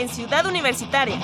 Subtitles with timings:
[0.00, 1.16] En Ciudad Universitaria.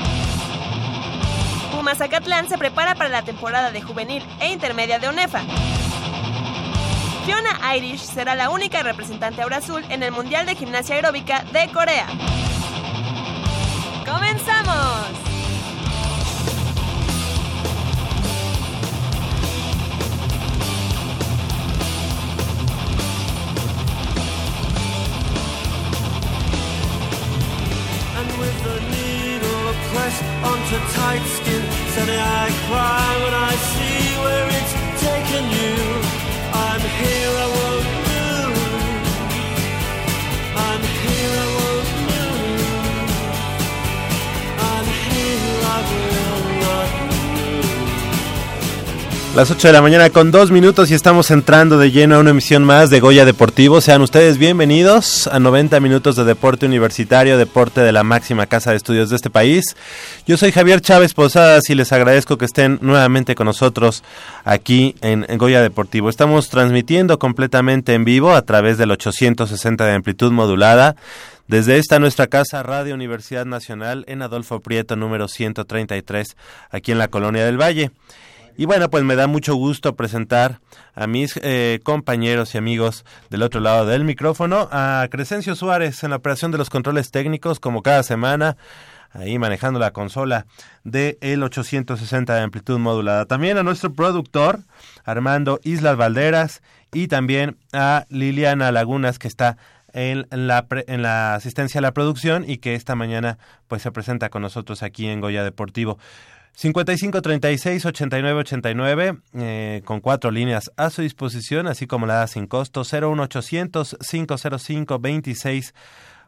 [1.72, 5.40] Pumas Zacatlán se prepara para la temporada de juvenil e intermedia de ONEFA.
[7.24, 12.06] Fiona Irish será la única representante azul en el Mundial de Gimnasia Aeróbica de Corea.
[14.04, 15.25] ¡Comenzamos!
[49.36, 52.30] Las 8 de la mañana con dos minutos y estamos entrando de lleno a una
[52.30, 53.82] emisión más de Goya Deportivo.
[53.82, 58.78] Sean ustedes bienvenidos a 90 minutos de deporte universitario, deporte de la máxima casa de
[58.78, 59.76] estudios de este país.
[60.26, 64.02] Yo soy Javier Chávez Posadas y les agradezco que estén nuevamente con nosotros
[64.44, 66.08] aquí en Goya Deportivo.
[66.08, 70.96] Estamos transmitiendo completamente en vivo a través del 860 de amplitud modulada.
[71.46, 76.38] Desde esta nuestra casa, Radio Universidad Nacional, en Adolfo Prieto, número 133,
[76.70, 77.90] aquí en la Colonia del Valle.
[78.56, 80.60] Y bueno, pues me da mucho gusto presentar
[80.94, 86.10] a mis eh, compañeros y amigos del otro lado del micrófono, a Crescencio Suárez en
[86.10, 88.56] la operación de los controles técnicos, como cada semana,
[89.12, 90.46] ahí manejando la consola
[90.84, 93.26] de el 860 de amplitud modulada.
[93.26, 94.60] También a nuestro productor,
[95.04, 96.62] Armando Islas Valderas,
[96.92, 99.58] y también a Liliana Lagunas, que está
[99.92, 103.90] en la, pre- en la asistencia a la producción y que esta mañana pues se
[103.92, 105.98] presenta con nosotros aquí en Goya Deportivo.
[106.56, 112.26] 55 36 89 89 eh, con cuatro líneas a su disposición, así como la da
[112.28, 115.74] sin costo 01800 505 26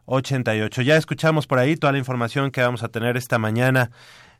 [0.05, 0.81] 88.
[0.83, 3.89] Ya escuchamos por ahí toda la información que vamos a tener esta mañana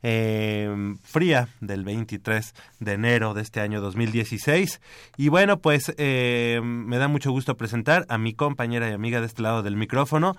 [0.04, 0.70] eh,
[1.04, 4.82] fría del 23 de enero de este año 2016.
[5.18, 9.26] Y bueno, pues eh, me da mucho gusto presentar a mi compañera y amiga de
[9.26, 10.38] este lado del micrófono,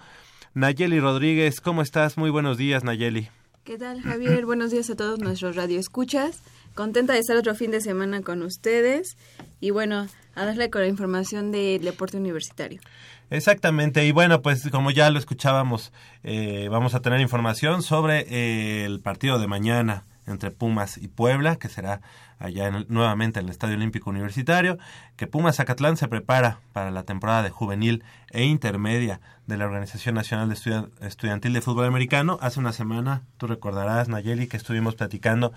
[0.55, 1.61] Nayeli Rodríguez.
[1.61, 2.17] ¿Cómo estás?
[2.17, 3.31] Muy buenos días, Nayeli.
[3.65, 4.47] ¿Qué tal, Javier?
[4.47, 6.43] Buenos días a todos nuestros radioescuchas.
[6.75, 9.19] Contenta de estar otro fin de semana con ustedes
[9.61, 12.81] y bueno, a darle con la información del deporte universitario.
[13.29, 15.93] Exactamente, y bueno, pues como ya lo escuchábamos,
[16.25, 21.57] eh, vamos a tener información sobre eh, el partido de mañana entre Pumas y Puebla,
[21.57, 22.01] que será
[22.41, 24.79] allá en el- nuevamente en el Estadio Olímpico Universitario,
[25.17, 30.17] que Pumas Zacatlán se prepara para la temporada de juvenil e intermedia de la Organización
[30.17, 32.39] Nacional de Estudia- Estudiantil de Fútbol Americano.
[32.41, 35.53] Hace una semana, tú recordarás, Nayeli, que estuvimos platicando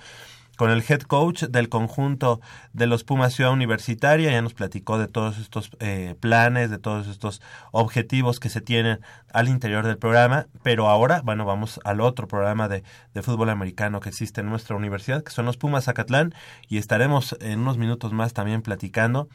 [0.63, 2.39] con el head coach del conjunto
[2.71, 4.31] de los Pumas Ciudad Universitaria.
[4.31, 7.41] Ya nos platicó de todos estos eh, planes, de todos estos
[7.73, 9.01] objetivos que se tienen
[9.33, 10.47] al interior del programa.
[10.61, 14.77] Pero ahora, bueno, vamos al otro programa de, de fútbol americano que existe en nuestra
[14.77, 16.33] universidad, que son los Pumas Zacatlán.
[16.69, 19.27] Y estaremos en unos minutos más también platicando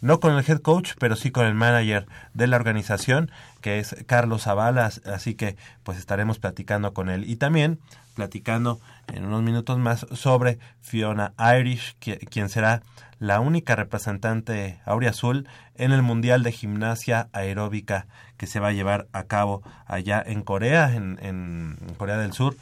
[0.00, 3.30] no con el head coach, pero sí con el manager de la organización,
[3.60, 7.80] que es Carlos Zavala, así que pues estaremos platicando con él y también
[8.14, 8.80] platicando
[9.12, 12.82] en unos minutos más sobre Fiona Irish, quien será
[13.18, 19.06] la única representante auriazul en el Mundial de Gimnasia Aeróbica que se va a llevar
[19.12, 22.56] a cabo allá en Corea, en, en Corea del Sur.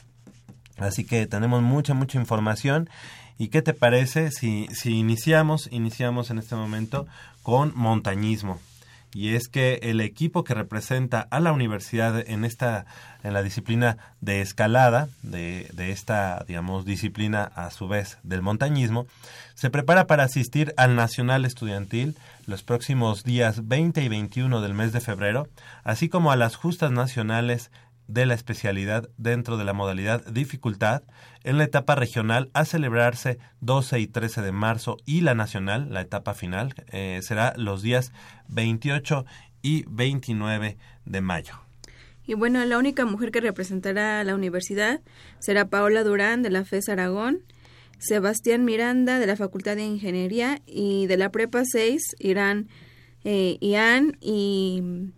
[0.79, 2.89] Así que tenemos mucha, mucha información
[3.39, 7.07] ¿Y qué te parece si, si iniciamos, iniciamos en este momento
[7.45, 8.59] con montañismo?
[9.19, 12.87] Y es que el equipo que representa a la universidad en esta,
[13.25, 19.09] en la disciplina de escalada, de, de esta, digamos, disciplina a su vez del montañismo,
[19.57, 22.15] se prepara para asistir al Nacional Estudiantil
[22.47, 25.49] los próximos días 20 y 21 del mes de febrero,
[25.83, 27.73] así como a las justas nacionales
[28.09, 31.03] de la especialidad dentro de la modalidad dificultad
[31.45, 36.01] en la etapa regional a celebrarse 12 y 13 de marzo y la nacional, la
[36.01, 38.13] etapa final, eh, será los días
[38.49, 39.25] 28
[39.63, 41.55] y 29 de mayo.
[42.27, 45.01] Y bueno, la única mujer que representará a la universidad
[45.39, 47.45] será Paola Durán de la FES Aragón,
[47.99, 52.69] Sebastián Miranda de la Facultad de Ingeniería y de la Prepa 6 irán
[53.25, 55.11] eh, Ian y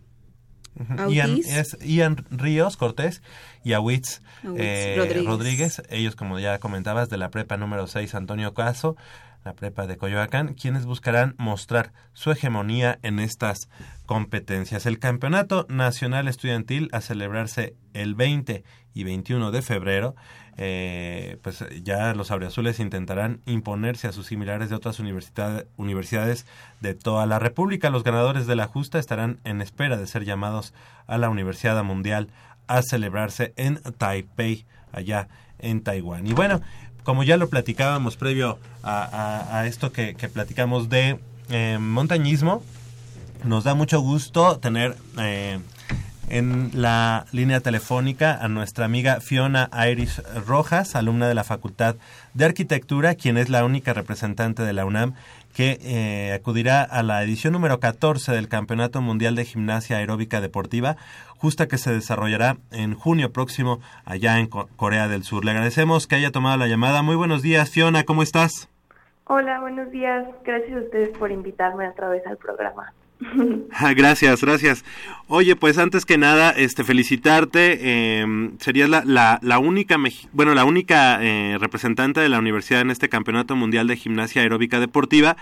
[1.08, 3.22] Ian, es Ian Ríos Cortés
[3.64, 4.22] y Awitz,
[4.56, 5.82] eh, Rodríguez.
[5.90, 8.96] ellos como ya comentabas de la prepa número 6 Antonio Caso,
[9.44, 13.68] la prepa de Coyoacán, quienes buscarán mostrar su hegemonía en estas
[14.06, 14.86] competencias.
[14.86, 20.14] El Campeonato Nacional Estudiantil a celebrarse el 20 y 21 de febrero
[20.62, 26.46] eh, pues ya los auriazules intentarán imponerse a sus similares de otras universidades
[26.80, 27.88] de toda la República.
[27.88, 30.74] Los ganadores de la justa estarán en espera de ser llamados
[31.06, 32.28] a la Universidad Mundial
[32.66, 35.28] a celebrarse en Taipei, allá
[35.58, 36.26] en Taiwán.
[36.26, 36.60] Y bueno,
[37.04, 41.18] como ya lo platicábamos previo a, esto que, platicamos de
[41.50, 42.62] eh, montañismo,
[43.44, 45.58] nos da mucho gusto tener eh,
[46.30, 51.96] en la línea telefónica a nuestra amiga Fiona Iris Rojas, alumna de la Facultad
[52.34, 55.14] de Arquitectura, quien es la única representante de la UNAM
[55.54, 60.96] que eh, acudirá a la edición número 14 del Campeonato Mundial de Gimnasia Aeróbica Deportiva,
[61.36, 65.44] justa que se desarrollará en junio próximo allá en Corea del Sur.
[65.44, 67.02] Le agradecemos que haya tomado la llamada.
[67.02, 68.68] Muy buenos días, Fiona, ¿cómo estás?
[69.24, 70.26] Hola, buenos días.
[70.44, 72.92] Gracias a ustedes por invitarme otra vez al programa.
[73.72, 74.84] Ah, gracias, gracias.
[75.28, 77.78] Oye, pues antes que nada, este, felicitarte.
[77.80, 79.96] Eh, serías la, la, la, única,
[80.32, 84.80] bueno, la única eh, representante de la universidad en este campeonato mundial de gimnasia aeróbica
[84.80, 85.36] deportiva,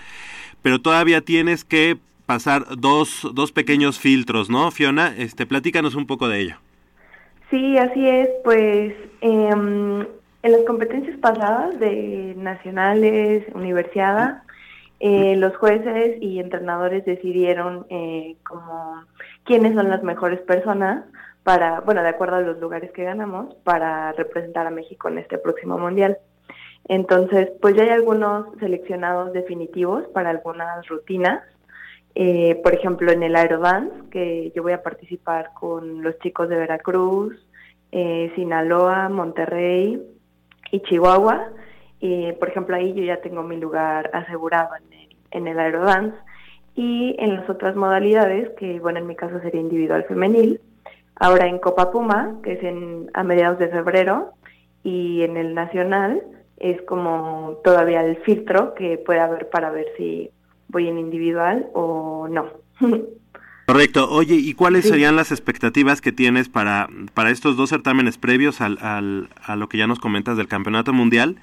[0.61, 5.13] pero todavía tienes que pasar dos, dos pequeños filtros, ¿no, Fiona?
[5.17, 6.55] Este, platícanos un poco de ello.
[7.49, 8.29] Sí, así es.
[8.43, 10.01] Pues em,
[10.43, 14.43] en las competencias pasadas de nacionales, universidad
[14.99, 19.03] eh, los jueces y entrenadores decidieron eh, como
[19.43, 21.05] quiénes son las mejores personas
[21.43, 25.37] para, bueno, de acuerdo a los lugares que ganamos, para representar a México en este
[25.37, 26.17] próximo mundial.
[26.87, 31.43] Entonces, pues ya hay algunos seleccionados definitivos para algunas rutinas.
[32.15, 36.57] Eh, por ejemplo, en el Aerodance, que yo voy a participar con los chicos de
[36.57, 37.35] Veracruz,
[37.91, 40.01] eh, Sinaloa, Monterrey
[40.71, 41.49] y Chihuahua.
[41.99, 46.17] Y, por ejemplo, ahí yo ya tengo mi lugar asegurado en el, en el aerodance.
[46.75, 50.61] Y en las otras modalidades, que bueno, en mi caso sería individual femenil,
[51.15, 54.31] ahora en Copa Puma, que es en, a mediados de febrero,
[54.83, 56.23] y en el nacional
[56.57, 60.29] es como todavía el filtro que puede haber para ver si
[60.67, 62.47] voy en individual o no.
[63.69, 64.09] Correcto.
[64.09, 68.79] Oye, ¿y cuáles serían las expectativas que tienes para, para estos dos certámenes previos al,
[68.81, 71.35] al, a lo que ya nos comentas del Campeonato Mundial?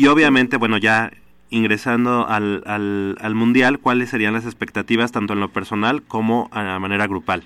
[0.00, 1.10] Y obviamente, bueno, ya
[1.50, 6.78] ingresando al, al, al Mundial, ¿cuáles serían las expectativas tanto en lo personal como a
[6.78, 7.42] manera grupal?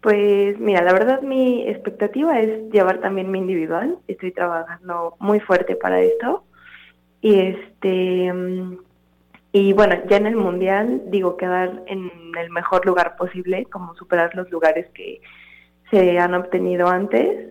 [0.00, 3.98] Pues mira, la verdad mi expectativa es llevar también mi individual.
[4.08, 6.42] Estoy trabajando muy fuerte para esto.
[7.20, 8.32] Y este
[9.52, 14.34] y bueno, ya en el mundial, digo, quedar en el mejor lugar posible, como superar
[14.34, 15.20] los lugares que
[15.90, 17.50] se han obtenido antes.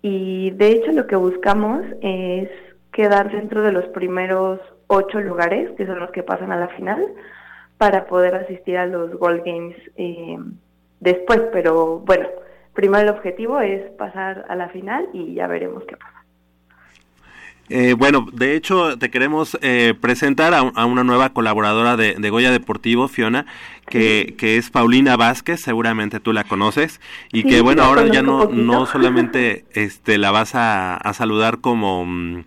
[0.00, 2.48] Y de hecho lo que buscamos es
[2.92, 7.02] quedar dentro de los primeros ocho lugares, que son los que pasan a la final,
[7.78, 10.38] para poder asistir a los Gold Games eh,
[11.00, 11.40] después.
[11.52, 12.28] Pero bueno,
[12.74, 16.22] primero el objetivo es pasar a la final y ya veremos qué pasa.
[17.68, 22.30] Eh, bueno, de hecho, te queremos eh, presentar a, a, una nueva colaboradora de, de
[22.30, 23.46] Goya Deportivo, Fiona,
[23.88, 27.00] que, que, es Paulina Vázquez, seguramente tú la conoces,
[27.32, 31.60] y Sí, que bueno, ahora ya no, no solamente este, la vas a, a saludar
[31.60, 32.44] como, mm,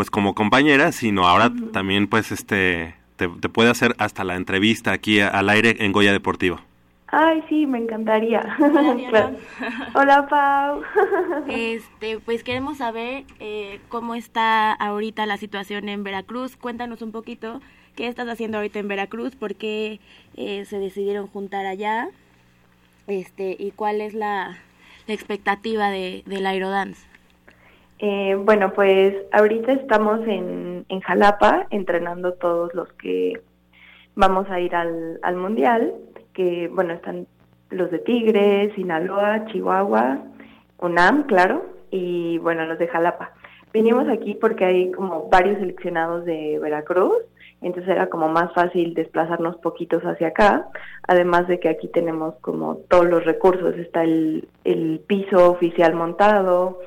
[0.00, 4.92] pues como compañera, sino ahora también pues este, te, te puede hacer hasta la entrevista
[4.92, 6.58] aquí a- al aire en Goya Deportivo.
[7.08, 8.56] Ay, sí, me encantaría.
[8.58, 8.96] Hola.
[9.10, 9.36] Claro.
[9.94, 10.80] Hola, Pau.
[11.48, 16.56] Este, pues queremos saber eh, cómo está ahorita la situación en Veracruz.
[16.56, 17.60] Cuéntanos un poquito
[17.94, 20.00] qué estás haciendo ahorita en Veracruz, por qué
[20.38, 22.08] eh, se decidieron juntar allá,
[23.06, 24.56] este, y cuál es la,
[25.06, 27.09] la expectativa de, del Aerodance.
[28.02, 33.42] Eh, bueno, pues ahorita estamos en, en Jalapa entrenando todos los que
[34.14, 35.92] vamos a ir al, al Mundial,
[36.32, 37.26] que bueno, están
[37.68, 40.18] los de Tigres, Sinaloa, Chihuahua,
[40.78, 43.32] UNAM, claro, y bueno, los de Jalapa.
[43.70, 47.18] Vinimos aquí porque hay como varios seleccionados de Veracruz,
[47.60, 50.68] entonces era como más fácil desplazarnos poquitos hacia acá,
[51.06, 56.78] además de que aquí tenemos como todos los recursos, está el, el piso oficial montado,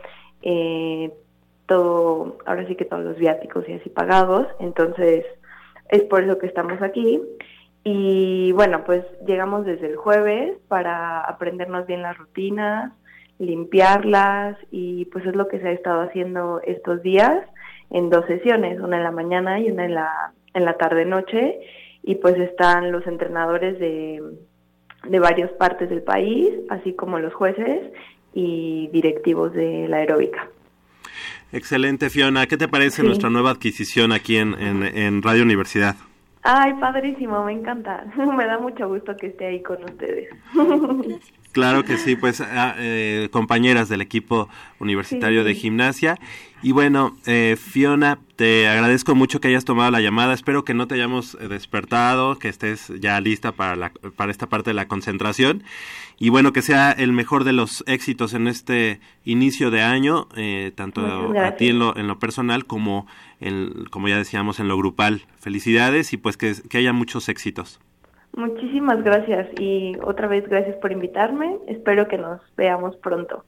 [0.43, 1.11] eh,
[1.65, 5.25] todo, ahora sí que todos los viáticos y así pagados, entonces
[5.89, 7.21] es por eso que estamos aquí.
[7.85, 12.93] Y bueno, pues llegamos desde el jueves para aprendernos bien las rutinas,
[13.39, 17.45] limpiarlas y pues es lo que se ha estado haciendo estos días
[17.89, 21.59] en dos sesiones, una en la mañana y una en la, en la tarde-noche.
[22.03, 24.21] Y pues están los entrenadores de,
[25.07, 27.91] de varias partes del país, así como los jueces
[28.33, 30.47] y directivos de la aeróbica.
[31.51, 32.47] Excelente, Fiona.
[32.47, 33.07] ¿Qué te parece Sí.
[33.07, 35.95] nuestra nueva adquisición aquí en, en, en Radio Universidad?
[36.41, 38.05] Ay, padrísimo, me encanta.
[38.17, 40.29] Me da mucho gusto que esté ahí con ustedes.
[41.51, 44.49] Claro que sí, pues ah, eh, compañeras del equipo
[44.79, 45.47] universitario Sí.
[45.47, 46.19] de gimnasia.
[46.63, 50.33] Y bueno, eh, Fiona, te agradezco mucho que hayas tomado la llamada.
[50.33, 54.47] Espero que no te hayamos eh, despertado, que estés ya lista para, la, para esta
[54.47, 55.63] parte de la concentración.
[56.19, 60.71] Y bueno, que sea el mejor de los éxitos en este inicio de año, eh,
[60.73, 61.01] tanto
[61.37, 63.07] a ti en lo, en lo personal como,
[63.41, 65.23] en, como ya decíamos, en lo grupal.
[65.41, 67.81] Felicidades y pues que, que haya muchos éxitos.
[68.37, 71.57] Muchísimas gracias y otra vez gracias por invitarme.
[71.67, 73.43] Espero que nos veamos pronto.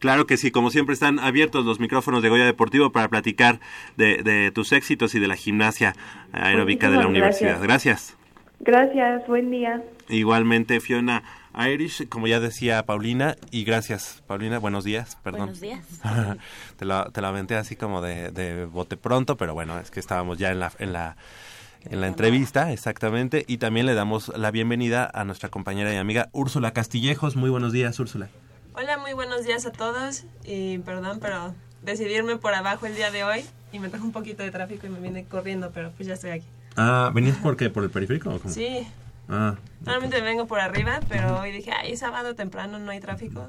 [0.00, 3.60] Claro que sí, como siempre están abiertos los micrófonos de Goya Deportivo para platicar
[3.96, 5.94] de, de tus éxitos y de la gimnasia
[6.32, 7.62] aeróbica de la universidad.
[7.62, 8.16] Gracias.
[8.60, 9.82] Gracias, buen día.
[10.08, 11.22] Igualmente, Fiona
[11.54, 15.52] Irish, como ya decía Paulina, y gracias, Paulina, buenos días, perdón.
[15.58, 15.86] Buenos días.
[16.76, 20.00] te, la, te la aventé así como de, de bote pronto, pero bueno, es que
[20.00, 21.16] estábamos ya en la, en la,
[21.84, 26.28] en la entrevista, exactamente, y también le damos la bienvenida a nuestra compañera y amiga
[26.32, 27.36] Úrsula Castillejos.
[27.36, 28.28] Muy buenos días, Úrsula.
[28.74, 33.10] Hola, muy buenos días a todos y perdón, pero decidí irme por abajo el día
[33.10, 36.06] de hoy y me trajo un poquito de tráfico y me vine corriendo, pero pues
[36.08, 36.46] ya estoy aquí.
[36.76, 37.68] Ah, ¿venías por qué?
[37.70, 38.30] ¿Por el periférico?
[38.30, 38.52] o cómo?
[38.52, 38.86] Sí,
[39.32, 43.46] Ah, normalmente vengo por arriba, pero hoy dije, ay, sábado temprano no hay tráfico.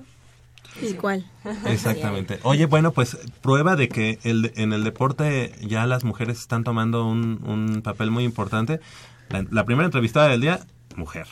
[0.80, 1.26] Igual.
[1.66, 2.40] Exactamente.
[2.44, 7.08] Oye, bueno, pues prueba de que el, en el deporte ya las mujeres están tomando
[7.08, 8.80] un, un papel muy importante.
[9.30, 10.60] La, la primera entrevistada del día,
[10.96, 11.26] mujer.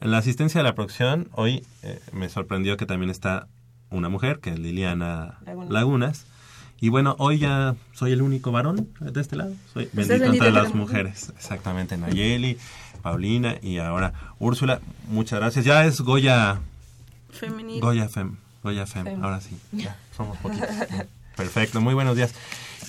[0.00, 3.48] En la asistencia de la producción, hoy eh, me sorprendió que también está
[3.90, 5.70] una mujer, que es Liliana Lagunas.
[5.70, 6.26] Lagunas.
[6.80, 9.52] Y bueno, hoy ya soy el único varón de este lado.
[9.74, 11.30] Soy Estás bendito entre entre las mujeres.
[11.36, 12.56] Exactamente, Nayeli,
[13.02, 14.80] Paulina y ahora Úrsula.
[15.08, 15.66] Muchas gracias.
[15.66, 16.60] Ya es Goya
[17.28, 17.82] Femenil.
[17.82, 19.22] Goya Fem, Goya Fem, Fem.
[19.22, 20.68] ahora sí, ya, somos poquitos.
[21.36, 22.34] Perfecto, muy buenos días.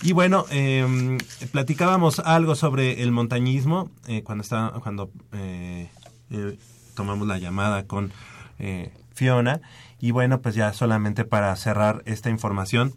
[0.02, 1.18] Y bueno, eh,
[1.52, 5.90] platicábamos algo sobre el montañismo eh, cuando está, cuando eh,
[6.32, 6.58] eh,
[6.96, 8.12] tomamos la llamada con
[8.60, 9.62] eh, Fiona.
[10.00, 12.94] Y bueno, pues ya solamente para cerrar esta información,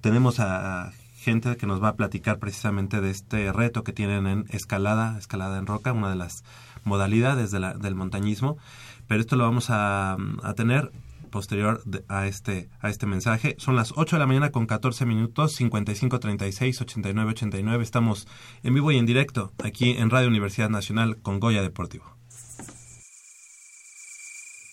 [0.00, 4.44] tenemos a gente que nos va a platicar precisamente de este reto que tienen en
[4.50, 6.44] escalada, escalada en roca, una de las
[6.84, 8.56] modalidades de la- del montañismo.
[9.08, 10.16] Pero esto lo vamos a,
[10.56, 10.92] tener
[11.30, 13.54] posterior a este a este mensaje.
[13.58, 17.82] Son las 8 de la mañana con 14 minutos, 55 36 89 89.
[17.82, 18.26] Estamos
[18.62, 22.17] en vivo y en directo aquí en Radio Universidad Nacional con Goya Deportivo.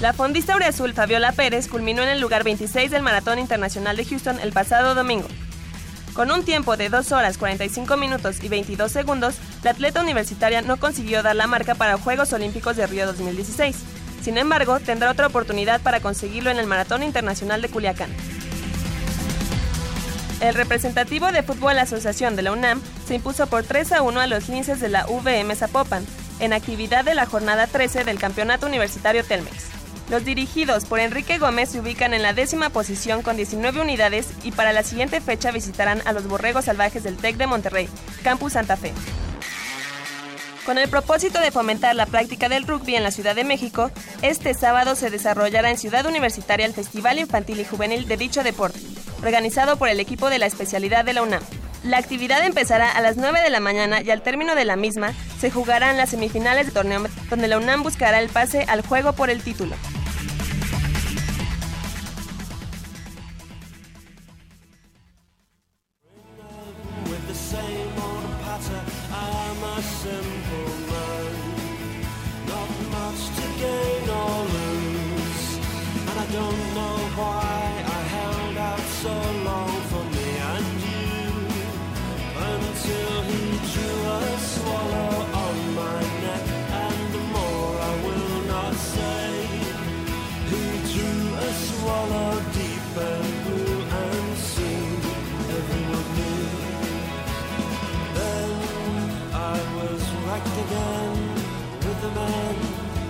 [0.00, 4.38] La fondista Azul Fabiola Pérez culminó en el lugar 26 del Maratón Internacional de Houston
[4.38, 5.26] el pasado domingo.
[6.14, 10.76] Con un tiempo de 2 horas 45 minutos y 22 segundos, la atleta universitaria no
[10.76, 13.76] consiguió dar la marca para Juegos Olímpicos de Río 2016.
[14.22, 18.10] Sin embargo, tendrá otra oportunidad para conseguirlo en el Maratón Internacional de Culiacán.
[20.40, 24.26] El representativo de Fútbol Asociación de la UNAM se impuso por 3 a 1 a
[24.28, 26.06] los linces de la VM Zapopan,
[26.38, 29.77] en actividad de la jornada 13 del Campeonato Universitario Telmex.
[30.10, 34.52] Los dirigidos por Enrique Gómez se ubican en la décima posición con 19 unidades y
[34.52, 37.88] para la siguiente fecha visitarán a los Borregos Salvajes del TEC de Monterrey,
[38.22, 38.92] Campus Santa Fe.
[40.64, 43.90] Con el propósito de fomentar la práctica del rugby en la Ciudad de México,
[44.22, 48.80] este sábado se desarrollará en Ciudad Universitaria el Festival Infantil y Juvenil de dicho deporte,
[49.22, 51.42] organizado por el equipo de la especialidad de la UNAM.
[51.84, 55.12] La actividad empezará a las 9 de la mañana y al término de la misma
[55.38, 59.30] se jugarán las semifinales de torneo donde la UNAM buscará el pase al juego por
[59.30, 59.76] el título.
[100.68, 101.34] again
[101.84, 102.54] with the men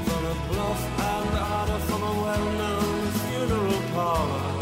[0.07, 4.58] from a bluff and Ada from a well-known funeral parlor.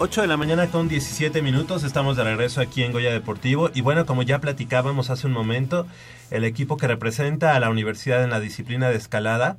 [0.00, 3.70] 8 de la mañana con 17 minutos, estamos de regreso aquí en Goya Deportivo.
[3.74, 5.88] Y bueno, como ya platicábamos hace un momento,
[6.30, 9.56] el equipo que representa a la universidad en la disciplina de escalada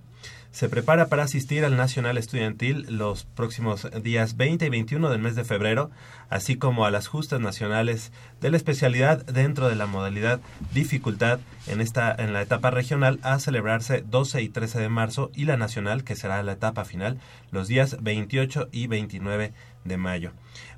[0.51, 5.35] se prepara para asistir al Nacional Estudiantil los próximos días 20 y 21 del mes
[5.35, 5.91] de febrero,
[6.29, 10.41] así como a las justas nacionales de la especialidad dentro de la modalidad
[10.73, 15.45] dificultad en esta en la etapa regional a celebrarse 12 y 13 de marzo y
[15.45, 17.19] la nacional que será la etapa final
[17.51, 19.53] los días 28 y 29
[19.85, 20.31] de mayo.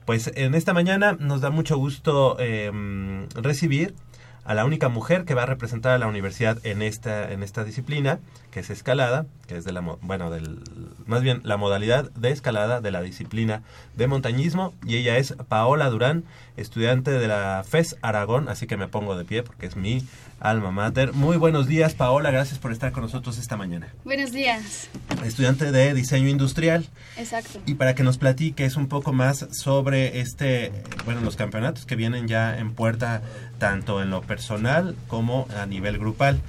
[0.05, 3.93] Pues en esta mañana nos da mucho gusto em, recibir
[4.43, 7.63] a la única mujer que va a representar a la universidad en esta en esta
[7.63, 8.19] disciplina,
[8.51, 10.59] que es escalada, que es de la bueno, del
[11.05, 13.61] más bien la modalidad de escalada de la disciplina
[13.95, 14.73] de montañismo.
[14.85, 16.23] Y ella es Paola Durán,
[16.57, 20.03] estudiante de la FES Aragón, así que me pongo de pie porque es mi
[20.41, 21.13] alma mater.
[21.13, 23.87] Muy buenos días, Paola, gracias por estar con nosotros esta mañana.
[24.03, 24.89] Buenos días.
[25.23, 26.87] Estudiante de diseño industrial.
[27.15, 27.59] Exacto.
[27.65, 30.71] Y para que nos platiques un poco más sobre este,
[31.05, 33.21] bueno, los campeonatos que vienen ya en puerta,
[33.59, 36.41] tanto en lo personal como a nivel grupal.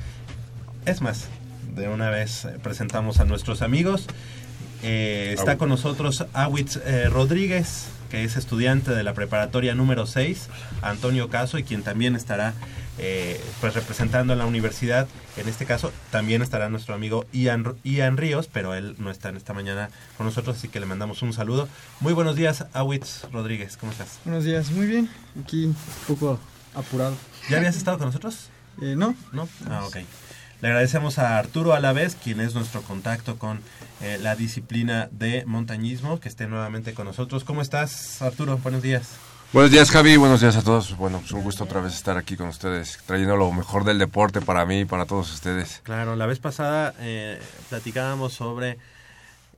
[0.86, 1.28] Es más,
[1.74, 4.06] de una vez eh, presentamos a nuestros amigos.
[4.82, 10.48] Eh, está con nosotros Awitz eh, Rodríguez, que es estudiante de la preparatoria número 6,
[10.82, 12.54] Antonio Caso, y quien también estará
[12.98, 15.08] eh, pues representando a la universidad.
[15.36, 19.36] En este caso también estará nuestro amigo Ian, Ian Ríos, pero él no está en
[19.36, 21.68] esta mañana con nosotros, así que le mandamos un saludo.
[22.00, 24.18] Muy buenos días, Awitz Rodríguez, ¿cómo estás?
[24.24, 25.08] Buenos días, muy bien,
[25.42, 25.76] aquí un
[26.06, 26.38] poco
[26.74, 27.16] apurado.
[27.48, 28.50] ¿Ya habías estado con nosotros?
[28.80, 29.14] Eh, no.
[29.32, 29.48] ¿No?
[29.68, 29.96] Ah, ok.
[30.60, 33.60] Le agradecemos a Arturo Alavés, quien es nuestro contacto con
[34.00, 37.42] eh, la disciplina de montañismo, que esté nuevamente con nosotros.
[37.42, 38.58] ¿Cómo estás, Arturo?
[38.58, 39.08] Buenos días.
[39.52, 40.16] Buenos días, Javi.
[40.16, 40.96] Buenos días a todos.
[40.96, 44.40] Bueno, es un gusto otra vez estar aquí con ustedes, trayendo lo mejor del deporte
[44.40, 45.82] para mí y para todos ustedes.
[45.82, 47.38] Claro, la vez pasada eh,
[47.68, 48.78] platicábamos sobre...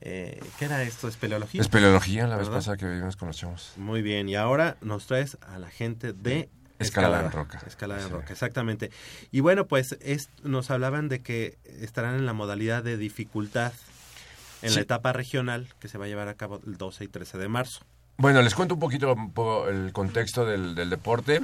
[0.01, 1.07] Eh, ¿Qué era esto?
[1.07, 1.61] ¿Espeleología?
[1.61, 3.71] Espeleología, la vez pasada que vivimos conocemos.
[3.77, 6.49] Muy bien, y ahora nos traes a la gente de...
[6.77, 7.61] Escalada, en roca.
[7.65, 8.91] Escalada en roca, exactamente.
[9.31, 13.71] Y bueno, pues es, nos hablaban de que estarán en la modalidad de dificultad
[14.61, 17.37] en la etapa regional que se va a llevar a cabo el 12 y 13
[17.37, 17.85] de marzo.
[18.17, 19.13] Bueno, les cuento un poquito
[19.67, 21.41] el contexto del, del deporte.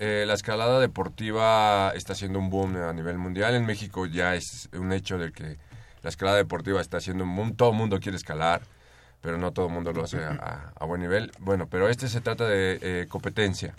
[0.00, 3.54] Eh, la escalada deportiva está haciendo un boom a nivel mundial.
[3.54, 5.58] En México ya es un hecho de que
[6.02, 7.54] la escalada deportiva está haciendo un boom.
[7.54, 8.62] Todo el mundo quiere escalar,
[9.20, 11.30] pero no todo el mundo lo hace a, buen nivel.
[11.38, 13.74] Bueno, pero este se trata de eh, competencia.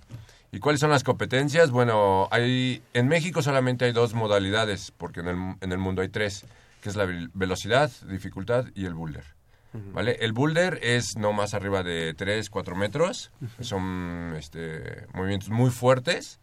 [0.53, 1.71] ¿Y cuáles son las competencias?
[1.71, 6.09] Bueno, hay en México solamente hay dos modalidades, porque en el, en el mundo hay
[6.09, 6.45] tres,
[6.81, 9.25] que es la vel- velocidad, dificultad y el boulder.
[9.73, 10.17] ¿Vale?
[10.21, 13.31] El boulder es no más arriba de 3, 4 metros.
[13.61, 16.39] Son este, movimientos muy fuertes,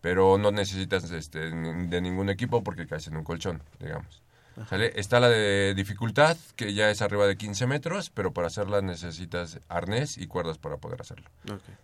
[0.00, 4.22] pero no necesitas este, de ningún equipo porque caes en un colchón, digamos.
[4.68, 4.92] ¿Sale?
[4.96, 9.60] Está la de dificultad, que ya es arriba de 15 metros, pero para hacerla necesitas
[9.68, 11.30] arnés y cuerdas para poder hacerlo.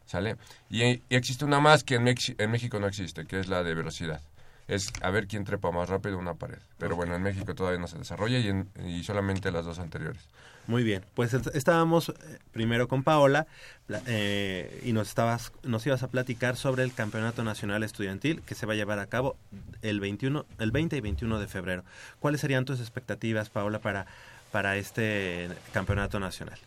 [0.06, 0.36] ¿Sale?
[0.70, 3.62] Y, y existe una más que en, Mex- en México no existe, que es la
[3.62, 4.20] de velocidad.
[4.66, 6.58] Es a ver quién trepa más rápido una pared.
[6.78, 10.22] Pero bueno, en México todavía no se desarrolla y, en- y solamente las dos anteriores.
[10.66, 12.14] Muy bien, pues est- estábamos eh,
[12.52, 13.46] primero con Paola
[14.06, 18.64] eh, y nos estabas nos ibas a platicar sobre el Campeonato Nacional Estudiantil que se
[18.64, 19.36] va a llevar a cabo
[19.82, 21.84] el 21 el 20 y 21 de febrero.
[22.18, 24.06] ¿Cuáles serían tus expectativas, Paola, para
[24.52, 26.58] para este Campeonato Nacional?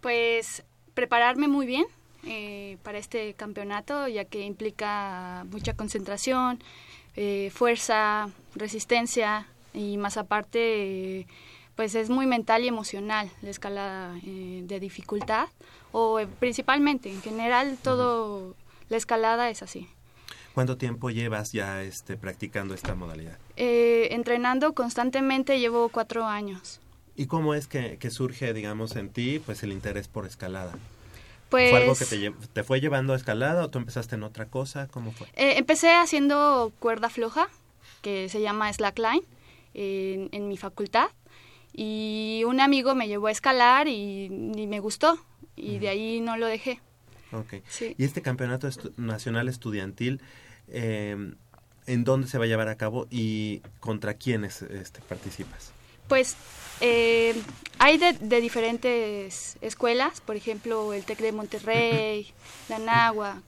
[0.00, 0.62] Pues
[0.94, 1.86] prepararme muy bien
[2.24, 6.62] eh, para este campeonato, ya que implica mucha concentración,
[7.16, 11.26] eh, fuerza, resistencia y más aparte, eh,
[11.76, 15.48] pues es muy mental y emocional la escalada eh, de dificultad
[15.92, 18.54] o eh, principalmente en general todo
[18.88, 19.88] la escalada es así.
[20.52, 23.38] ¿Cuánto tiempo llevas ya este practicando esta modalidad?
[23.56, 26.80] Eh, entrenando constantemente llevo cuatro años.
[27.16, 30.72] ¿Y cómo es que, que surge, digamos, en ti pues el interés por escalada?
[31.50, 34.22] Pues ¿Fue algo que te, lle- te fue llevando a escalada o tú empezaste en
[34.22, 34.86] otra cosa?
[34.88, 35.26] ¿Cómo fue?
[35.34, 37.48] Eh, empecé haciendo cuerda floja,
[38.02, 39.22] que se llama slackline,
[39.74, 41.08] en, en mi facultad.
[41.72, 44.24] Y un amigo me llevó a escalar y,
[44.56, 45.18] y me gustó.
[45.56, 46.80] Y de ahí no lo dejé.
[47.32, 47.54] Ok.
[47.68, 47.94] Sí.
[47.98, 50.20] ¿Y este campeonato estu- nacional estudiantil,
[50.68, 51.32] eh,
[51.86, 55.72] en dónde se va a llevar a cabo y contra quiénes este, participas?
[56.08, 56.36] Pues
[56.80, 57.34] eh,
[57.78, 62.32] hay de, de diferentes escuelas, por ejemplo, el TEC de Monterrey,
[62.68, 63.42] la NAHUAC.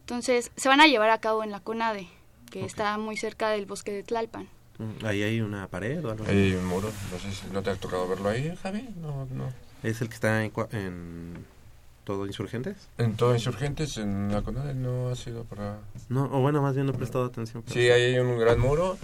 [0.00, 2.08] Entonces, se van a llevar a cabo en la CONADE,
[2.50, 4.48] que está muy cerca del bosque de Tlalpan.
[4.78, 6.24] Mm, ¿Ahí hay una pared o algo?
[6.24, 6.32] así?
[6.32, 8.88] Hay un muro, no sé si no te ha tocado verlo ahí, Javi.
[8.96, 9.52] No, no.
[9.82, 11.44] ¿Es el que está en
[12.04, 12.76] todo Insurgentes?
[12.98, 15.78] En todo Insurgentes, en la CONADE no ha sido para...
[16.08, 17.62] No, o bueno, más bien no he prestado atención.
[17.62, 18.96] pero- Sí, ahí hay un gran muro.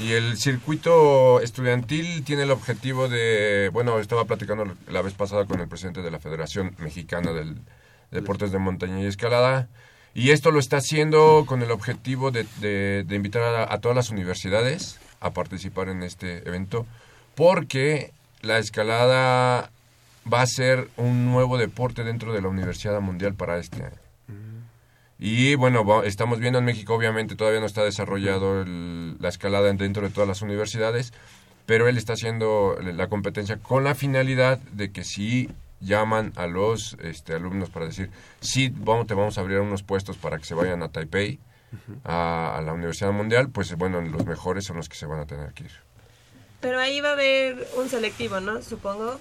[0.00, 5.60] Y el circuito estudiantil tiene el objetivo de, bueno, estaba platicando la vez pasada con
[5.60, 7.56] el presidente de la Federación Mexicana del
[8.10, 9.68] Deportes de Montaña y Escalada,
[10.14, 13.94] y esto lo está haciendo con el objetivo de, de- de invitar a, a todas
[13.96, 16.86] las universidades a participar en este evento,
[17.36, 19.70] porque la escalada
[20.30, 23.96] va a ser un nuevo deporte dentro de la Universidad Mundial para este año.
[25.22, 29.70] Y bueno, va- estamos viendo en México, obviamente todavía no está desarrollado el- la escalada
[29.72, 31.12] dentro de todas las universidades,
[31.66, 36.96] pero él está haciendo la competencia con la finalidad de que si llaman a los
[37.02, 40.54] este, alumnos para decir, sí, vamos, te vamos a abrir unos puestos para que se
[40.54, 41.38] vayan a Taipei,
[42.04, 45.26] a, a la Universidad Mundial, pues bueno, los mejores son los que se van a
[45.26, 45.70] tener que ir.
[46.60, 48.60] Pero ahí va a haber un selectivo, ¿no?
[48.62, 49.20] Supongo.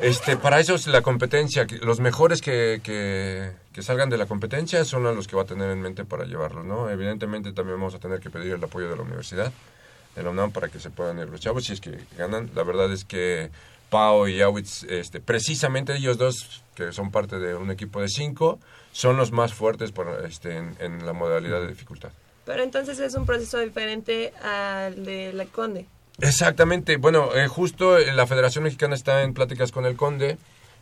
[0.00, 1.66] Este, para eso es la competencia.
[1.82, 5.80] Los mejores que, que, salgan de la competencia son los que va a tener en
[5.80, 6.90] mente para llevarlo, ¿no?
[6.90, 9.52] Evidentemente también vamos a tener que pedir el apoyo de la universidad,
[10.16, 12.50] de la UNAM, para que se puedan ir los chavos, si es que ganan.
[12.54, 13.50] La verdad es que
[13.90, 18.58] Pau y Awitz, este, precisamente ellos dos, que son parte de un equipo de cinco,
[18.92, 22.10] son los más fuertes para, este, en, en la modalidad de dificultad.
[22.44, 25.86] Pero entonces es un proceso diferente al de la Conde.
[26.22, 26.96] Exactamente.
[26.96, 30.38] Bueno, eh, justo eh, la Federación Mexicana está en pláticas con el Conde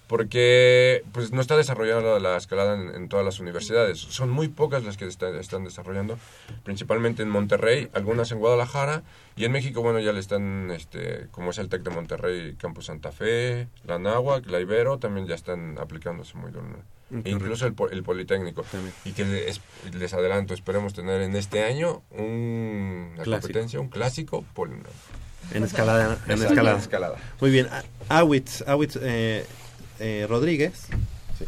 [0.06, 3.98] porque pues no está desarrollada la, la escalada en, en todas las universidades.
[4.00, 6.18] Son muy pocas las que está- están desarrollando,
[6.64, 9.02] principalmente en Monterrey, algunas en Guadalajara
[9.36, 12.86] y en México, bueno, ya le están, este, como es el TEC de Monterrey, Campus
[12.86, 16.66] Santa Fe, la Náhuac, la Ibero, también ya están aplicándose muy duro.
[17.10, 18.64] Mm, E incluso el, el Politécnico.
[19.04, 19.60] Y que les,
[19.94, 23.40] les adelanto, esperemos tener en este año un, una Clásico.
[23.42, 24.74] competencia, un clásico poli-
[25.52, 26.04] En escalada.
[26.26, 26.76] En Exacto, escalada.
[26.76, 27.16] en escalada.
[27.40, 27.68] Muy bien.
[28.08, 29.44] Awitz, Awitz eh,
[29.98, 30.86] eh, Rodríguez.
[31.38, 31.44] Sí.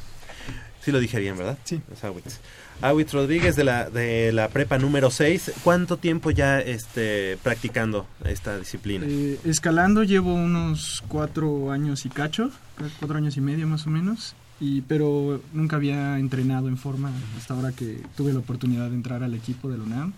[0.82, 1.58] Sí lo dije bien, ¿verdad?
[1.64, 1.80] Sí.
[1.92, 2.38] Es Awitz.
[2.82, 5.52] Awitz Rodríguez de la, de la prepa número 6.
[5.62, 9.06] ¿Cuánto tiempo ya este, practicando esta disciplina?
[9.08, 12.50] Eh, escalando llevo unos cuatro años y cacho,
[12.98, 17.54] cuatro años y medio más o menos, y, pero nunca había entrenado en forma hasta
[17.54, 20.12] ahora que tuve la oportunidad de entrar al equipo de la UNAM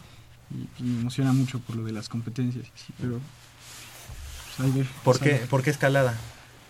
[0.50, 3.20] y pues, me emociona mucho por lo de las competencias, sí, pero
[4.58, 6.14] ahí ve, ¿Por qué, ¿Por qué escalada?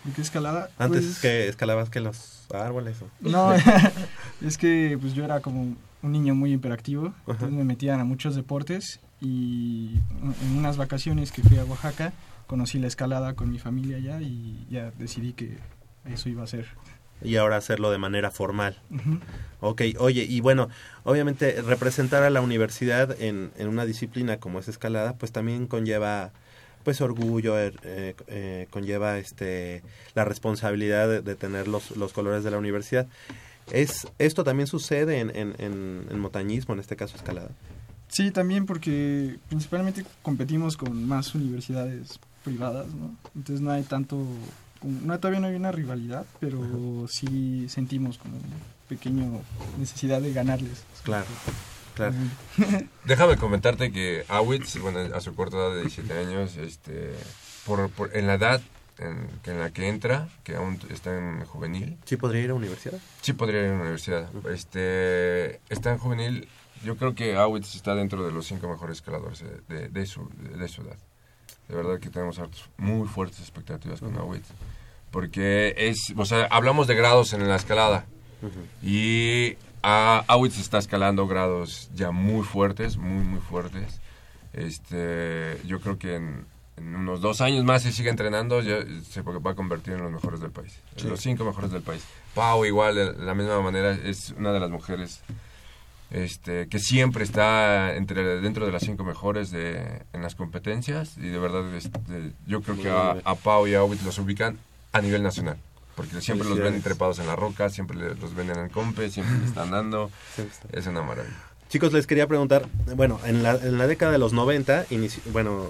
[0.03, 0.69] ¿De qué escalada?
[0.77, 2.97] Antes Pues, que escalabas que los árboles.
[3.01, 3.53] o- No,
[4.45, 5.61] es que pues yo era como
[6.03, 9.99] un niño muy hiperactivo, entonces me metían a muchos deportes y
[10.41, 12.13] en unas vacaciones que fui a Oaxaca
[12.47, 15.57] conocí la escalada con mi familia allá y ya decidí que
[16.05, 16.67] eso iba a ser.
[17.23, 18.77] y ahora hacerlo de manera formal.
[18.91, 19.19] Ujú.
[19.61, 20.69] Ok, oye, y bueno,
[21.03, 26.33] obviamente representar a la universidad en, en una disciplina como es escalada, pues también conlleva
[26.85, 29.81] pues orgullo, er- eh, eh, conlleva este
[30.13, 33.07] la responsabilidad de, de tener los, los colores de la universidad.
[33.73, 37.49] Es, ¿Esto también sucede en, en, en, en montañismo, en este caso escalada?
[38.07, 43.15] Sí, también porque principalmente competimos con más universidades privadas, ¿no?
[43.35, 44.23] Entonces no hay tanto,
[44.83, 48.37] no, todavía no hay una rivalidad, pero sí sentimos como
[48.87, 49.41] pequeño
[49.79, 50.83] necesidad de ganarles.
[51.03, 51.25] Claro,
[51.95, 52.13] claro.
[53.05, 57.13] Déjame comentarte que Awitz, bueno, a su corta edad de 17 años, este,
[57.65, 58.61] por, por- en la edad
[58.97, 61.97] en, que- en la que entra, que aún está en juvenil.
[62.05, 62.97] ¿Sí podría ir a universidad?
[63.21, 64.29] Sí podría ir a la universidad.
[64.51, 66.47] Este, está en juvenil.
[66.83, 70.29] Yo creo que Awitz está dentro de los cinco mejores escaladores de, de- de su,
[70.37, 70.97] de su edad.
[71.67, 72.39] De verdad que tenemos
[72.77, 74.47] muy fuertes expectativas con Awitz.
[75.11, 78.05] Porque es, o sea, hablamos de grados en la escalada.
[78.83, 79.55] Y
[79.87, 84.01] a Awitz está escalando grados ya muy fuertes, muy, muy fuertes.
[84.51, 89.21] Este, yo creo que en, en unos dos años más, si sigue entrenando, ya se
[89.21, 90.79] va a convertir en los mejores del país.
[90.97, 92.03] En los cinco mejores del país.
[92.33, 95.21] Pau, igual, de la misma manera, es una de las mujeres
[96.09, 101.15] este, que siempre está entre dentro de las cinco mejores de, en las competencias.
[101.17, 104.57] Y de verdad, este, yo creo que a, a Pau y a Awitz los ubican
[104.93, 105.57] a nivel nacional.
[105.95, 109.37] Porque siempre los ven trepados en la roca, siempre los ven en el compe, siempre
[109.39, 110.11] le están dando.
[110.73, 111.33] Es una maravilla.
[111.69, 115.67] Chicos, les quería preguntar, bueno, en la, en la década de los 90, inici- bueno,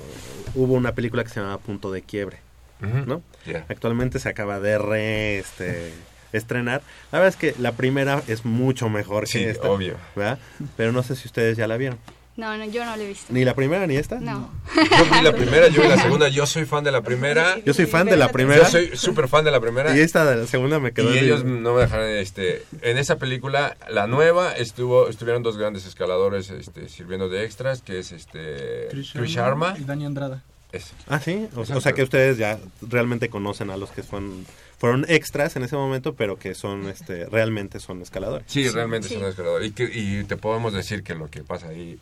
[0.54, 2.40] hubo una película que se llamaba Punto de Quiebre.
[2.82, 3.22] ¿no?
[3.70, 5.94] Actualmente se acaba de re, este,
[6.34, 6.82] estrenar.
[7.12, 9.70] La verdad es que la primera es mucho mejor Sí, que esta.
[9.72, 9.96] obvio.
[10.16, 10.38] ¿verdad?
[10.76, 11.98] Pero no sé si ustedes ya la vieron.
[12.38, 13.32] No, no, yo no lo he visto.
[13.32, 14.20] ¿Ni la primera ni esta?
[14.20, 14.52] No.
[14.76, 16.28] Yo vi la primera, yo vi la segunda.
[16.28, 17.58] Yo soy fan de la primera.
[17.64, 18.64] Yo soy fan de la primera.
[18.64, 19.96] Yo soy súper fan de la primera.
[19.96, 23.18] Y esta de la segunda me quedó Y ellos no me dejaron, este, en esa
[23.18, 28.88] película, la nueva, estuvo, estuvieron dos grandes escaladores, este, sirviendo de extras, que es, este,
[28.90, 29.76] Chris Sharma.
[29.80, 30.44] y Dani Andrada.
[30.74, 31.48] Es- Ah, sí.
[31.56, 34.46] O, o sea que ustedes ya realmente conocen a los que son
[34.78, 38.46] fueron extras en ese momento, pero que son este realmente son escaladores.
[38.52, 39.70] Sí, realmente son escaladores.
[39.70, 41.98] Y, que, y te podemos decir que lo que pasa ahí,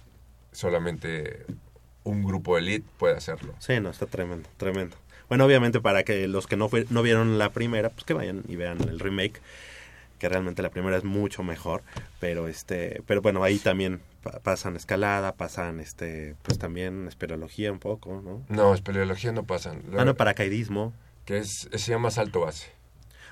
[0.54, 1.46] solamente
[2.04, 3.54] un grupo elite puede hacerlo.
[3.60, 4.96] Sí, no, está tremendo, tremendo.
[5.30, 8.44] Bueno, obviamente para que los que no, fue- no vieron la primera, pues que vayan
[8.48, 9.42] y vean el remake,
[10.20, 11.82] que realmente la primera es mucho mejor,
[12.20, 17.80] pero este, pero bueno, ahí también pa- pasan escalada, pasan este, pues también espeleología un
[17.80, 18.42] poco, ¿no?
[18.50, 19.82] No, espeleología no pasan.
[19.98, 20.94] Ah, no, paracaidismo
[21.26, 22.68] Que es, se llama salto base.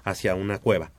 [0.04, 0.92] hacia una cueva.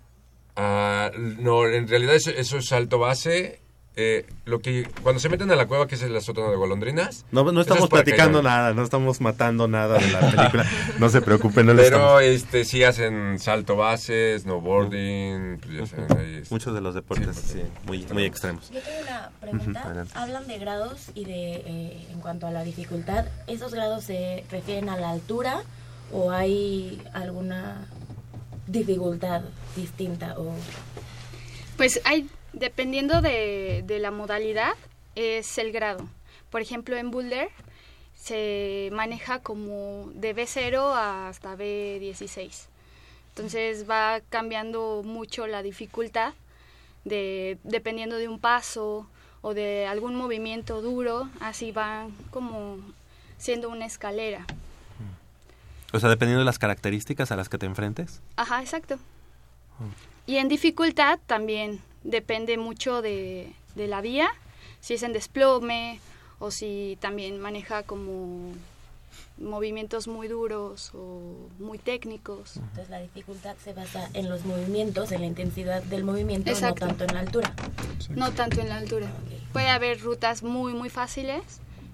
[0.56, 3.60] Ah, no, en realidad eso, eso es salto base.
[3.94, 7.26] Eh, lo que cuando se meten a la cueva que es el sótano de golondrinas
[7.30, 8.44] No, no estamos es platicando cañón.
[8.44, 10.66] nada, no estamos matando nada de la película.
[10.98, 11.84] No se preocupen, no pero
[12.20, 12.22] estamos...
[12.22, 17.36] este sí hacen salto base snowboarding pues ya saben, ahí es- Muchos de los deportes
[17.36, 18.70] sí, muy, muy extremos.
[18.70, 20.06] Yo tengo una pregunta.
[20.14, 23.26] Hablan de grados y de eh, en cuanto a la dificultad.
[23.46, 25.60] ¿Esos grados se refieren a la altura
[26.12, 27.86] o hay alguna
[28.66, 29.42] dificultad
[29.76, 30.54] distinta o
[31.76, 34.74] Pues hay, dependiendo de, de la modalidad,
[35.14, 36.06] es el grado.
[36.50, 37.48] Por ejemplo, en Boulder
[38.14, 42.66] se maneja como de B0 hasta B16.
[43.30, 46.34] Entonces va cambiando mucho la dificultad
[47.04, 49.06] de, dependiendo de un paso
[49.40, 52.78] o de algún movimiento duro, así van como
[53.38, 54.46] siendo una escalera.
[55.92, 58.20] O sea, dependiendo de las características a las que te enfrentes.
[58.36, 58.98] Ajá, exacto.
[60.26, 64.28] Y en dificultad también depende mucho de, de la vía,
[64.80, 66.00] si es en desplome
[66.38, 68.52] o si también maneja como
[69.38, 72.56] movimientos muy duros o muy técnicos.
[72.56, 76.86] entonces la dificultad se basa en los movimientos, en la intensidad del movimiento, Exacto.
[76.86, 77.54] no tanto en la altura?
[78.10, 79.10] No tanto en la altura.
[79.52, 81.42] Puede haber rutas muy, muy fáciles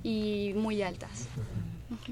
[0.02, 1.28] y muy altas.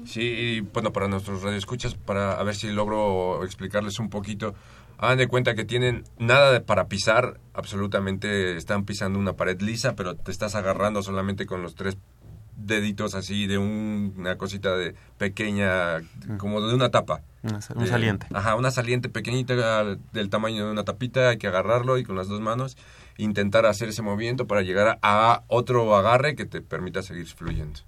[0.05, 4.55] Sí, y bueno, para nuestros radioescuchas, para a ver si logro explicarles un poquito.
[4.97, 9.95] Hagan de cuenta que tienen nada de- para pisar, absolutamente están pisando una pared lisa,
[9.95, 11.97] pero te estás agarrando solamente con los tres
[12.55, 16.01] deditos así de un- una cosita de pequeña,
[16.39, 17.21] como de una tapa.
[17.43, 18.25] Una un De- saliente.
[18.33, 22.27] Ajá, una saliente pequeñita del tamaño de una tapita, hay que agarrarlo y con las
[22.27, 22.75] dos manos
[23.17, 27.79] intentar hacer ese movimiento para llegar a otro agarre que te permita seguir fluyendo.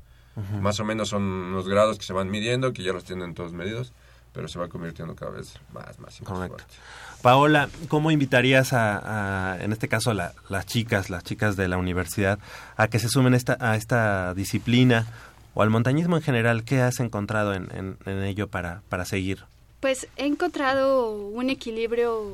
[0.62, 3.52] Más o menos son unos grados que se van midiendo, que ya los tienen todos
[3.54, 3.92] medidos,
[4.34, 6.58] pero se va convirtiendo cada vez más, más y más Correcto.
[6.58, 6.74] fuerte.
[7.22, 11.78] Paola, ¿cómo invitarías a, a- en este caso, la- las chicas, las chicas de la
[11.78, 12.40] universidad,
[12.78, 15.06] a que se sumen esta, a esta disciplina
[15.54, 16.64] o al montañismo en general?
[16.64, 19.44] ¿Qué has encontrado en, en- en ello para, para seguir?
[19.82, 22.26] Pues he encontrado un equilibrio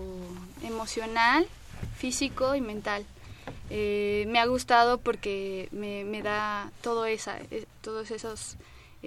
[0.64, 1.48] emocional,
[1.98, 3.06] físico y mental.
[3.70, 8.56] Eh, me ha gustado porque me, me da todo esa, eh, todos esos,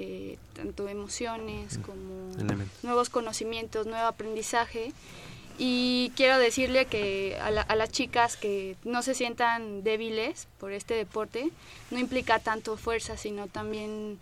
[0.00, 2.84] eh, tanto emociones como Elementos.
[2.84, 4.92] nuevos conocimientos, nuevo aprendizaje.
[5.60, 10.70] Y quiero decirle que a, la- a las chicas que no se sientan débiles por
[10.72, 11.50] este deporte,
[11.90, 14.18] no implica tanto fuerza, sino también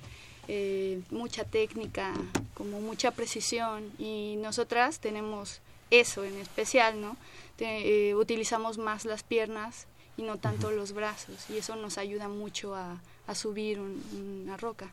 [0.49, 2.15] eh, mucha técnica,
[2.55, 3.91] como mucha precisión.
[3.99, 5.61] Y nosotras tenemos
[5.91, 7.17] eso en especial, ¿no?
[7.57, 9.87] Te- eh, utilizamos más las piernas
[10.17, 11.35] y no tanto los brazos.
[11.51, 14.03] Y eso nos ayuda mucho a, a subir un-
[14.47, 14.91] una roca.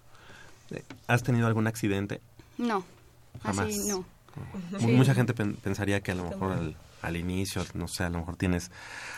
[1.07, 2.21] ¿Has tenido algún accidente?
[2.57, 2.83] No,
[3.43, 3.67] Jamás.
[3.67, 4.05] así no.
[4.79, 4.87] Sí.
[4.87, 8.17] Mucha gente pen- pensaría que a lo mejor al, al inicio, no sé, a lo
[8.19, 8.71] mejor tienes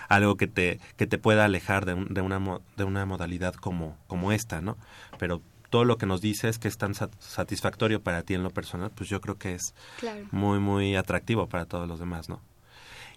[0.10, 3.54] algo que te, que te pueda alejar de, un- de, una, mo- de una modalidad
[3.54, 4.78] como, como esta, ¿no?
[5.18, 8.50] Pero todo lo que nos dices que es tan sat- satisfactorio para ti en lo
[8.50, 10.26] personal, pues yo creo que es Claro.
[10.32, 12.42] muy, muy atractivo para todos los demás, ¿no?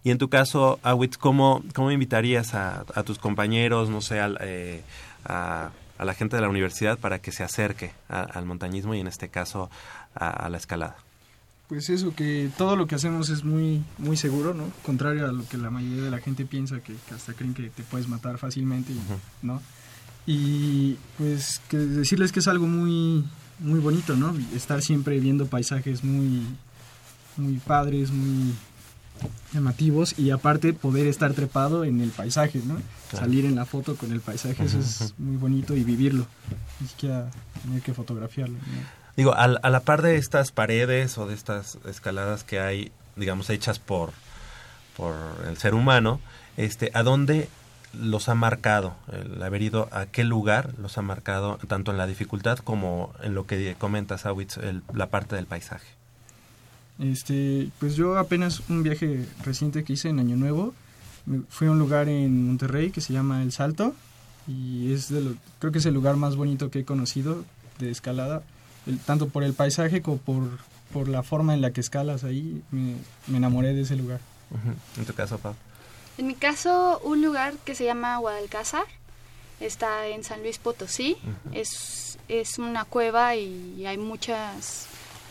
[0.05, 4.39] Y en tu caso, Awitz, ¿cómo, cómo invitarías a, a tus compañeros, no sé, al,
[4.41, 4.83] eh,
[5.25, 9.01] a, a la gente de la universidad para que se acerque a- al montañismo y
[9.01, 9.71] en este caso
[10.15, 10.97] a- a la escalada?
[11.69, 14.65] Pues eso, que todo lo que hacemos es muy, muy seguro, ¿no?
[14.83, 17.69] Contrario a lo que la mayoría de la gente piensa, que, que hasta creen que
[17.69, 19.01] te puedes matar fácilmente, y-
[19.43, 19.61] ¿no?
[20.27, 23.25] Y pues que decirles que es algo muy,
[23.59, 24.35] muy bonito, ¿no?
[24.55, 26.47] Estar siempre viendo paisajes muy,
[27.37, 28.55] muy padres, muy
[29.53, 32.75] llamativos y aparte poder estar trepado en el paisaje, ¿no?
[33.11, 33.25] Claro.
[33.27, 36.27] Salir en la foto con el paisaje, eso es muy bonito y vivirlo,
[36.81, 37.31] ni siquiera
[37.63, 38.99] tener que fotografiarlo, ¿no?
[39.17, 43.51] Digo, al- a, la par de estas paredes o de estas escaladas que hay, digamos,
[43.51, 44.13] hechas por,
[44.97, 45.15] por
[45.49, 46.21] el ser humano,
[46.57, 47.49] este, ¿a dónde
[47.95, 48.95] los ha marcado?
[49.11, 53.35] El haber ido a qué lugar los ha marcado, tanto en la dificultad como en
[53.35, 55.87] lo que comentas, Awitz, el- la parte del paisaje.
[56.99, 60.75] Este, pues yo apenas un viaje reciente que hice en Año Nuevo,
[61.27, 63.95] me- fui a un lugar en Monterrey que se llama El Salto
[64.49, 67.45] y es de lo, creo que es el lugar más bonito que he conocido
[67.79, 68.43] de escalada,
[68.87, 70.43] el- tanto por el paisaje como por,
[70.93, 72.95] por la forma en la que escalas ahí, me,
[73.29, 74.21] me enamoré de ese lugar.
[74.97, 75.55] En tu caso, Pau.
[76.17, 78.83] En mi caso, un lugar que se llama Guadalcázar
[79.61, 81.17] está en San Luis Potosí.
[81.53, 84.88] es, es una cueva y hay muchas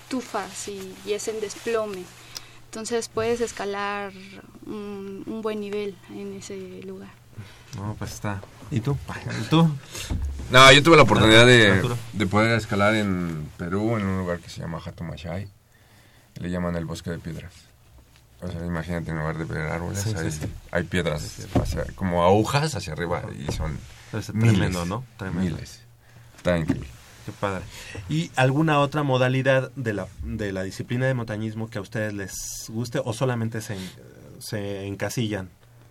[0.10, 2.04] tufas y, y es en desplome.
[2.66, 4.12] Entonces puedes escalar
[4.66, 7.10] un, un buen nivel en ese lugar.
[7.76, 8.42] No, pues está.
[8.72, 8.98] ¿Y tú?
[9.42, 9.70] ¿Y tú?
[10.52, 11.82] No, yo tuve la oportunidad de,
[12.14, 15.48] de poder escalar en Perú, en un lugar que se llama Hatomachay.
[16.36, 17.54] Le llaman el bosque de piedras.
[18.42, 20.48] O sea, imagínate, en lugar de ver árboles, Sí, hay, sí, sí.
[20.72, 23.78] hay piedras hacia- como agujas hacia arriba y son
[24.14, 25.04] Es miles, tremendo, ¿no?
[25.18, 25.56] Tremendo.
[25.56, 25.82] Miles.
[26.38, 26.88] Está increíble.
[27.28, 27.66] Qué padre.
[28.08, 32.34] ¿Y alguna otra modalidad de la, de la disciplina de montañismo que a ustedes les
[32.70, 33.78] guste o solamente se,
[34.40, 35.50] se encasillan,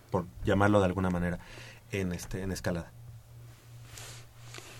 [0.09, 1.37] por llamarlo de alguna manera,
[1.91, 2.91] en, este, en escalada?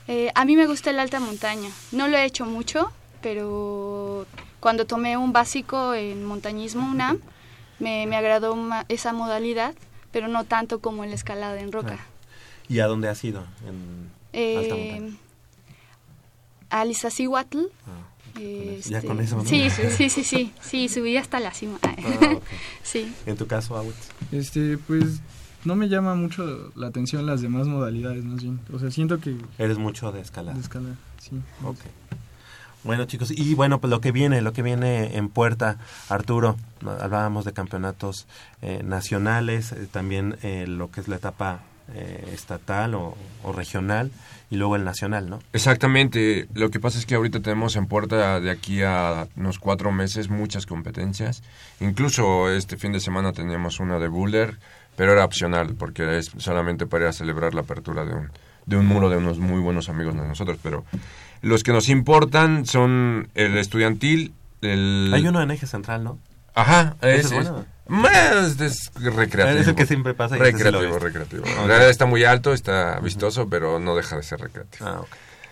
[0.07, 1.69] Eh, a mí me gusta el alta montaña.
[1.91, 2.91] No lo he hecho mucho,
[3.21, 4.25] pero
[4.59, 7.19] cuando tomé un básico en montañismo UNAM,
[7.77, 9.75] me, me agradó ma- esa modalidad,
[10.11, 11.99] pero no tanto como en la escalada en roca.
[12.67, 13.43] ¿Y a dónde has ido?
[13.67, 14.09] En
[14.57, 15.13] alta montaña.
[16.69, 17.57] Eh, al Iztaccíhuatl.
[17.87, 18.39] Ah,
[18.89, 19.45] Ya este, con eso, ¿no?
[19.45, 21.77] Sí, sí, sí, sí, sí, sí, subí hasta la cima.
[21.81, 21.95] Ah.
[22.83, 23.13] Sí.
[23.25, 24.11] ¿En tu caso, Awitz?
[24.31, 25.19] Este, pues
[25.65, 28.61] no me llama mucho la atención las demás modalidades, más bien.
[28.71, 29.35] O sea, siento que...
[29.57, 30.53] Eres mucho de escalada.
[30.55, 31.31] De escalada, sí.
[31.65, 31.79] Ok.
[32.85, 36.55] Bueno, chicos, y bueno, pues lo que viene, lo que viene en puerta, Arturo,
[37.01, 38.27] hablábamos de campeonatos
[38.61, 41.59] eh, nacionales, eh, también eh, lo que es la etapa
[41.93, 44.11] eh, estatal o, o regional,
[44.49, 45.39] y luego el nacional, ¿no?
[45.53, 46.47] Exactamente.
[46.53, 50.29] Lo que pasa es que ahorita tenemos en puerta de aquí a unos cuatro meses
[50.29, 51.43] muchas competencias.
[51.79, 54.57] Incluso este fin de semana teníamos una de boulder,
[54.95, 58.31] pero era opcional porque es solamente para ir a celebrar la apertura de un,
[58.65, 60.57] de un muro de unos muy buenos amigos de nosotros.
[60.63, 60.85] Pero
[61.41, 65.11] los que nos importan son el estudiantil, el...
[65.13, 66.19] Hay uno en eje central, ¿no?
[66.57, 67.65] Ajá, Ese es, es bueno.
[68.59, 69.59] es- es recreativo.
[69.61, 71.45] Es el que siempre pasa y Recreativo, recreativo.
[71.89, 74.85] Está muy alto, está vistoso, pero no deja de ser recreativo.
[74.87, 75.07] Ah, ok.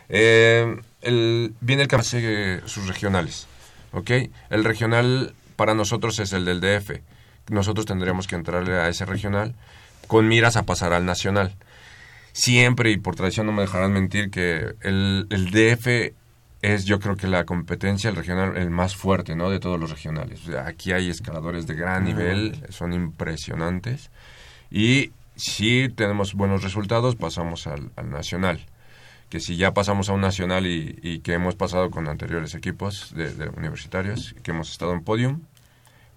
[0.09, 3.47] Eh, el, viene el que hace sus regionales,
[3.91, 4.11] ¿ok?
[4.49, 7.01] El regional para nosotros es el del DF.
[7.49, 9.53] Nosotros tendríamos que entrarle a ese regional
[10.07, 11.55] con miras a pasar al nacional.
[12.33, 16.13] Siempre, y por tradición no me dejarán mentir, que el, el DF
[16.73, 19.49] es yo creo que la competencia, el regional, el más fuerte, ¿no?
[19.49, 20.41] De todos los regionales.
[20.47, 24.09] O sea, aquí hay escaladores de gran nivel, son impresionantes.
[24.71, 28.65] Y si tenemos buenos resultados, pasamos al, al nacional.
[29.29, 33.13] Que si ya pasamos a un nacional y, y que hemos pasado con anteriores equipos
[33.15, 35.41] de, de universitarios, que hemos estado en podium,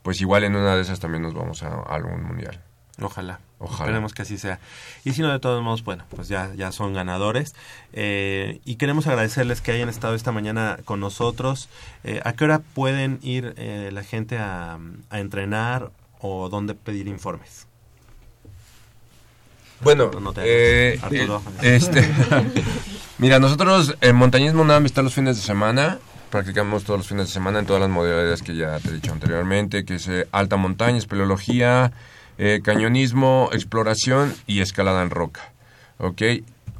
[0.02, 2.62] pues igual en una de esas también nos vamos a, a algún mundial.
[3.00, 3.40] Ojalá.
[3.60, 3.84] Ojalá.
[3.84, 4.58] Esperemos que así sea.
[5.04, 7.54] Y si no, de todos modos, bueno, pues ya, ya son ganadores.
[7.92, 11.68] Eh, y queremos agradecerles que hayan estado esta mañana con nosotros.
[12.04, 14.78] Eh, ¿A qué hora pueden ir eh, la gente a,
[15.10, 15.90] a entrenar
[16.20, 17.66] o dónde pedir informes?
[19.80, 20.42] Bueno, No te
[20.94, 21.40] eh, Arturo.
[21.62, 22.04] eh, este,
[23.18, 25.98] mira, nosotros en Montañismo UNAM está los fines de semana,
[26.30, 29.12] practicamos todos los fines de semana en todas las modalidades que ya te he dicho
[29.12, 31.92] anteriormente, que es eh, alta montaña, espeleología,
[32.38, 35.52] eh, cañonismo, exploración y escalada en roca.
[35.98, 36.22] ¿Ok?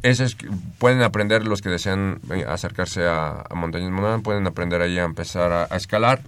[0.02, 0.36] Ese es,
[0.78, 5.52] pueden aprender los que desean eh, acercarse a, a Montañismo pueden aprender ahí a empezar
[5.52, 6.20] a, a escalar.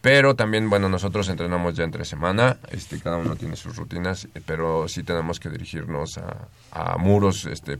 [0.00, 4.40] Pero también, bueno, nosotros entrenamos ya entre semana, este, cada uno tiene sus rutinas, eh,
[4.46, 7.78] pero sí tenemos que dirigirnos a, a muros este,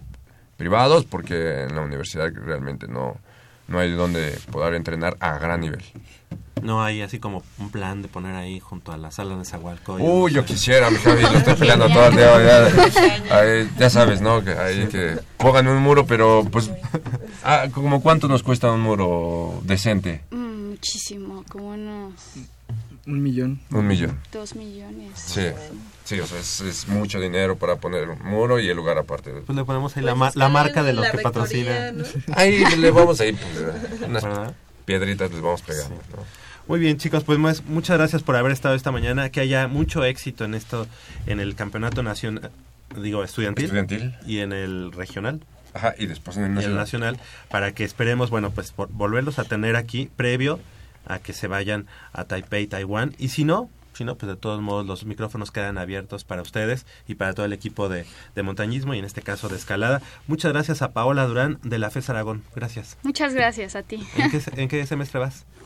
[0.57, 3.17] privados porque en la universidad realmente no,
[3.69, 5.85] no hay donde poder entrenar a gran nivel.
[6.63, 9.95] No hay así como un plan de poner ahí junto a la sala de Zahualco.
[10.01, 12.43] Uy, yo quisiera, mi Javi, lo estoy peleando todo el día.
[13.29, 14.43] Ya, ahí, ya sabes, ¿no?
[14.43, 16.71] Que hay que pongan un muro, pero pues,
[17.45, 20.23] ah, ¿como cuánto nos cuesta un muro decente?
[20.31, 22.15] Mm, muchísimo, como unos
[23.07, 23.61] Un millón.
[23.71, 24.19] Un millón.
[24.33, 25.13] dos millones.
[25.15, 25.43] Sí,
[26.05, 29.31] sí, o sea, es, es mucho dinero para poner un muro y el lugar aparte.
[29.45, 32.03] Pues le ponemos ahí la, ma- la marca de los que patrocinan.
[32.35, 34.25] Ahí le vamos a ir pues, unas
[34.87, 35.97] piedritas les vamos pegando.
[36.17, 36.25] ¿no?
[36.67, 39.29] Muy bien, chicos, pues más- muchas gracias por haber estado esta mañana.
[39.31, 40.87] Que haya mucho éxito en esto,
[41.27, 42.51] en el campeonato nacional,
[43.01, 44.15] digo, estudiantil, Estudiantil.
[44.27, 45.43] y en el regional.
[45.75, 46.77] Ajá, y después en el nacional.
[46.79, 47.21] nacional,
[47.51, 50.59] para que esperemos, bueno, pues por- volverlos a tener aquí previo
[51.07, 53.15] a que se vayan a Taipei, Taiwán.
[53.19, 56.87] Y si no, si no, pues de todos modos los micrófonos quedan abiertos para ustedes
[57.09, 60.03] y para todo el equipo de, de montañismo y en este caso de escalada.
[60.27, 62.43] Muchas gracias a Paola Durán de la FES Aragón.
[62.55, 62.99] Gracias.
[63.03, 64.07] Muchas gracias a ti.
[64.17, 65.45] ¿En qué, en qué semestre vas?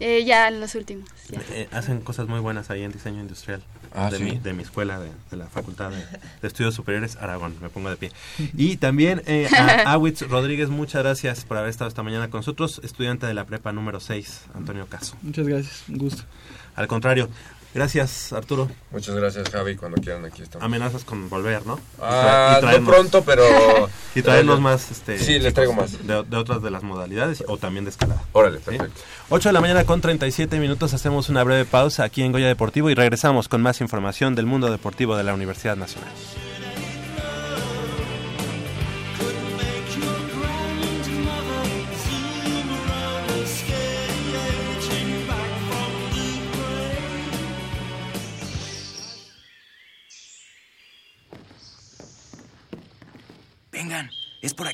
[0.00, 1.08] Eh, ya en los últimos.
[1.30, 1.40] ya.
[1.52, 3.62] Eh, hacen cosas muy buenas ahí en diseño industrial.
[3.94, 4.24] Ah, de, ¿sí?
[4.24, 7.54] mi, de mi escuela, de, de la Facultad de, de Estudios Superiores Aragón.
[7.62, 8.12] Me pongo de pie.
[8.56, 12.80] Y también eh, a Awitz Rodríguez, muchas gracias por haber estado esta mañana con nosotros.
[12.84, 15.16] Estudiante de la prepa número 6, Antonio Caso.
[15.22, 16.24] Muchas gracias, un gusto.
[16.74, 17.30] Al contrario,
[17.76, 18.68] gracias Arturo.
[18.90, 19.76] Muchas gracias, Javi.
[19.76, 20.64] Cuando quieran, aquí estamos.
[20.64, 21.78] Amenazas con volver, ¿no?
[22.02, 23.44] Ah, y no pronto, pero-
[24.16, 24.90] y traernos más.
[24.90, 26.04] Este, Sí, les traigo más.
[26.06, 28.22] De, de otras de las modalidades o también de escalada.
[28.32, 28.64] Órale, ¿Sí?
[28.64, 29.00] perfecto.
[29.28, 30.92] 8 de la mañana con 37 minutos.
[30.94, 34.70] Hacemos una breve pausa aquí en Goya Deportivo y regresamos con más información del mundo
[34.70, 36.10] deportivo de la Universidad Nacional.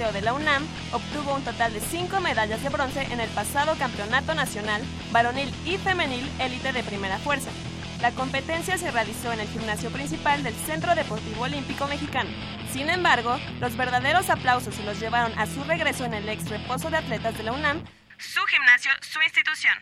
[0.00, 4.34] De la UNAM obtuvo un total de cinco medallas de bronce en el pasado Campeonato
[4.34, 4.82] Nacional
[5.12, 7.50] Varonil y Femenil Élite de Primera Fuerza.
[8.00, 12.30] La competencia se realizó en el gimnasio principal del Centro Deportivo Olímpico Mexicano.
[12.72, 16.88] Sin embargo, los verdaderos aplausos se los llevaron a su regreso en el ex reposo
[16.88, 17.84] de atletas de la UNAM,
[18.16, 19.74] Su gimnasio, su institución.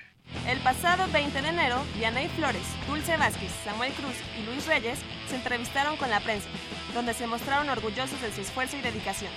[0.49, 4.99] El pasado 20 de enero, Vianey Flores, Dulce Vázquez, Samuel Cruz y Luis Reyes
[5.29, 6.49] se entrevistaron con la prensa,
[6.95, 9.31] donde se mostraron orgullosos de su esfuerzo y dedicación.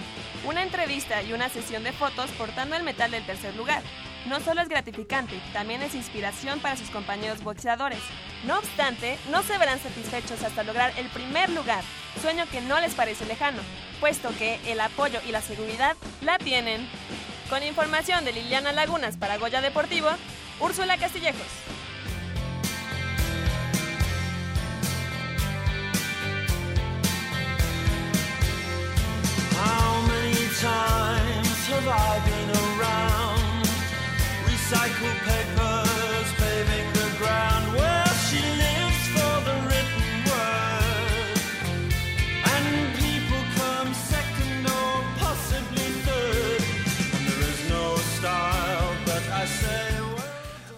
[0.45, 3.82] Una entrevista y una sesión de fotos portando el metal del tercer lugar.
[4.28, 7.99] No solo es gratificante, también es inspiración para sus compañeros boxeadores.
[8.45, 11.84] No obstante, no se verán satisfechos hasta lograr el primer lugar,
[12.22, 13.62] sueño que no les parece lejano,
[13.99, 16.88] puesto que el apoyo y la seguridad la tienen.
[17.49, 20.10] Con información de Liliana Lagunas para Goya Deportivo,
[20.60, 21.71] Úrsula Castillejos.
[30.62, 33.66] Times have I been around?
[34.45, 35.61] Recycled papers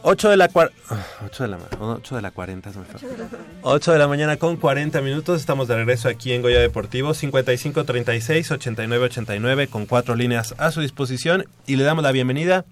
[0.05, 2.85] 8 de la cua- ah, 8 de la, ma- 8 de la 40 se me
[2.85, 2.99] fue.
[3.61, 5.39] 8 de la mañana con 40 minutos.
[5.39, 7.13] Estamos de regreso aquí en Goya Deportivo.
[7.13, 11.45] 55 36 89 89 con cuatro líneas a su disposición.
[11.67, 12.65] Y le damos la bienvenida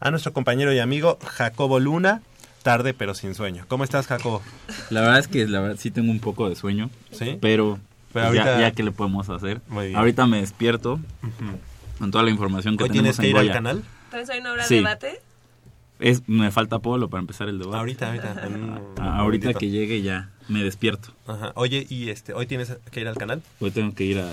[0.00, 2.22] a nuestro compañero y amigo Jacobo Luna.
[2.62, 3.64] Tarde pero sin sueño.
[3.68, 4.42] ¿Cómo estás, Jacobo?
[4.90, 6.90] La verdad es que la verdad sí tengo un poco de sueño.
[7.12, 7.38] ¿Sí?
[7.40, 7.78] Pero,
[8.12, 9.60] Pero pues, ya- ahorita- ya, que le podemos hacer.
[9.68, 9.98] Muy bien.
[9.98, 10.98] Ahorita me despierto
[11.98, 13.52] con toda la información que ¿Hoy tenemos tienes que en ir al Goya.
[13.54, 13.84] canal?
[14.10, 14.74] ¿Traes hoy una hora Sí.
[14.76, 15.20] de debate?
[16.00, 17.78] Es, me falta Polo para empezar el debate.
[17.78, 18.42] Ahorita, ahorita.
[18.48, 19.58] un- Ah, ahorita momentito.
[19.58, 21.12] que llegue ya me despierto.
[21.26, 21.52] Ajá.
[21.56, 23.42] Oye, ¿y este, hoy tienes que ir al canal?
[23.60, 24.32] Hoy tengo que ir a,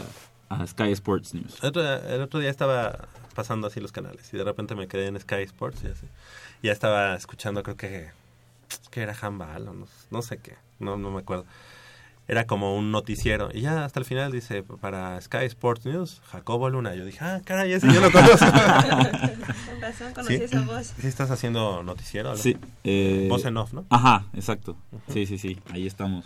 [0.50, 1.58] a Sky Sports News.
[1.64, 5.08] El otro, el otro día estaba pasando así los canales y de repente me quedé
[5.08, 6.06] en Sky Sports y así.
[6.64, 8.10] Ya estaba escuchando, creo que,
[8.92, 11.46] que era handball o no, no sé qué, no, no me acuerdo.
[12.28, 16.70] Era como un noticiero y ya hasta el final dice para Sky Sports News, Jacobo
[16.72, 16.96] Luna.
[16.96, 18.46] Yo dije, ah, caray, ese yo lo conozco.
[19.70, 20.44] Con razón conocí ¿Sí?
[20.44, 20.94] esa voz.
[21.00, 22.36] ¿Sí estás haciendo noticiero?
[22.36, 22.58] Sí.
[22.84, 23.86] eh, Voz en off, ¿no?
[23.90, 24.76] Ajá, exacto.
[25.10, 26.26] Sí, sí, sí, ahí estamos.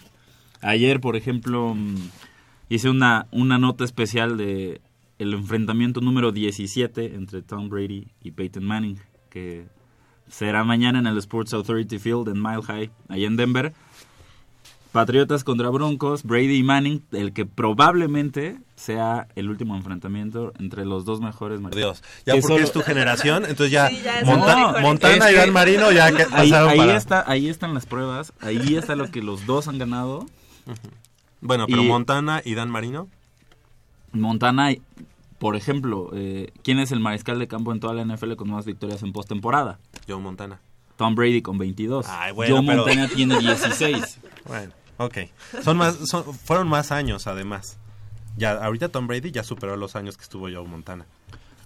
[0.62, 1.98] Ayer, por ejemplo, mm,
[2.70, 4.80] hice una, una nota especial de
[5.18, 9.68] el enfrentamiento número 17 entre Tom Brady y Peyton Manning, que
[10.30, 13.74] será mañana en el Sports Authority Field en Mile High, ahí en Denver.
[14.92, 21.06] Patriotas contra Broncos, Brady y Manning, el que probablemente sea el último enfrentamiento entre los
[21.06, 24.26] dos mejores Dios, ya Que porque solo- es tu generación, entonces ya, Sí, ya es
[24.26, 24.82] Monta-.
[24.82, 26.98] Montana Es y Dan Marino ya que ahí, pasaron ahí para...
[26.98, 30.26] está, ahí están las pruebas, ahí está lo que los dos han ganado.
[31.42, 33.08] Bueno, pero Y- Montana y Dan Marino.
[34.12, 34.70] Montana,
[35.38, 38.66] por ejemplo, eh, ¿quién es el mariscal de campo en toda la NFL con más
[38.66, 39.78] victorias en postemporada?
[40.08, 40.60] Joe Montana.
[40.98, 42.08] Tom Brady con 22.
[42.10, 44.20] Ay, bueno, Joe pero- Montana tiene 16.
[44.48, 45.18] Bueno, ok.
[45.64, 47.78] Son más, son- fueron más años, además.
[48.38, 51.06] Ya, ahorita Tom Brady ya superó los años que estuvo Joe Montana.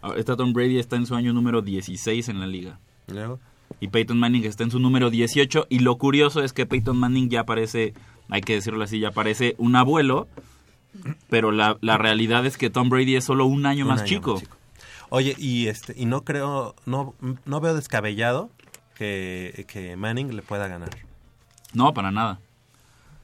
[0.02, 2.80] Ahorita Tom Brady está en su año número 16 en la liga.
[3.08, 3.40] ¿Y luego?
[3.80, 5.68] Y Peyton Manning está en su número 18.
[5.70, 7.94] Y lo curioso es que Peyton Manning ya parece,
[8.30, 10.28] hay que decirlo así, ya parece un abuelo.
[11.30, 14.08] Pero la, la realidad es que Tom Brady es solo un año, Un más, año
[14.10, 14.34] chico.
[14.34, 14.56] más chico.
[15.10, 17.14] Oye, y este y no creo, no,
[17.46, 18.50] no veo descabellado
[18.96, 20.90] que, que Manning le pueda ganar.
[21.74, 22.40] No, para nada.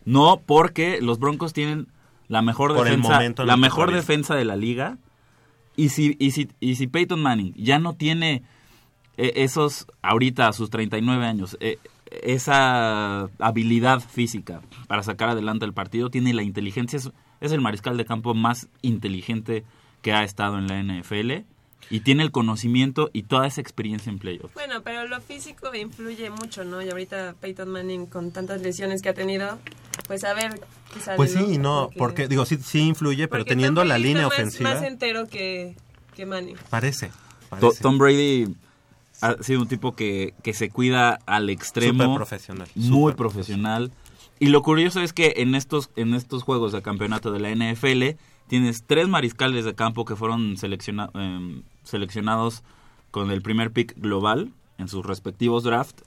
[0.05, 1.87] No, porque los Broncos tienen
[2.27, 4.97] la mejor Por defensa, la mejor defensa de la liga.
[5.75, 8.43] Y si, y si, y si Peyton Manning ya no tiene
[9.17, 11.77] eh, esos, ahorita a sus 39 años, eh,
[12.09, 17.97] esa habilidad física para sacar adelante el partido, tiene la inteligencia, es, es el mariscal
[17.97, 19.63] de campo más inteligente
[20.01, 21.45] que ha estado en la NFL
[21.89, 24.53] y tiene el conocimiento y toda esa experiencia en playoffs.
[24.53, 26.81] Bueno, pero lo físico influye mucho, ¿no?
[26.81, 29.57] Y ahorita Peyton Manning con tantas lesiones que ha tenido,
[30.07, 30.59] pues a ver
[31.03, 34.23] sale, Pues sí y no, Porque- porque, digo, sí, sí influye, pero teniendo la línea
[34.27, 35.75] más- ofensiva, Más entero que,
[36.15, 36.57] que Manning.
[36.69, 37.07] parece.
[37.07, 37.13] To-
[37.49, 37.81] parece.
[37.81, 38.55] Tom Brady
[39.21, 42.03] ha sido un tipo que, que se cuida al extremo.
[42.03, 43.91] Súper profesional, Muy súper profesional.
[44.39, 48.15] Y lo curioso es que en estos, en estos juegos de campeonato de la NFL
[48.49, 52.63] tienes tres mariscales de campo que fueron selecciona- em, seleccionados
[53.11, 56.01] con el primer pick global en sus respectivos draft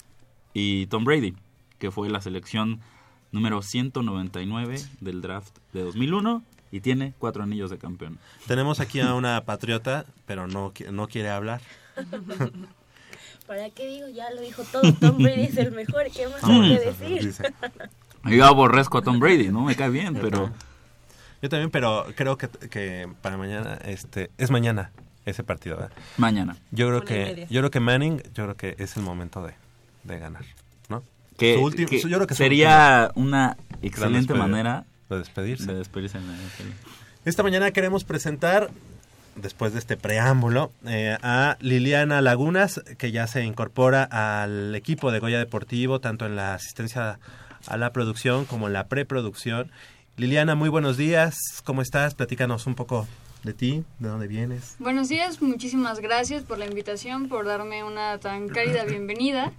[0.53, 1.35] y Tom Brady,
[1.79, 2.81] que fue la selección
[3.33, 8.19] número 199 del draft de 2001 y tiene cuatro anillos de campeón.
[8.47, 11.61] Tenemos aquí a una patriota, pero no, no quiere hablar.
[13.47, 14.09] ¿Para qué digo?
[14.09, 14.93] Ya lo dijo todo.
[14.95, 16.05] Tom Brady es el mejor.
[16.15, 17.35] ¿Qué más hay que decir?
[18.25, 19.63] Yo aborrezco a Tom Brady, ¿no?
[19.63, 20.51] Me cae bien, pero...
[21.43, 24.93] Yo también, pero creo que, que para mañana, este, es mañana
[25.27, 25.93] ese partido, ¿verdad?
[26.17, 26.57] Mañana.
[26.71, 29.53] Yo creo Una que, yo creo que Manning, yo creo que es el momento de,
[30.05, 30.45] de ganar,
[30.89, 31.03] ¿no?
[31.37, 33.27] que, Su último- que su- yo creo que sería último.
[33.27, 35.67] una excelente manera de despedirse.
[35.67, 36.35] de despedirse en la.
[37.25, 38.71] Esta mañana queremos presentar
[39.37, 45.21] después de este preámbulo, eh, a Liliana Lagunas, que ya se incorpora al equipo de
[45.21, 47.19] Goya Deportivo, tanto en la asistencia
[47.67, 49.71] a la producción como en la preproducción.
[50.17, 51.63] Liliana, muy buenos días.
[51.65, 52.15] ¿Cómo estás?
[52.15, 53.09] Platícanos un poco
[53.45, 54.77] de ti, de dónde vienes.
[54.79, 59.53] Buenos días, muchísimas gracias por la invitación, por darme una tan cálida bienvenida.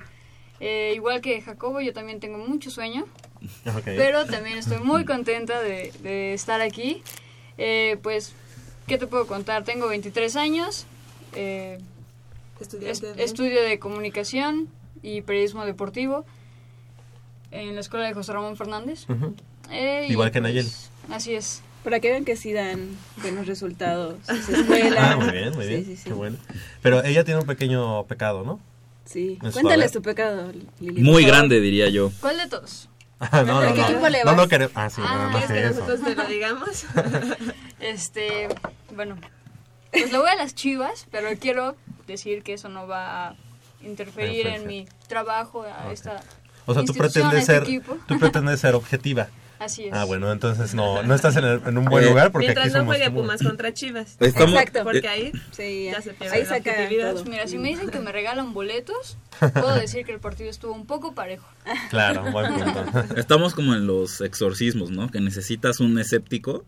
[0.59, 3.05] Eh, igual que Jacobo, yo también tengo mucho sueño,
[3.83, 7.01] pero también estoy muy contenta de, de estar aquí.
[7.57, 8.33] Eh, pues,
[8.85, 9.63] ¿qué te puedo contar?
[9.63, 10.85] Tengo 23 años,
[11.33, 11.79] eh,
[13.17, 14.69] estudio de comunicación
[15.01, 16.25] y periodismo deportivo
[17.49, 19.07] en la escuela de José Ramón Fernández.
[19.74, 20.71] Eh, Igual que pues, Nayeli.
[21.11, 21.61] Así es.
[21.84, 24.15] Para que vean que sí dan buenos resultados
[24.49, 25.11] escuela.
[25.11, 25.84] Ah, muy bien, muy bien.
[25.86, 26.03] sí, sí.
[26.05, 26.38] Qué bueno.
[26.82, 28.59] Pero ella tiene un pequeño pecado, ¿no?
[29.05, 29.38] Sí.
[29.43, 29.93] Es Cuéntales suave.
[29.93, 31.01] tu pecado, Lili.
[31.01, 32.11] Muy grande, diría yo.
[32.21, 32.89] ¿Cuál de todos?
[33.19, 33.88] Ah, no, ¿A no, qué no.
[33.88, 34.36] equipo le No, vas?
[34.38, 34.74] no queremos.
[34.76, 35.80] Ah, sí, Ah, nada más ¿quieres que eso.
[35.88, 36.86] nosotros te lo digamos?
[37.80, 38.49] este,
[38.95, 39.15] bueno,
[39.91, 41.76] pues le voy a las chivas, pero quiero
[42.07, 43.36] decir que eso no va a
[43.82, 46.21] interferir en mi trabajo a esta
[46.65, 47.97] O sea, tú pretendes este ser, equipo.
[48.07, 49.28] tú pretendes ser objetiva.
[49.59, 49.93] Así es.
[49.93, 52.73] Ah, bueno, entonces no, no estás en, el- en un buen lugar porque Mientras aquí
[52.73, 54.17] no somos juegue muy- Pumas contra Chivas.
[54.19, 54.83] Estamos- Exacto.
[54.83, 56.01] Porque eh, ahí Sí, ya ya.
[56.01, 57.25] se pierde Ahí la todo.
[57.25, 60.85] Mira, si me dicen que me regalan boletos, puedo decir que el partido estuvo un
[60.85, 61.47] poco parejo.
[61.89, 62.83] Claro, buen punto.
[63.15, 65.09] Estamos como en los exorcismos, ¿no?
[65.09, 66.65] Que necesitas un escéptico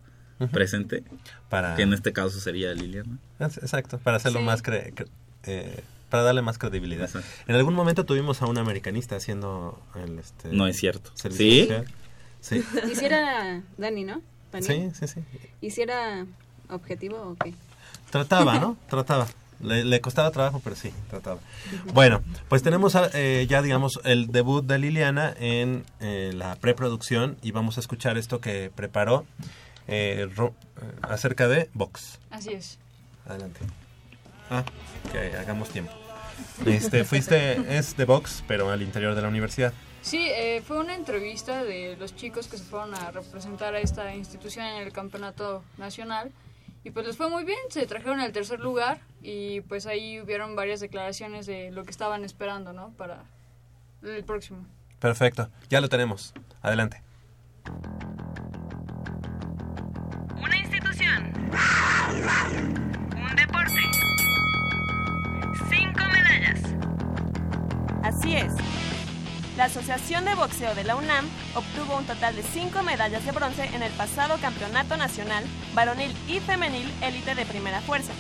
[0.51, 1.03] presente,
[1.49, 3.17] Para, que en este caso sería Liliana.
[3.39, 4.45] Exacto, para hacerlo Sí.
[4.45, 5.07] más cre- cre-
[5.43, 7.05] eh, para darle más credibilidad.
[7.05, 7.27] Exacto.
[7.47, 11.11] En algún momento tuvimos a un americanista haciendo el este No es cierto.
[11.15, 11.61] ¿Sí?
[11.61, 11.86] social.
[12.46, 12.64] Sí.
[12.91, 14.16] Hiciera Dani, ¿no?
[14.60, 14.93] Sí, Daniel.
[14.96, 15.20] sí, sí.
[15.62, 16.26] ¿Hiciera
[16.70, 17.54] objetivo o qué?
[18.12, 18.78] Trataba, ¿no?
[18.89, 19.28] Trataba.
[19.62, 21.39] Le, le costaba trabajo, pero sí, trataba.
[21.93, 27.38] Bueno, pues tenemos a- eh, ya, digamos, el debut de Liliana en eh, la preproducción
[27.41, 29.26] y vamos a escuchar esto que preparó
[29.88, 32.20] eh, Ro- eh, acerca de Vox.
[32.32, 32.78] Así es.
[33.26, 33.62] Adelante.
[34.50, 34.64] Ah,
[35.12, 35.91] que hagamos tiempo.
[36.66, 39.74] Este, fuiste, es de Vox, pero al interior de la universidad.
[40.06, 44.14] Sí, eh, fue una entrevista de los chicos que se fueron a representar a esta
[44.14, 46.32] institución en el campeonato nacional
[46.84, 50.56] y pues les fue muy bien, se trajeron al tercer lugar y pues ahí hubieron
[50.56, 52.91] varias declaraciones de lo que estaban esperando, ¿no?
[52.91, 53.24] Para
[54.03, 54.68] el próximo.
[54.99, 56.36] Perfecto, ya lo tenemos.
[56.62, 57.01] Adelante.
[60.39, 61.34] Una institución.
[63.18, 63.82] Un deporte.
[65.68, 66.62] Cinco medallas.
[68.03, 68.53] Así es.
[69.58, 73.64] La Asociación de Boxeo de la UNAM obtuvo un total de cinco medallas de bronce
[73.74, 78.12] en el pasado Campeonato Nacional Varonil y Femenil Élite de Primera Fuerza.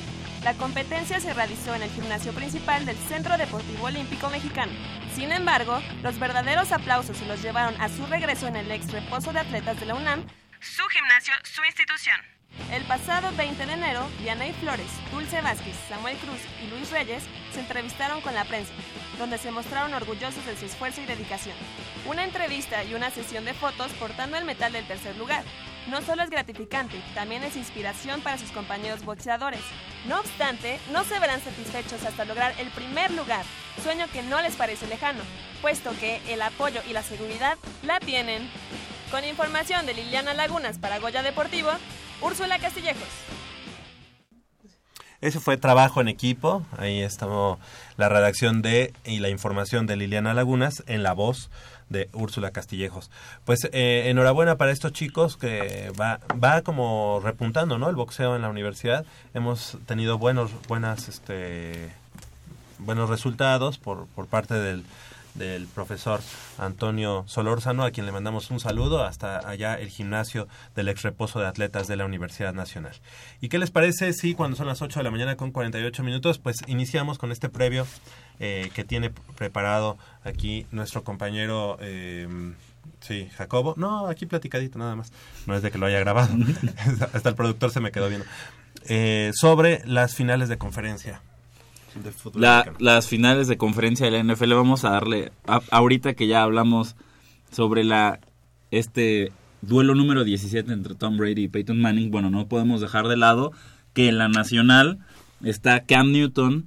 [0.45, 4.71] La competencia se realizó en el gimnasio principal del Centro Deportivo Olímpico Mexicano.
[5.13, 9.33] Sin embargo, los verdaderos aplausos se los llevaron a su regreso en el ex reposo
[9.33, 10.25] de atletas de la UNAM,
[10.61, 12.34] Su gimnasio, su institución.
[12.71, 17.59] El pasado 20 de enero, Dianey Flores, Dulce Vázquez, Samuel Cruz y Luis Reyes se
[17.59, 18.73] entrevistaron con la prensa,
[19.17, 21.55] donde se mostraron orgullosos de su esfuerzo y dedicación.
[22.05, 25.43] Una entrevista y una sesión de fotos portando el metal del tercer lugar.
[25.87, 29.61] No solo es gratificante, también es inspiración para sus compañeros boxeadores.
[30.07, 33.45] No obstante, no se verán satisfechos hasta lograr el primer lugar,
[33.83, 35.21] sueño que no les parece lejano,
[35.61, 38.49] puesto que el apoyo y la seguridad la tienen.
[39.11, 41.71] Con información de Liliana Lagunas para Goya Deportivo,
[42.25, 43.07] Úrsula Castillejos.
[45.21, 46.65] Ese fue trabajo en equipo.
[46.75, 47.59] Ahí estamos
[47.97, 51.51] la redacción de y la información de Liliana Lagunas en la voz
[51.89, 53.11] de Úrsula Castillejos.
[53.45, 57.89] Pues eh, enhorabuena para estos chicos que va, va como repuntando, ¿no?
[57.89, 59.05] El boxeo en la universidad.
[59.35, 61.91] Hemos tenido buenos, buenas, este,
[62.79, 64.83] buenos resultados por, por parte del,
[65.35, 66.21] del profesor
[66.57, 71.39] Antonio Solórzano, a quien le mandamos un saludo hasta allá el gimnasio del ex reposo
[71.39, 72.93] de atletas de la Universidad Nacional.
[73.41, 76.39] ¿Y qué les parece si cuando son las 8 de la mañana con 48 minutos,
[76.39, 77.85] pues iniciamos con este previo
[78.39, 81.77] eh, que tiene preparado aquí nuestro compañero...
[81.81, 82.27] eh,
[83.01, 83.75] Sí, Jacobo.
[83.77, 85.11] No, aquí platicadito nada más.
[85.45, 86.33] No es de que lo haya grabado.
[87.13, 88.25] Hasta el productor se me quedó viendo.
[88.87, 91.21] Eh, sobre las finales de conferencia
[92.03, 96.27] fútbol La- las finales de conferencia de la NFL vamos a darle a- ahorita que
[96.27, 96.95] ya hablamos
[97.51, 98.19] sobre la
[98.71, 99.31] este
[99.61, 103.51] duelo número 17 entre Tom Brady y Peyton Manning, bueno, no podemos dejar de lado
[103.93, 104.99] que en la nacional
[105.43, 106.65] está Cam Newton,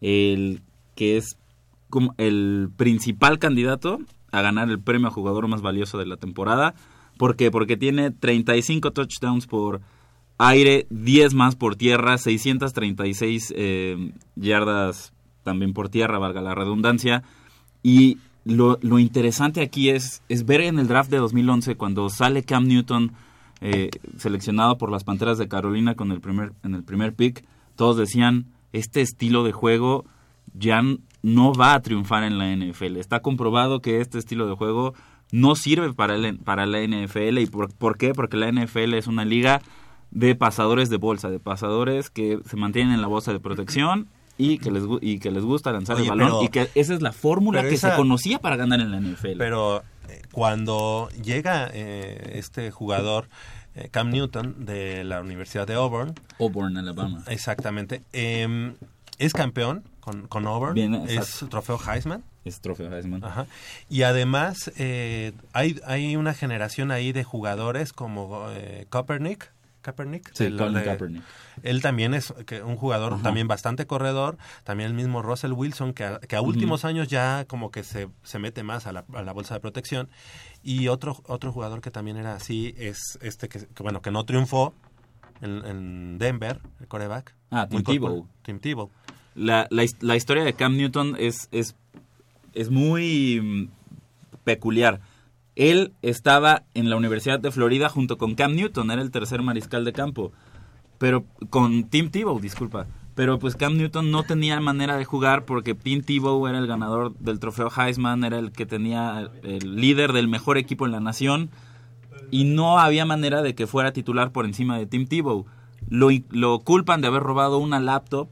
[0.00, 0.60] el
[0.94, 1.36] que es
[1.90, 3.98] como el principal candidato
[4.32, 6.74] a ganar el premio a jugador más valioso de la temporada.
[7.16, 7.50] ¿Por qué?
[7.50, 9.80] Porque tiene 35 touchdowns por
[10.38, 15.12] aire, 10 más por tierra, 636 eh, yardas
[15.42, 17.22] también por tierra, valga la redundancia.
[17.82, 22.42] Y lo, lo interesante aquí es, es ver en el draft de 2011 cuando sale
[22.42, 23.12] Cam Newton
[23.60, 27.96] eh, seleccionado por las Panteras de Carolina con el primer, en el primer pick, todos
[27.96, 30.04] decían, este estilo de juego
[30.52, 30.82] ya
[31.22, 32.96] no va a triunfar en la NFL.
[32.96, 34.94] Está comprobado que este estilo de juego
[35.32, 37.38] no sirve para, el, para la NFL.
[37.38, 38.12] ¿Y por, por qué?
[38.12, 39.62] Porque la NFL es una liga
[40.10, 44.58] de pasadores de bolsa, de pasadores que se mantienen en la bolsa de protección y
[44.58, 47.02] que les, y que les gusta lanzar Oye, el balón pero- y que esa es
[47.02, 49.38] la fórmula que esa- se conocía para ganar en la NFL.
[49.38, 53.28] Pero eh, cuando llega eh, este jugador,
[53.74, 56.14] eh, Cam Newton, de la Universidad de Auburn.
[56.38, 57.22] Auburn, Alabama.
[57.28, 58.02] Exactamente.
[58.12, 58.74] eh,
[59.18, 60.74] es campeón con, con Auburn.
[60.74, 62.22] Bien, es trofeo Heisman.
[62.44, 63.24] Es trofeo Heisman.
[63.24, 63.46] Ajá.
[63.88, 68.86] Y además eh, hay, hay una generación ahí de jugadores como eh,
[69.86, 70.30] Kaepernick.
[70.34, 71.22] Sí, Colin de- Kaepernick.
[71.62, 72.34] Él también es
[72.64, 73.22] un jugador Ajá.
[73.22, 74.36] también bastante corredor.
[74.64, 76.50] También el mismo Russell Wilson, que a, que a Ujú.
[76.50, 79.60] últimos años ya como que se, se mete más a la, a la bolsa de
[79.60, 80.08] protección.
[80.62, 84.24] Y otro, otro jugador que también era así es este que, que, bueno, que no
[84.24, 84.74] triunfó
[85.40, 87.34] en, en Denver, el coreback.
[87.50, 88.26] Ah, Tim Tebow.
[88.42, 88.90] Tim Tebow.
[89.34, 91.76] La, la, la historia de Cam Newton es, es,
[92.54, 93.68] es muy mm,
[94.44, 95.00] peculiar.
[95.56, 99.84] Él estaba en la Universidad de Florida junto con Cam Newton, era el tercer mariscal
[99.84, 100.32] de campo.
[100.98, 102.86] Pero con Tim Tebow, disculpa.
[103.14, 107.16] Pero pues Cam Newton no tenía manera de jugar porque Tim Tebow era el ganador
[107.16, 111.50] del trofeo Heisman, era el que tenía el líder del mejor equipo en la nación
[112.30, 115.46] y no había manera de que fuera titular por encima de Tim Tebow.
[115.88, 118.28] Lo, lo culpan de haber robado una laptop,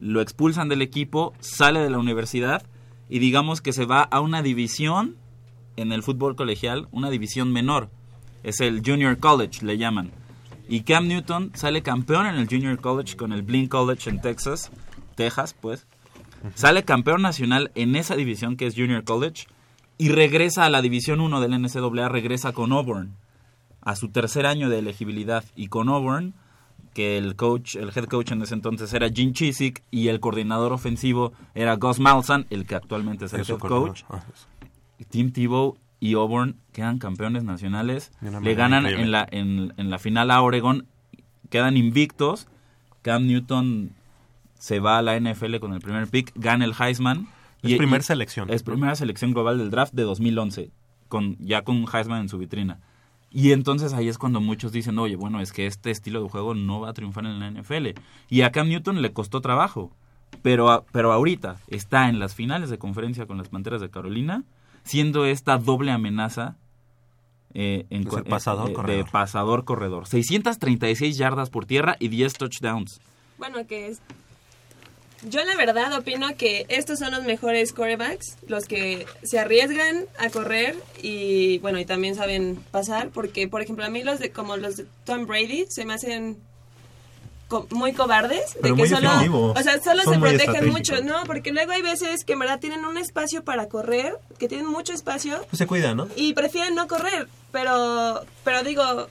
[0.00, 2.62] lo expulsan del equipo, sale de la universidad
[3.10, 5.16] y digamos que se va a una división
[5.76, 7.90] en el fútbol colegial, una división menor.
[8.42, 10.10] Es el Junior College, le llaman.
[10.68, 14.70] Y Cam Newton sale campeón en el Junior College con el Blinn College en Texas,
[15.14, 15.86] Texas, pues.
[16.54, 19.46] Sale campeón nacional en esa división que es Junior College
[19.98, 23.14] y regresa a la división 1 del NCAA, regresa con Auburn
[23.80, 26.34] a su tercer año de elegibilidad y con Auburn
[26.94, 30.72] que el coach, el head coach en ese entonces era Gene Chiswick y el coordinador
[30.72, 34.02] ofensivo era Gus Malzahn, el que actualmente es el head coach.
[35.08, 39.02] Tim Tebow y Auburn quedan campeones nacionales, le ganan increíble.
[39.04, 40.86] en la, en, en la final a Oregon,
[41.48, 42.48] quedan invictos,
[43.02, 43.90] Cam Newton
[44.58, 47.28] se va a la NFL con el primer pick, gana el Heisman.
[47.62, 50.70] Es primer selección, Es primera selección global del draft de 2011,
[51.08, 52.80] con, ya con Heisman en su vitrina.
[53.30, 56.54] Y entonces ahí es cuando muchos dicen, oye, bueno, es que este estilo de juego
[56.54, 57.88] no va a triunfar en la NFL.
[58.28, 59.90] Y a Cam Newton le costó trabajo.
[60.42, 64.44] Pero, pero ahorita está en las finales de conferencia con las Panteras de Carolina,
[64.84, 66.56] siendo esta doble amenaza
[67.54, 69.10] eh, en el pasador eh, de corredor.
[69.10, 70.06] pasador corredor.
[70.06, 73.00] 636 yardas por tierra y 10 touchdowns.
[73.38, 74.00] Bueno, que es...
[75.28, 80.30] Yo la verdad opino que estos son los mejores quarterbacks, los que se arriesgan a
[80.30, 84.56] correr y bueno, y también saben pasar, porque por ejemplo a mí los de como
[84.56, 86.38] los de Tom Brady se me hacen
[87.52, 91.02] co- muy cobardes, Pero de que muy solo, o sea, solo Son se protegen mucho,
[91.02, 94.66] no, porque luego hay veces que en verdad tienen un espacio para correr, que tienen
[94.66, 96.08] mucho espacio Pues se cuida, ¿no?
[96.16, 99.08] y prefieren no correr, pero pero digo,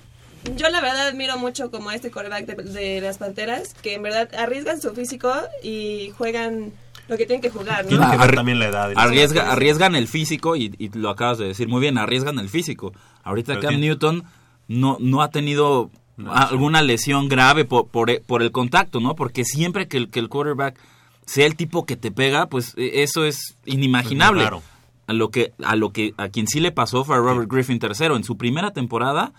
[0.57, 4.01] yo la verdad admiro mucho como a este quarterback de, de las Panteras, que en
[4.01, 5.31] verdad arriesgan su físico
[5.63, 6.71] y juegan
[7.07, 8.11] lo que tienen que jugar, ¿no?
[8.11, 8.91] Que también la edad.
[8.95, 12.93] Arriesga, arriesgan el físico y, y lo acabas de decir muy bien, arriesgan el físico.
[13.23, 14.23] Ahorita Pero Cam tiene- Newton
[14.67, 15.91] no, no ha tenido
[16.29, 19.15] alguna lesión grave por, por, por el contacto, ¿no?
[19.15, 20.77] Porque siempre que el, que el quarterback
[21.25, 24.41] sea el tipo que te pega, pues eh, eso es inimaginable.
[24.43, 24.63] Es muy raro.
[25.07, 27.79] a lo que a lo que a quien sí le pasó fue a Robert Griffin
[27.81, 29.33] III en su primera temporada,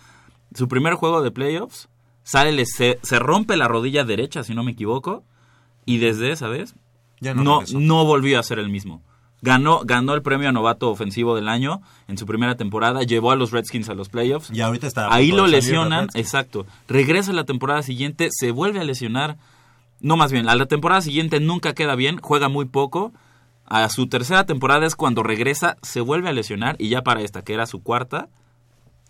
[0.55, 1.89] su primer juego de playoffs,
[2.25, 5.25] sale le- se, se rompe la rodilla derecha si no me equivoco
[5.85, 6.75] y desde esa vez
[7.21, 9.03] Ya no no volvió a ser el mismo.
[9.45, 13.37] Ganó, ganó el premio a novato ofensivo del año en su primera temporada, llevó a
[13.37, 14.51] los Redskins a los playoffs.
[14.53, 16.65] Y ahorita está a Ahí lo lesionan, exacto.
[16.87, 19.39] Regresa la temporada siguiente, se vuelve a lesionar.
[20.01, 23.13] No, más bien, a la temporada siguiente nunca queda bien, juega muy poco.
[23.67, 27.43] A su tercera temporada es cuando regresa, se vuelve a lesionar y ya para esta,
[27.43, 28.29] que era su cuarta,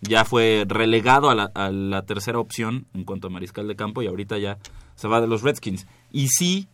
[0.01, 4.01] ya fue relegado a la, a la tercera opción en cuanto a mariscal de campo
[4.01, 4.57] y ahorita ya
[4.95, 5.85] se va de los Redskins.
[6.11, 6.67] Y sí,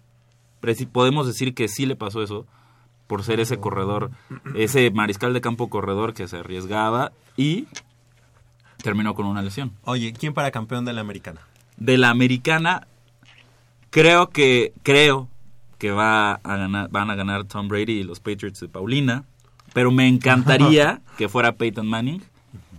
[0.93, 2.45] podemos decir que sí le pasó eso
[3.09, 4.11] por ser ese corredor,
[4.53, 7.65] ese mariscal de campo corredor que se arriesgaba y
[8.83, 9.71] terminó con una lesión.
[9.83, 11.41] Oye, ¿quién para campeón de la americana?
[11.77, 12.85] De la americana,
[13.89, 15.27] creo que creo
[15.79, 19.23] que va a ganar, van a ganar Tom Brady y los Patriots de Paulina,
[19.73, 22.21] pero me encantaría que fuera Peyton Manning,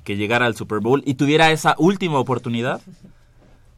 [0.04, 2.80] que llegara al Super Bowl y tuviera esa última oportunidad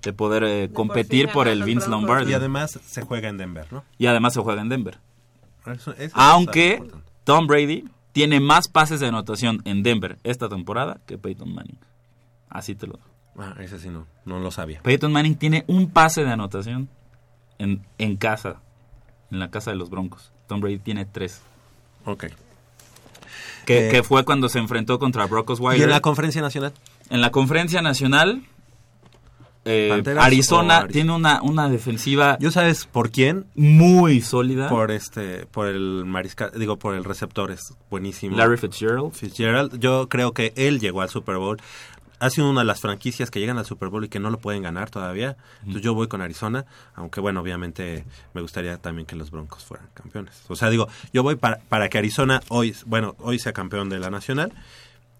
[0.03, 1.89] de poder eh, competir por ganar el Vince.
[1.89, 2.33] Lombardi.
[2.33, 3.85] Y además se juega en Denver, ¿no?
[3.97, 4.99] Y además se juega en Denver.
[5.67, 6.83] Eso- eso Aunque.
[7.25, 11.79] Tom Brady tiene más pases de anotación en Denver esta temporada que Peyton Manning.
[12.51, 13.07] Así te lo digo.
[13.39, 14.81] Ah, ese sí no, no lo sabía.
[14.83, 16.89] Peyton Manning tiene un pase de anotación
[17.59, 18.61] en, en casa,
[19.31, 20.33] en la casa de los Broncos.
[20.49, 21.41] Tom Brady tiene tres.
[22.05, 22.25] Ok.
[23.65, 25.81] Que, Eh, que fue cuando se enfrentó contra Brock Osweiler.
[25.81, 26.73] ¿Y en la conferencia nacional?
[27.09, 28.43] En la conferencia nacional,
[29.65, 33.47] eh, ¿Panteras Arizona tiene una, una defensiva ¿Yo sabes por quién?
[33.55, 34.69] muy sólida.
[34.69, 38.37] Por este, por el mariscal, digo, por el receptor, es buenísimo.
[38.37, 39.13] Larry Fitzgerald.
[39.13, 41.59] Fitzgerald, yo creo que él llegó al Super Bowl.
[42.19, 44.39] Ha sido una de las franquicias que llegan al Super Bowl y que no lo
[44.39, 45.37] pueden ganar todavía.
[45.61, 49.89] Entonces yo voy con Arizona, aunque bueno, obviamente me gustaría también que los Broncos fueran
[49.93, 50.41] campeones.
[50.49, 53.99] O sea, digo, yo voy para, para que Arizona hoy, bueno, hoy sea campeón de
[53.99, 54.53] la nacional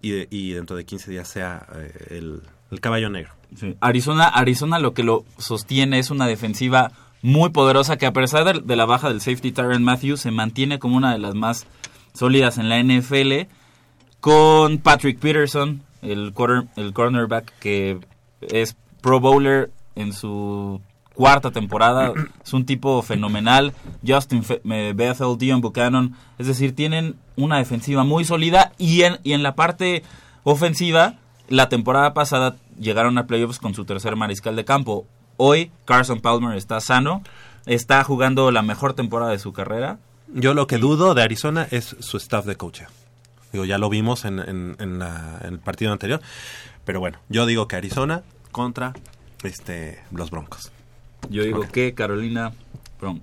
[0.01, 2.41] y, de- y dentro de 15 días sea eh, el,
[2.73, 3.31] el caballo negro.
[3.81, 8.75] Arizona, Arizona lo que lo sostiene es una defensiva muy poderosa que a pesar de,
[8.75, 11.67] la baja del safety Tyron Matthews se mantiene como una de las más
[12.13, 13.47] sólidas en la NFL
[14.19, 16.33] con Patrick Peterson, el,
[16.75, 17.99] el cornerback que
[18.41, 20.81] es pro bowler en su
[21.13, 22.11] cuarta temporada,
[22.43, 23.73] es un tipo fenomenal,
[24.05, 29.19] Justin Fe- eh, Bethel, Dion Buchanan, es decir, tienen una defensiva muy sólida y en,
[29.23, 30.03] y en la parte
[30.43, 31.15] ofensiva,
[31.49, 35.05] la temporada pasada llegaron a playoffs con su tercer mariscal de campo.
[35.37, 37.23] Hoy Carson Palmer está sano,
[37.65, 39.99] está jugando la mejor temporada de su carrera.
[40.27, 42.81] Yo lo que dudo de Arizona es su staff de coach.
[43.51, 46.21] Digo, ya lo vimos en, en- en la- en el partido anterior.
[46.85, 48.93] Pero bueno, yo digo que Arizona contra
[49.43, 50.71] este los Broncos.
[51.29, 52.51] Yo digo que Carolina,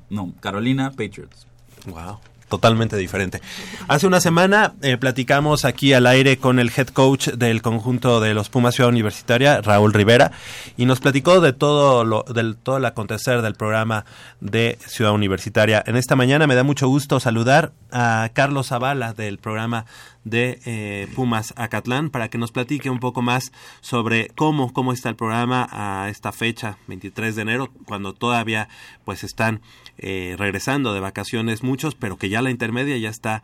[0.08, 1.46] no, Carolina Patriots.
[1.86, 2.18] Wow.
[2.50, 3.40] Totalmente diferente.
[3.86, 8.34] Hace una semana eh, platicamos aquí al aire con el head coach del conjunto de
[8.34, 10.32] los Pumas Ciudad Universitaria, Raúl Rivera,
[10.76, 14.04] y nos platicó de todo lo, del todo el acontecer del programa
[14.40, 15.80] de Ciudad Universitaria.
[15.86, 19.86] En esta mañana me da mucho gusto saludar a Carlos Zavala del programa
[20.24, 25.08] de eh, Pumas Acatlán para que nos platique un poco más sobre cómo, cómo está
[25.08, 28.68] el programa a esta fecha, 23 de enero, cuando todavía
[29.04, 29.60] pues están
[29.98, 33.42] eh, regresando de vacaciones muchos, pero que ya la intermedia ya está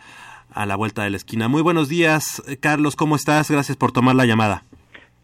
[0.52, 1.48] a la vuelta de la esquina.
[1.48, 3.50] Muy buenos días, Carlos, ¿cómo estás?
[3.50, 4.62] Gracias por tomar la llamada.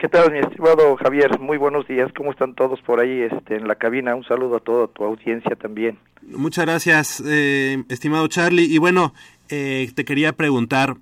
[0.03, 1.39] ¿Qué tal, mi estimado Javier?
[1.39, 2.11] Muy buenos días.
[2.17, 4.17] ¿Cómo están todos por ahí este, en la cabina?
[4.17, 5.97] Un saludo a toda tu audiencia también.
[6.23, 8.65] Muchas gracias, eh, estimado Charlie.
[8.65, 9.15] Y bueno,
[9.49, 10.97] eh, te quería preguntar,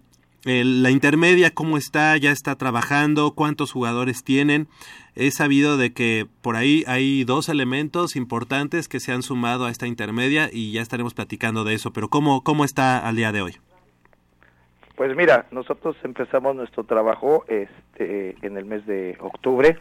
[0.45, 2.17] la intermedia, ¿cómo está?
[2.17, 3.33] ¿Ya está trabajando?
[3.35, 4.69] ¿Cuántos jugadores tienen?
[5.15, 9.71] He sabido de que por ahí hay dos elementos importantes que se han sumado a
[9.71, 13.43] esta intermedia y ya estaremos platicando de eso, pero ¿cómo, cómo está al día de
[13.43, 13.57] hoy?
[14.97, 19.79] Pues mira, nosotros empezamos nuestro trabajo este, en el mes de octubre,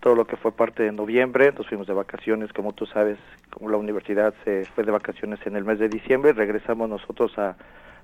[0.00, 3.18] todo lo que fue parte de noviembre, nos fuimos de vacaciones, como tú sabes,
[3.50, 7.56] como la universidad se fue de vacaciones en el mes de diciembre, regresamos nosotros a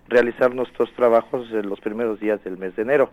[0.09, 3.11] realizar nuestros trabajos en los primeros días del mes de enero.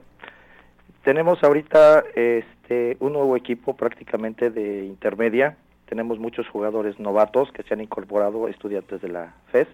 [1.03, 7.73] Tenemos ahorita este, un nuevo equipo prácticamente de intermedia, tenemos muchos jugadores novatos que se
[7.73, 9.67] han incorporado, estudiantes de la FES,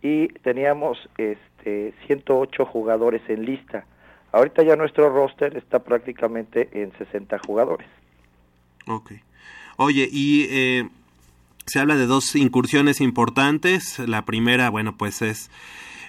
[0.00, 3.86] y teníamos este 108 jugadores en lista.
[4.32, 7.88] Ahorita ya nuestro roster está prácticamente en 60 jugadores.
[8.86, 9.12] Ok.
[9.76, 10.88] Oye, y eh,
[11.66, 13.98] se habla de dos incursiones importantes.
[13.98, 15.50] La primera, bueno, pues es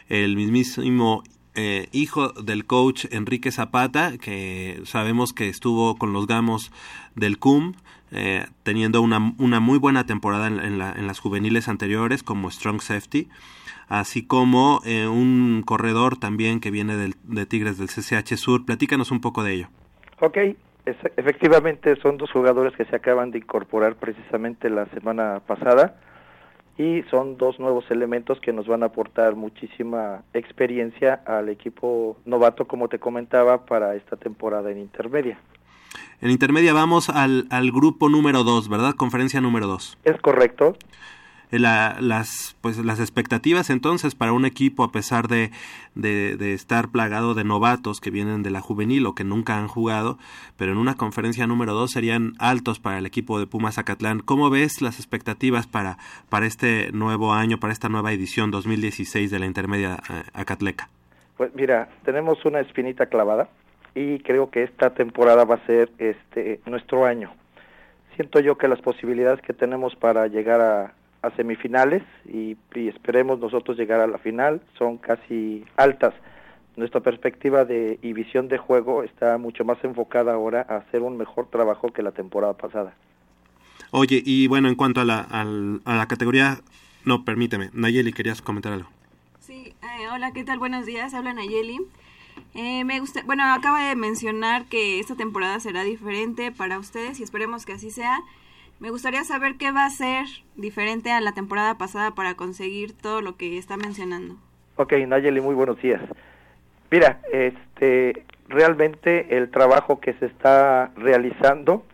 [0.09, 1.23] el mismísimo
[1.55, 6.71] eh, hijo del coach Enrique Zapata, que sabemos que estuvo con los Gamos
[7.15, 7.73] del CUM,
[8.11, 12.81] eh, teniendo una, una muy buena temporada en, la- en las juveniles anteriores como Strong
[12.81, 13.29] Safety,
[13.87, 18.65] así como eh, un corredor también que viene del, de Tigres del CCH Sur.
[18.65, 19.67] Platícanos un poco de ello.
[20.21, 20.37] Ok,
[21.17, 25.99] efectivamente son dos jugadores que se acaban de incorporar precisamente la semana pasada
[26.77, 32.67] y son dos nuevos elementos que nos van a aportar muchísima experiencia al equipo novato,
[32.67, 35.39] como te comentaba, para esta temporada en intermedia.
[36.21, 38.93] En intermedia vamos al, al grupo número 2, ¿verdad?
[38.95, 39.97] Conferencia número 2.
[40.03, 40.75] Es correcto.
[41.51, 45.51] La, las, pues, las expectativas entonces para un equipo, a pesar de,
[45.95, 50.17] de, estar plagado de novatos que vienen de la juvenil o que nunca han jugado,
[50.57, 54.19] pero en una conferencia número 2 serían altos para el equipo de Pumas Acatlán.
[54.19, 55.97] ¿Cómo ves las expectativas para,
[56.29, 60.89] para este nuevo año, para esta nueva edición 2016 de la intermedia eh, Acatleca?
[61.37, 63.49] Pues mira, tenemos una espinita clavada
[63.93, 67.31] y creo que esta temporada va a ser este nuestro año.
[68.15, 70.93] Siento yo que las posibilidades que tenemos para llegar a,
[71.25, 76.13] a semifinales y, y esperemos nosotros llegar a la final son casi altas.
[76.75, 81.17] Nuestra perspectiva de y visión de juego está mucho más enfocada ahora a hacer un
[81.17, 82.93] mejor trabajo que la temporada pasada.
[83.91, 86.59] Oye, y bueno, en cuanto a la, al- a la categoría,
[87.05, 88.89] no, permíteme, Nayeli, querías comentar algo.
[89.39, 90.59] Sí, eh, hola, ¿qué tal?
[90.59, 91.79] Buenos días, habla Nayeli.
[92.53, 97.23] Eh, me gusta, bueno, acaba de mencionar que esta temporada será diferente para ustedes y
[97.23, 98.19] esperemos que así sea.
[98.79, 103.21] Me gustaría saber qué va a ser diferente a la temporada pasada para conseguir todo
[103.21, 104.35] lo que está mencionando.
[104.75, 106.01] Ok, Nayeli, muy buenos días.
[106.91, 111.85] Mira, este, realmente el trabajo que se está realizando,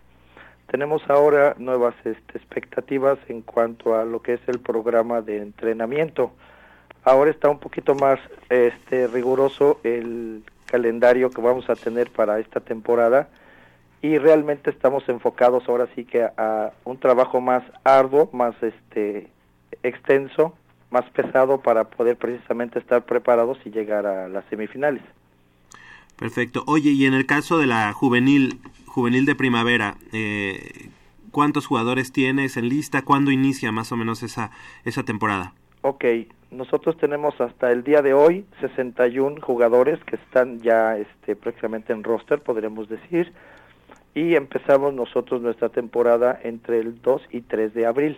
[0.71, 6.32] tenemos ahora nuevas este, expectativas en cuanto a lo que es el programa de entrenamiento.
[7.03, 8.19] Ahora está un poquito más
[8.49, 13.29] este, riguroso el calendario que vamos a tener para esta temporada
[14.02, 19.30] y realmente estamos enfocados ahora sí que a, a un trabajo más arduo, más este
[19.84, 20.56] extenso,
[20.89, 25.04] más pesado para poder precisamente estar preparados y llegar a las semifinales.
[26.18, 26.64] Perfecto.
[26.68, 30.89] Oye, y en el caso de la juvenil, juvenil de primavera, eh,
[31.32, 33.02] ¿cuántos jugadores tienes en lista?
[33.02, 34.52] ¿Cuándo inicia más o menos esa,
[34.86, 35.54] esa temporada?
[35.82, 36.06] Ok,
[36.52, 42.04] nosotros tenemos hasta el día de hoy 61 jugadores que están ya este, prácticamente en
[42.04, 43.34] roster, podríamos decir,
[44.14, 48.18] y empezamos nosotros nuestra temporada entre el 2 y 3 de abril.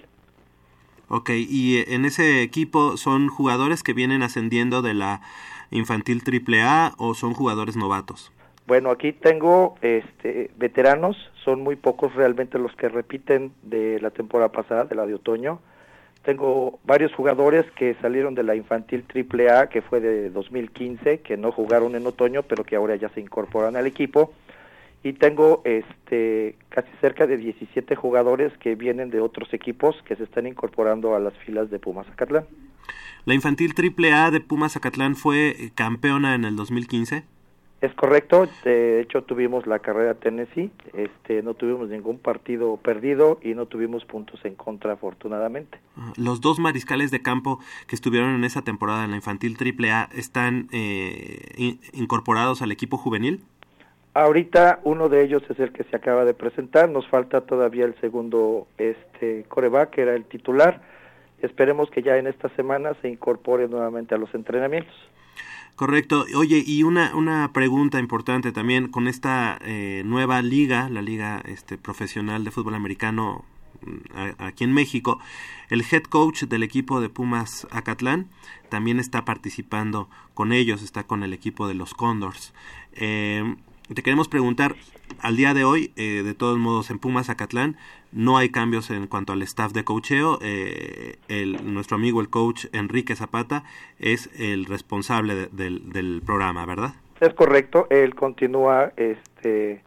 [1.10, 5.22] Ok, y eh, en ese equipo son jugadores que vienen ascendiendo de la
[5.74, 8.32] infantil AAA o son jugadores novatos?
[8.66, 14.52] Bueno, aquí tengo este, veteranos, son muy pocos realmente los que repiten de la temporada
[14.52, 15.60] pasada, de la de otoño.
[16.24, 21.52] Tengo varios jugadores que salieron de la infantil AAA, que fue de 2015, que no
[21.52, 24.32] jugaron en otoño, pero que ahora ya se incorporan al equipo.
[25.04, 30.24] Y tengo este, casi cerca de 17 jugadores que vienen de otros equipos que se
[30.24, 32.46] están incorporando a las filas de Pumas Acatlán.
[33.26, 37.24] La infantil AAA de Pumas Acatlán fue campeona en el 2015.
[37.84, 43.56] Es correcto, de hecho tuvimos la carrera Tennessee, este, no tuvimos ningún partido perdido y
[43.56, 45.80] no tuvimos puntos en contra afortunadamente.
[46.16, 50.70] Los dos mariscales de campo que estuvieron en esa temporada en la infantil AAA están
[50.72, 53.44] eh, in incorporados al equipo juvenil.
[54.14, 58.00] Ahorita uno de ellos es el que se acaba de presentar, nos falta todavía el
[58.00, 60.82] segundo este coreback, que era el titular.
[61.42, 64.94] Esperemos que ya en esta semana se incorpore nuevamente a los entrenamientos.
[65.76, 66.26] Correcto.
[66.38, 71.80] Oye, y una, una pregunta importante también con esta eh, nueva liga, la liga este,
[71.80, 73.44] profesional de fútbol americano
[74.14, 75.20] a, aquí en México,
[75.70, 78.30] el head coach del equipo de Pumas Acatlán
[78.70, 82.54] también está participando con ellos, está con el equipo de los Condors.
[82.94, 83.56] Eh,
[83.94, 84.76] te queremos preguntar,
[85.22, 87.78] al día de hoy, eh, de todos modos, en Pumas Acatlán
[88.12, 90.40] no hay cambios en cuanto al staff de coacheo.
[90.42, 93.64] Eh, el, nuestro amigo, el coach Enrique Zapata,
[94.00, 96.94] es el responsable de, del, del programa, ¿verdad?
[97.20, 99.82] Es correcto, él continúa este,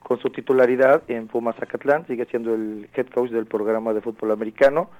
[0.00, 4.30] con su titularidad en Pumas Acatlán, sigue siendo el head coach del programa de fútbol
[4.32, 4.90] americano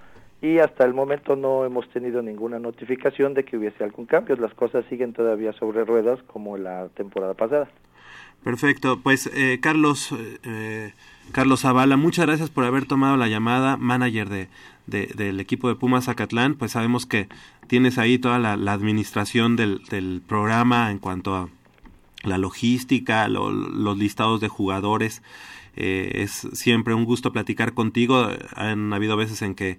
[0.43, 4.37] y hasta el momento no hemos tenido ninguna notificación de que hubiese algún cambio.
[4.37, 7.71] Las cosas siguen todavía sobre ruedas como la temporada pasada.
[8.43, 10.13] Perfecto, pues eh, Carlos
[10.43, 10.93] eh,
[11.31, 14.49] Carlos Zavala, muchas gracias por haber tomado la llamada, manager de,
[14.87, 17.29] de, del equipo de Pumas Zacatlán, pues sabemos que
[17.69, 21.49] tienes ahí toda la, administración del, del, programa en cuanto a
[22.25, 25.23] la logística, lo, los listados de jugadores,
[25.77, 29.79] eh, es siempre un gusto platicar contigo, han habido veces en que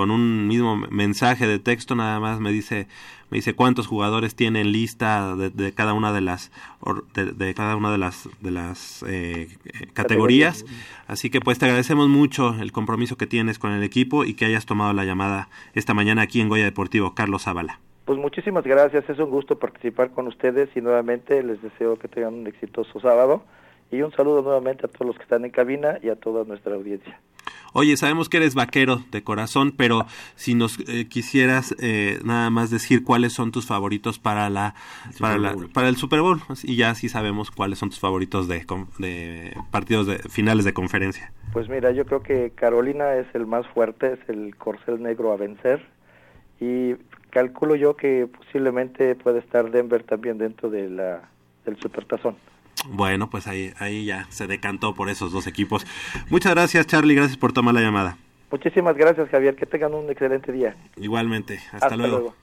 [0.00, 2.86] con un mismo mensaje de texto nada más me dice
[3.30, 6.50] me dice cuántos jugadores tiene en lista de, de cada una de las
[7.14, 9.48] de, de, cada una de las de las eh,
[9.92, 10.64] categorías.
[11.06, 14.46] Así que pues te agradecemos mucho el compromiso que tienes con el equipo y que
[14.46, 17.78] hayas tomado la llamada esta mañana aquí en Goya Deportivo Carlos Zavala.
[18.06, 19.04] Pues muchísimas gracias.
[19.06, 23.42] Es un gusto participar con ustedes y nuevamente les deseo que tengan un exitoso sábado
[23.90, 26.74] y un saludo nuevamente a todos los que están en cabina y a toda nuestra
[26.74, 27.18] audiencia.
[27.72, 32.70] Oye, sabemos que eres vaquero de corazón, pero si nos eh, quisieras eh, nada más
[32.70, 34.74] decir cuáles son tus favoritos para la
[35.20, 38.66] para, la, para el Super Bowl y ya sí sabemos cuáles son tus favoritos de,
[38.98, 41.32] de partidos de finales de conferencia.
[41.52, 45.36] Pues mira, yo creo que Carolina es el más fuerte, es el corcel negro a
[45.36, 45.86] vencer
[46.60, 46.94] y
[47.30, 51.30] calculo yo que posiblemente puede estar Denver también dentro de la
[51.64, 52.36] del Supertazón.
[52.88, 55.86] Bueno, pues ahí, ahí ya se decantó por esos dos equipos.
[56.30, 57.14] Muchas gracias, Charlie.
[57.14, 58.16] Gracias por tomar la llamada.
[58.50, 59.54] Muchísimas gracias, Javier.
[59.54, 60.74] Que tengan un excelente día.
[60.96, 61.60] Igualmente.
[61.72, 62.18] Hasta, Hasta luego.
[62.18, 62.36] luego.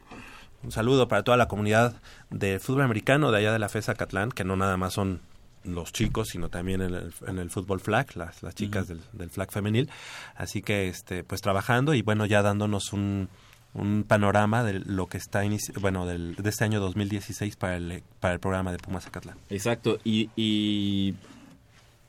[0.64, 4.32] Un saludo para toda la comunidad de fútbol americano de allá de la FESA Catlán,
[4.32, 5.22] que no nada más son
[5.64, 9.00] los chicos, sino también en el, en el fútbol flag, las, las chicas uh -huh.
[9.12, 9.90] del, del flag femenil.
[10.36, 13.30] Así que, este, pues trabajando y bueno, ya dándonos un,
[13.78, 15.44] un panorama de lo que está
[15.80, 19.38] bueno del, de este año 2016 para el para el programa de Pumas Acatlán.
[19.50, 21.16] Exacto y, y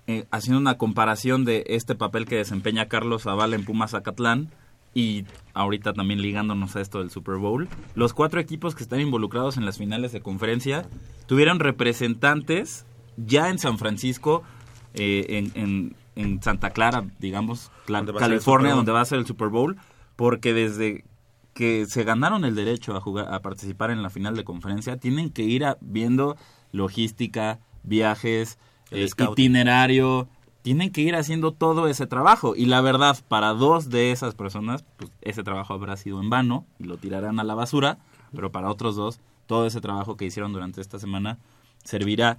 [0.06, 4.48] eh, haciendo una comparación de este papel que desempeña Carlos Zavala en Pumas Acatlán
[4.94, 9.56] y ahorita también ligándonos a esto del Super Bowl, los cuatro equipos que están involucrados
[9.56, 10.86] en las finales de conferencia
[11.26, 14.42] tuvieron representantes ya en San Francisco
[14.94, 19.76] eh, en, en en Santa Clara, digamos, California, donde va a ser el Super Bowl,
[20.16, 21.04] porque desde
[21.58, 25.30] que se ganaron el derecho a jugar, a participar en la final de conferencia, tienen
[25.30, 26.36] que ir a- viendo
[26.70, 28.58] logística, viajes,
[28.92, 30.28] eh, itinerario,
[30.62, 32.54] tienen que ir haciendo todo ese trabajo.
[32.54, 36.64] Y la verdad, para dos de esas personas, pues ese trabajo habrá sido en vano
[36.78, 37.98] y lo tirarán a la basura,
[38.32, 41.38] pero para otros dos, todo ese trabajo que hicieron durante esta semana
[41.82, 42.38] servirá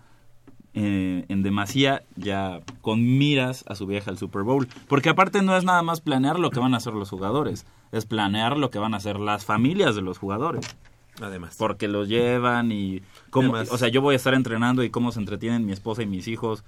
[0.76, 4.68] eh, en demasía ya con miras a su viaje al Super Bowl.
[4.88, 8.06] Porque aparte no es nada más planear lo que van a hacer los jugadores, es
[8.06, 10.66] planear lo que van a hacer las familias de los jugadores.
[11.22, 11.56] Además.
[11.58, 13.74] Porque los llevan y cómo, Además.
[13.74, 16.28] o sea, yo voy a estar entrenando y cómo se entretienen mi esposa y mis
[16.28, 16.64] hijos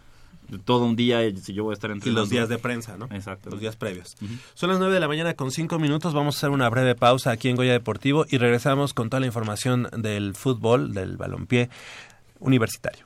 [0.65, 2.19] todo un día y si yo voy a estar Y entrenando.
[2.21, 3.05] los días de prensa, ¿no?
[3.11, 3.49] Exacto.
[3.49, 4.17] Los días previos.
[4.53, 6.13] Son las 9 de la mañana con 5 minutos.
[6.13, 9.27] Vamos a hacer una breve pausa aquí en Goya Deportivo y regresamos con toda la
[9.27, 11.69] información del fútbol, del balompié
[12.39, 13.05] universitario.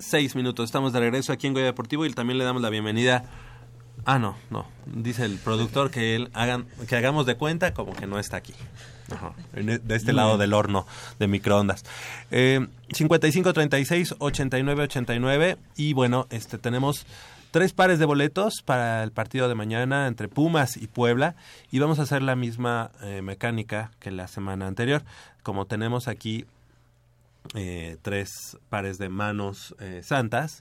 [0.00, 0.64] 6 minutos.
[0.64, 3.24] Estamos de regreso aquí en Goya Deportivo y también le damos la bienvenida.
[4.06, 4.66] Ah, no, no.
[4.86, 8.54] Dice el productor que él hagan, que hagamos de cuenta como que no está aquí.
[9.14, 9.32] Ajá.
[9.54, 10.40] E- De este lado bien.
[10.40, 10.86] del horno
[11.18, 11.84] de microondas.
[12.30, 17.04] Eh, 5536 8989 y bueno, este tenemos
[17.50, 21.34] tres pares de boletos para el partido de mañana entre Pumas y Puebla
[21.70, 25.02] y vamos a hacer la misma eh, mecánica que la semana anterior.
[25.42, 26.46] Como tenemos aquí
[27.54, 30.60] eh, tres pares de manos eh, santas,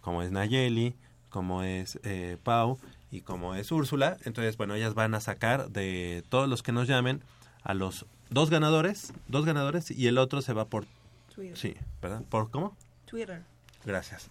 [0.00, 0.94] como es Nayeli,
[1.30, 2.78] como es eh, Pau
[3.10, 4.16] y como es Úrsula.
[4.24, 7.22] Entonces, bueno, ellas van a sacar de todos los que nos llamen
[7.62, 10.86] a los dos ganadores, dos ganadores y el otro se va por...
[11.34, 11.56] Twitter.
[11.56, 12.22] Sí, ¿verdad?
[12.28, 12.76] ¿Por cómo?
[13.06, 13.42] Twitter.
[13.84, 14.28] Gracias.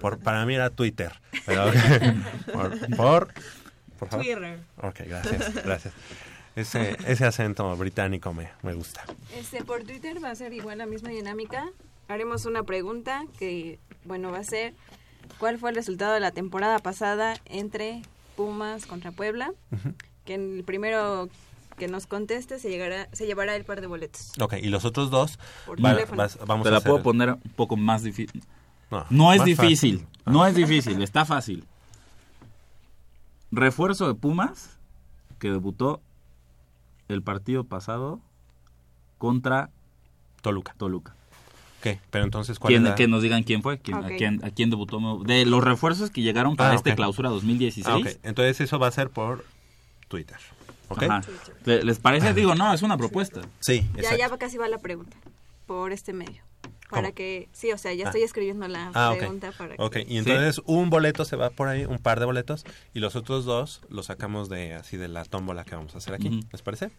[0.00, 1.12] Por, para mí era Twitter.
[1.46, 1.70] Pero,
[2.52, 3.34] por, por,
[3.98, 4.24] por favor.
[4.24, 4.58] Twitter.
[4.82, 5.94] Ok, gracias, gracias.
[6.56, 9.02] Ese, ese acento británico me, me gusta.
[9.36, 11.68] Este, por Twitter va a ser igual la misma dinámica.
[12.08, 14.74] Haremos una pregunta que, bueno, va a ser
[15.38, 18.02] ¿cuál fue el resultado de la temporada pasada entre
[18.36, 19.52] Pumas contra Puebla?
[20.24, 21.28] Que el primero
[21.76, 24.30] que nos conteste se, llegará, se llevará el par de boletos.
[24.40, 27.30] Ok, y los otros dos Por va- vas- vamos Te a la hacer puedo poner
[27.32, 28.44] un poco más difícil.
[28.92, 30.32] No, No es difícil, fácil.
[30.32, 31.64] no es difícil, está fácil.
[33.50, 34.78] Refuerzo de Pumas
[35.40, 36.00] que debutó
[37.08, 38.20] el partido pasado
[39.18, 39.70] contra
[40.42, 40.74] Toluca.
[40.76, 41.14] Toluca.
[41.80, 42.94] Ok, pero entonces, ¿cuál ¿Quién- era?
[42.94, 44.98] Que nos digan quién fue, quién, a, quién, a quién debutó.
[45.24, 46.96] De los refuerzos que llegaron para Ah, este ok.
[46.96, 47.86] clausura 2016.
[47.86, 48.18] Ah, ok.
[48.22, 49.44] Entonces eso va a ser por
[50.08, 50.38] Twitter.
[50.88, 51.02] ¿Ok?
[51.02, 51.22] Ajá.
[51.64, 52.32] ¿Le- ¿Les parece?
[52.34, 53.42] Digo, no, es una propuesta.
[53.60, 55.16] Sí, Ya, ya casi va la pregunta
[55.66, 56.42] por este medio.
[56.90, 57.14] Para ¿Cómo?
[57.14, 58.08] que, sí, o sea, ya Ah.
[58.08, 59.18] estoy escribiendo la Ah, ok.
[59.18, 60.06] pregunta para Ok, que...
[60.08, 63.44] y entonces un boleto se va por ahí, un par de boletos, y los otros
[63.44, 66.46] dos los sacamos de así de la tómbola que vamos a hacer aquí.
[66.52, 66.90] ¿Les parece?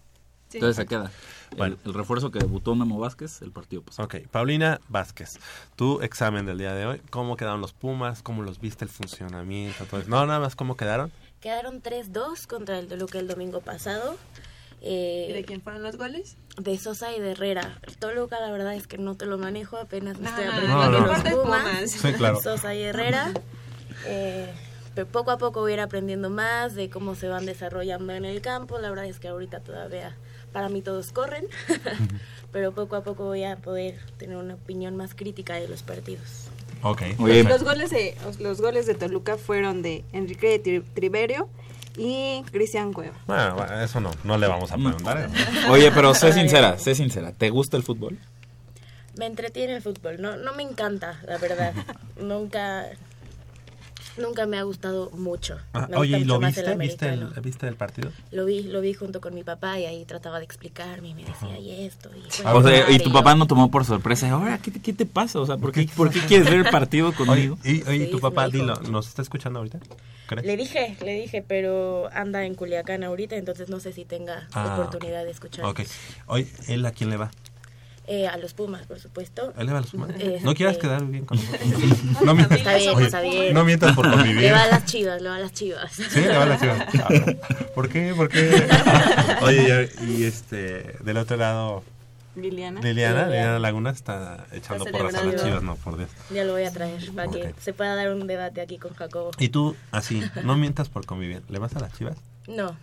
[0.50, 0.58] Sí.
[0.58, 1.12] Entonces se queda.
[1.58, 1.76] Bueno.
[1.84, 4.06] El, el refuerzo que debutó Memo Vázquez, el partido pasado.
[4.06, 5.40] Ok, Paulina Vázquez,
[5.76, 8.22] tu examen del día de hoy, ¿cómo quedaron los Pumas?
[8.22, 9.86] ¿Cómo los viste el funcionamiento?
[9.86, 10.10] Todo eso?
[10.10, 11.12] No, nada más, ¿cómo quedaron?
[11.42, 14.18] Quedaron 3-2 contra el Toluca el domingo pasado.
[14.82, 16.38] Eh, ¿Y de quién fueron los goles?
[16.58, 17.80] De Sosa y de Herrera.
[17.88, 20.90] El Toluca, la verdad es que no te lo manejo, apenas me No, estoy aprendiendo
[20.92, 21.08] no, no.
[21.08, 21.92] los Pumas.
[21.92, 22.40] Sí, claro.
[22.44, 23.34] Sosa y Herrera.
[24.06, 24.48] Eh,
[24.94, 28.26] pero poco a poco voy a ir aprendiendo más de cómo se van desarrollando en
[28.26, 28.78] el campo.
[28.80, 30.16] La verdad es que ahorita todavía
[30.54, 31.48] para mí todos corren,
[32.54, 36.46] pero poco a poco voy a poder tener una opinión más crítica de los partidos.
[36.82, 37.02] Ok.
[37.20, 41.50] Oye, Los goles de los goles de Toluca fueron de Enrique Tri- Triverio
[41.98, 43.16] y Cristian Cueva.
[43.28, 45.18] Bueno, eso no, no le vamos a preguntar.
[45.18, 45.28] ¿eh?
[45.70, 47.32] Oye, pero sé sincera, sé sincera.
[47.32, 48.18] ¿Te gusta el fútbol?
[49.18, 51.74] Me entretiene el fútbol, no, no me encanta, la verdad.
[52.20, 52.88] Nunca...
[54.18, 55.58] Nunca me ha gustado mucho.
[55.74, 56.78] Ah, Me oye, gusta ¿y lo mucho más el viste?
[56.78, 57.42] ¿Viste el.
[57.42, 58.12] ¿Viste el partido?
[58.32, 61.24] Lo vi, lo vi junto con mi papá y ahí trataba de explicarme y me
[61.26, 64.30] decía, y esto, y O bueno, sea, y tu papá no tomó por sorpresa.
[64.32, 65.40] Ahora, ¿qué, te- qué te pasa?
[65.40, 67.58] O sea, ¿por qué, ¿por qué quieres ver el partido conmigo?
[67.64, 69.80] Oye, y, oye, Sí, tu papá, dilo, ¿nos está escuchando ahorita?
[70.28, 70.46] ¿Crees?
[70.46, 74.74] Le dije, le dije, pero anda en Culiacán ahorita, entonces no sé si tenga Ah,
[74.74, 75.66] oportunidad de escuchar.
[75.66, 75.82] Ok.
[76.28, 77.32] Oye, ¿él a quién le va?
[78.08, 79.52] Eh, a los Pumas, por supuesto.
[79.58, 80.12] ¿Él le va a los Pumas?
[80.12, 81.62] Este, ¿No quieras quedar bien con nosotros?
[82.24, 83.54] No mientas, Está bien, oye, está bien.
[83.54, 84.42] no mientas por convivir.
[84.42, 85.92] Le va a las chivas, le va a las chivas.
[85.92, 86.86] Sí, le va a las chivas.
[87.76, 88.14] ¿Por qué?
[88.16, 88.68] ¿Por qué?
[89.42, 91.84] Oye, y, y este, del otro lado,
[92.36, 92.82] Liliana.
[92.82, 96.10] Liliana, Liliana Laguna está echando porras a las chivas, no, por Dios.
[96.32, 99.32] Ya lo voy a traer para que se pueda dar un debate aquí con Jacobo.
[99.40, 101.44] Y tú, así, no mientas por convivir.
[101.50, 102.18] ¿Le vas a las chivas?
[102.48, 102.76] No.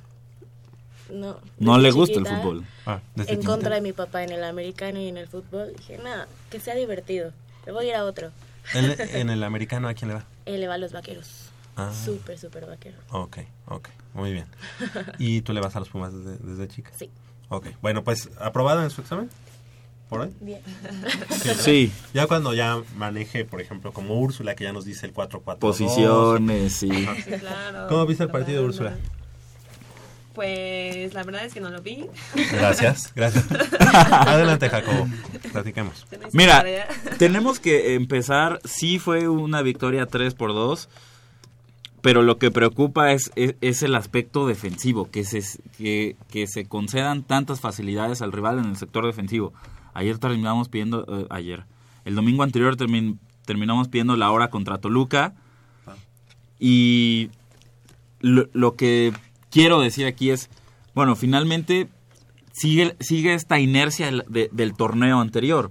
[1.13, 1.39] No.
[1.59, 2.65] No le gusta el fútbol.
[2.87, 3.47] Ah, En chiquita.
[3.47, 5.73] contra de mi papá en el americano y en el fútbol.
[5.77, 7.33] Dije, nada, que sea divertido.
[7.67, 8.31] Le voy a ir a otro.
[8.75, 10.25] Él, en el americano, ¿a quién le va?
[10.47, 11.29] Él le va a los vaqueros.
[11.77, 11.93] Ah.
[11.93, 12.97] Súper, súper vaquero.
[13.11, 14.47] Ok, ok, muy bien.
[15.19, 16.91] ¿Y tú le vas a los Pumas desde, desde chica?
[16.99, 17.11] Sí.
[17.49, 19.29] Ok, bueno, pues, ¿aprobado en su examen?
[20.09, 20.31] ¿Por hoy?
[20.41, 20.61] Bien.
[21.59, 21.91] Sí.
[22.13, 25.59] Ya cuando ya maneje, por ejemplo, como Úrsula, que ya nos dice el 4-4.
[25.59, 26.91] Posiciones, sí.
[27.25, 27.87] Sí, claro.
[27.89, 28.97] ¿Cómo viste el partido, Úrsula?
[30.35, 32.07] Pues la verdad es que no lo vi.
[32.53, 33.45] Gracias, gracias.
[34.11, 35.07] Adelante, Jacobo.
[35.53, 36.07] Platiquemos.
[36.33, 36.65] Mira,
[37.19, 38.61] tenemos que empezar.
[38.65, 40.89] Sí fue una victoria 3 por 2.
[42.01, 45.41] Pero lo que preocupa es, es, es el aspecto defensivo, que se,
[45.79, 49.53] que, que se concedan tantas facilidades al rival en el sector defensivo.
[49.95, 51.63] Ayer terminamos pidiendo, eh, ayer,
[52.05, 55.35] el domingo anterior termin- terminamos pidiendo la hora contra Toluca.
[56.59, 57.31] Y
[58.21, 59.13] lo, lo que
[59.53, 60.51] quiero decir aquí es,
[60.95, 61.89] bueno, finalmente
[62.53, 65.71] sigue, sigue esta inercia del, de- del torneo anterior.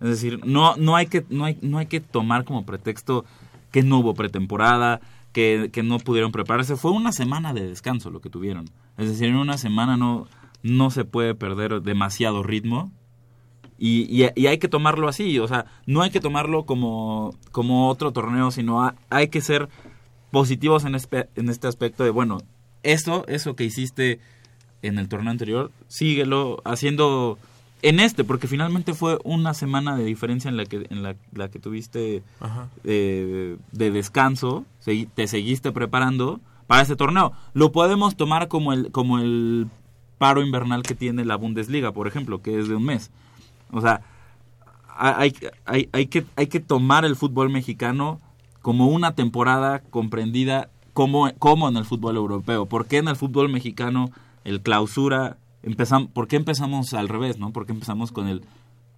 [0.00, 3.24] Es decir, no, no, hay que, no, hay, no hay que tomar como pretexto
[3.70, 5.00] que no hubo pretemporada,
[5.32, 6.76] que, que no pudieron prepararse.
[6.76, 8.66] Fue una semana de descanso lo que tuvieron.
[8.98, 10.26] Es decir, en una semana no,
[10.62, 12.90] no se puede perder demasiado ritmo.
[13.78, 18.12] Y, y- hay que tomarlo así, o sea, no hay que tomarlo como, como otro
[18.12, 19.68] torneo, sino ha- hay que ser
[20.30, 22.38] positivos en este, en este aspecto de, bueno,
[22.82, 24.20] eso, eso que hiciste
[24.82, 27.38] en el torneo anterior, síguelo haciendo
[27.82, 31.48] en este, porque finalmente fue una semana de diferencia en la que, en la, la
[31.48, 32.22] que tuviste
[32.84, 34.66] eh, de descanso,
[35.14, 37.32] te seguiste preparando para este torneo.
[37.54, 39.68] Lo podemos tomar como el, como el
[40.18, 43.10] paro invernal que tiene la Bundesliga, por ejemplo, que es de un mes.
[43.72, 44.02] O sea,
[44.94, 45.34] hay,
[45.64, 48.20] hay, hay, que, hay que tomar el fútbol mexicano
[48.60, 50.68] como una temporada comprendida
[51.00, 52.66] como, como en el fútbol europeo.
[52.66, 54.10] ¿Por qué en el fútbol mexicano
[54.44, 55.38] el clausura,
[56.12, 57.54] por qué empezamos al revés, no?
[57.54, 58.42] ¿Por qué empezamos con el,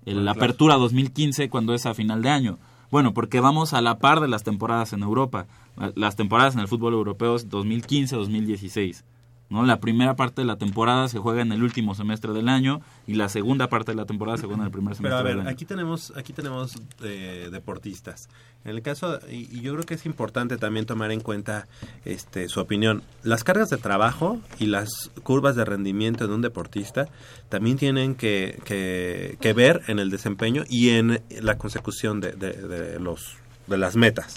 [0.04, 2.58] el el apertura 2015 cuando es a final de año?
[2.90, 5.46] Bueno, porque vamos a la par de las temporadas en Europa.
[5.94, 9.04] Las temporadas en el fútbol europeo es 2015-2016.
[9.52, 9.64] ¿No?
[9.64, 13.14] La primera parte de la temporada se juega en el último semestre del año y
[13.14, 15.32] la segunda parte de la temporada se juega en el primer semestre Pero a ver,
[15.36, 15.50] del año.
[15.50, 16.74] aquí tenemos, aquí tenemos
[17.04, 18.28] eh, deportistas.
[18.64, 21.66] En el caso, y, y yo creo que es importante también tomar en cuenta
[22.04, 23.02] este, su opinión.
[23.24, 27.08] Las cargas de trabajo y las curvas de rendimiento de un deportista
[27.48, 32.52] también tienen que, que, que ver en el desempeño y en la consecución de, de-
[32.52, 34.36] de los, de las metas.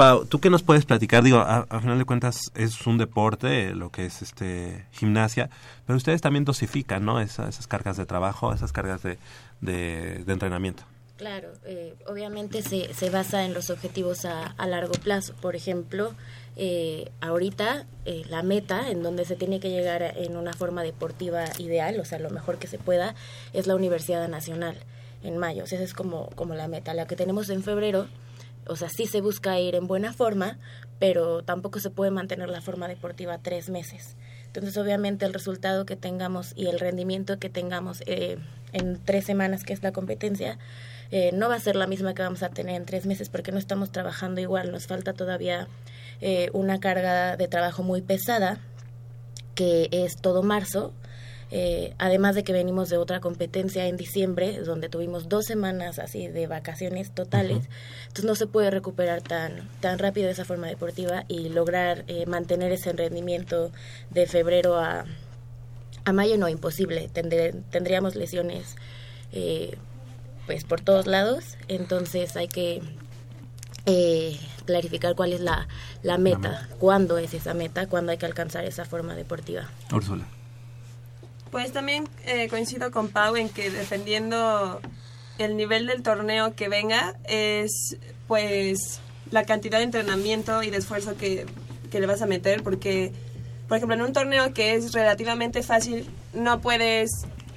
[0.00, 1.22] Pau, ¿tú qué nos puedes platicar?
[1.22, 5.50] Digo, a, final de cuentas es un deporte, lo que es este gimnasia,
[5.86, 7.20] pero ustedes también dosifican, ¿no?
[7.20, 9.18] Esa- esas cargas de trabajo, esas cargas de,
[9.60, 10.84] de, entrenamiento.
[11.18, 15.34] Claro, eh, obviamente se, se basa en los objetivos a, largo plazo.
[15.34, 16.14] Por ejemplo,
[16.56, 21.44] eh, ahorita eh, la meta en donde se tiene que llegar en una forma deportiva
[21.58, 23.14] ideal, o sea, lo mejor que se pueda,
[23.52, 24.78] es la Universidad Nacional
[25.22, 25.64] en mayo.
[25.64, 26.94] Esa es como, como la meta.
[26.94, 28.06] La que tenemos en febrero,
[28.70, 30.58] o sea, sí se busca ir en buena forma,
[31.00, 34.16] pero tampoco se puede mantener la forma deportiva tres meses.
[34.46, 38.38] Entonces, obviamente, el resultado que tengamos y el rendimiento que tengamos eh,
[38.72, 40.58] en tres semanas, que es la competencia,
[41.10, 43.50] eh, no va a ser la misma que vamos a tener en tres meses porque
[43.50, 44.70] no estamos trabajando igual.
[44.70, 45.66] Nos falta todavía
[46.20, 48.58] eh, una carga de trabajo muy pesada,
[49.54, 50.92] que es todo marzo.
[51.52, 56.28] Eh, además de que venimos de otra competencia en diciembre, donde tuvimos dos semanas así
[56.28, 57.68] de vacaciones totales,
[58.02, 62.70] entonces no se puede recuperar tan, tan rápido esa forma deportiva y lograr eh, mantener
[62.70, 63.72] ese rendimiento
[64.10, 65.06] de febrero a,
[66.04, 67.10] a mayo, no, imposible.
[67.12, 68.76] Tendré- tendríamos lesiones
[69.32, 69.76] eh,
[70.46, 72.80] pues por todos lados, entonces hay que
[73.86, 75.66] eh, clarificar cuál es la,
[76.02, 79.68] la meta, cuándo es esa meta, cuándo hay que alcanzar esa forma deportiva.
[79.92, 80.24] Úrsula.
[81.50, 84.80] Pues también eh, coincido con Pau en que dependiendo
[85.38, 87.96] el nivel del torneo que venga, es
[88.28, 89.00] pues
[89.30, 91.46] la cantidad de entrenamiento y de esfuerzo que,
[91.90, 93.12] que le vas a meter, porque,
[93.68, 97.10] por ejemplo, en un torneo que es relativamente fácil, no puedes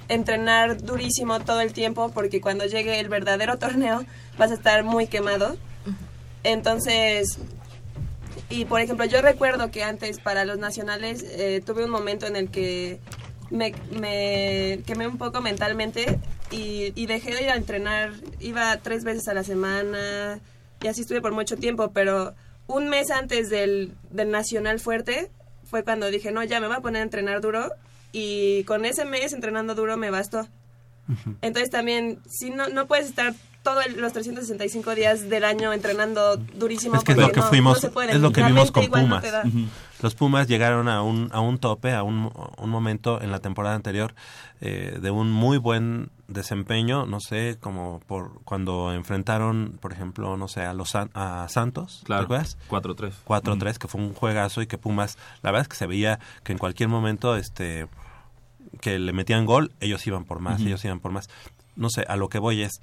[0.08, 4.04] entrenar durísimo todo el tiempo, porque cuando llegue el verdadero torneo
[4.38, 5.56] vas a estar muy quemado.
[6.42, 7.38] Entonces,
[8.50, 12.36] y por ejemplo, yo recuerdo que antes para los nacionales eh, tuve un momento en
[12.36, 13.00] el que
[13.50, 16.18] me, me quemé un poco mentalmente
[16.50, 18.12] y, y dejé de ir a entrenar.
[18.40, 20.40] Iba tres veces a la semana
[20.82, 22.34] y así estuve por mucho tiempo, pero
[22.66, 25.30] un mes antes del, del nacional fuerte
[25.64, 27.70] fue cuando dije, no, ya me voy a poner a entrenar duro
[28.12, 30.48] y con ese mes entrenando duro me bastó.
[31.42, 33.34] Entonces también, si no, no puedes estar
[33.64, 36.94] todos los 365 días del año entrenando durísimo.
[36.94, 38.90] Es que es lo porque que no- fuimos, no es lo que vimos con no
[38.90, 39.22] Pumas.
[39.22, 39.32] te.
[40.02, 43.74] Los Pumas llegaron a un, a un tope, a un, un momento en la temporada
[43.74, 44.14] anterior
[44.60, 50.46] eh, de un muy buen desempeño, no sé, como por cuando enfrentaron, por ejemplo, no
[50.46, 52.58] sé, a los a Santos, ¿te Claro, acuerdas?
[52.68, 53.12] 4-3.
[53.26, 56.52] 4-3, que fue un juegazo y que Pumas, la verdad es que se veía que
[56.52, 57.86] en cualquier momento este
[58.80, 61.28] que le metían gol, ellos iban por más, ellos iban por más.
[61.76, 62.80] No sé, a lo que voy es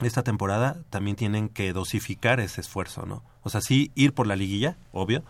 [0.00, 3.22] esta temporada también tienen que dosificar ese esfuerzo, ¿no?
[3.42, 5.22] O sea, sí ir por la liguilla, obvio,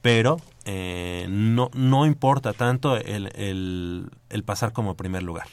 [0.00, 3.30] pero eh, no, no importa tanto el,
[4.30, 5.46] el, pasar como primer lugar.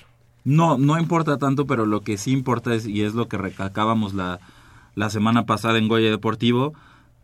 [0.44, 4.14] No, no importa tanto, pero lo que sí importa es, y es lo que recalcábamos
[4.14, 4.40] la,
[4.96, 6.74] la semana pasada en Goya Deportivo,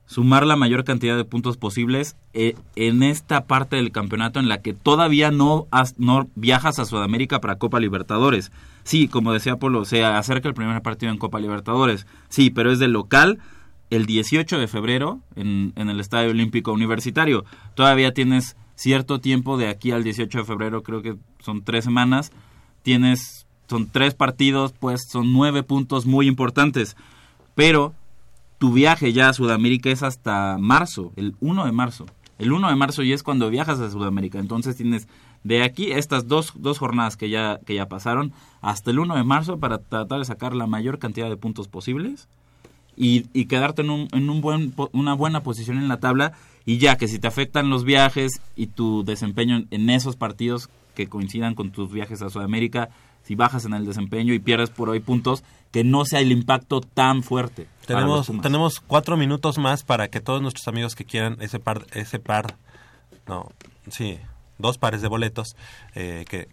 [0.06, 4.61] sumar la mayor cantidad de puntos posibles eh, en esta parte del campeonato en la
[4.61, 8.52] que todavía no, has- no viajas a Sudamérica para Copa Libertadores.
[8.88, 12.07] Sí, como decía Polo, se acerca el primer partido en Copa Libertadores.
[12.30, 13.38] Sí, pero es de local
[13.89, 17.43] el 18 de febrero en, en el Estadio Olímpico Universitario.
[17.76, 22.31] Todavía tienes cierto tiempo de aquí al 18 de febrero, creo que son tres semanas.
[22.81, 26.95] Tienes, son tres partidos, pues son nueve puntos muy importantes.
[27.55, 27.93] Pero
[28.57, 32.05] tu viaje ya a Sudamérica es hasta marzo, el 1 de marzo.
[32.39, 34.39] El 1 de marzo ya es cuando viajas a Sudamérica.
[34.39, 35.09] Entonces tienes
[35.48, 39.24] de aquí estas dos, dos jornadas que ya, que ya pasaron hasta el 1 de
[39.24, 42.28] marzo para tratar de sacar la mayor cantidad de puntos posibles
[42.98, 46.34] y, y quedarte en, un, en un buen, una buena posición en la tabla
[46.65, 51.07] y ya que si te afectan los viajes y tu desempeño en, esos partidos que
[51.07, 52.90] coincidan con tus viajes a Sudamérica,
[53.24, 56.82] si bajas en el desempeño y pierdes por hoy puntos, que no sea el impacto
[56.82, 57.68] tan fuerte.
[57.86, 62.19] Tenemos, tenemos cuatro minutos más para que todos nuestros amigos que quieran ese par, ese
[62.19, 62.57] par,
[63.28, 63.49] no,
[63.90, 64.18] sí,
[64.57, 65.55] dos pares de boletos,
[65.95, 66.47] eh, que,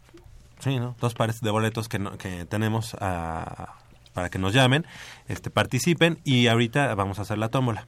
[0.60, 0.96] sí, ¿no?
[1.00, 3.74] Dos pares de boletos que, no- que tenemos ah,
[4.12, 4.86] para que nos llamen,
[5.28, 7.86] este, participen y ahorita vamos a hacer la tómbola.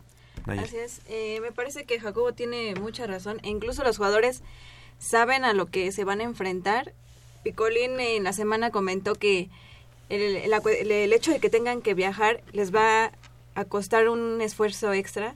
[0.49, 1.01] Es.
[1.09, 3.39] Eh, me parece que Jacobo tiene mucha razón.
[3.43, 4.43] E incluso los jugadores
[4.99, 6.93] saben a lo que se van a enfrentar.
[7.43, 9.49] Picolín en la semana comentó que
[10.09, 13.13] el, el- el hecho de que tengan que viajar les va
[13.55, 15.35] a costar un esfuerzo extra.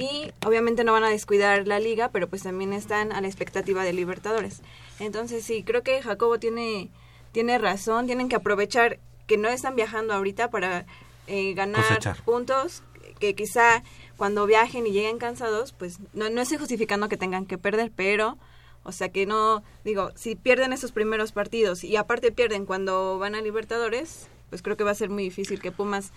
[0.00, 3.84] Y obviamente no van a descuidar la liga, pero pues también están a la expectativa
[3.84, 4.62] de Libertadores.
[4.98, 6.88] Entonces sí, creo que Jacobo tiene,
[7.32, 8.06] tiene razón.
[8.06, 10.86] Tienen que aprovechar que no están viajando ahorita para
[11.26, 12.22] eh, ganar Cosechar.
[12.22, 12.82] puntos
[13.18, 13.82] que quizá
[14.16, 18.38] cuando viajen y lleguen cansados, pues no, no estoy justificando que tengan que perder, pero,
[18.84, 23.34] o sea que no, digo, si pierden esos primeros partidos y aparte pierden cuando van
[23.34, 26.10] a Libertadores, pues creo que va a ser muy difícil que Pumas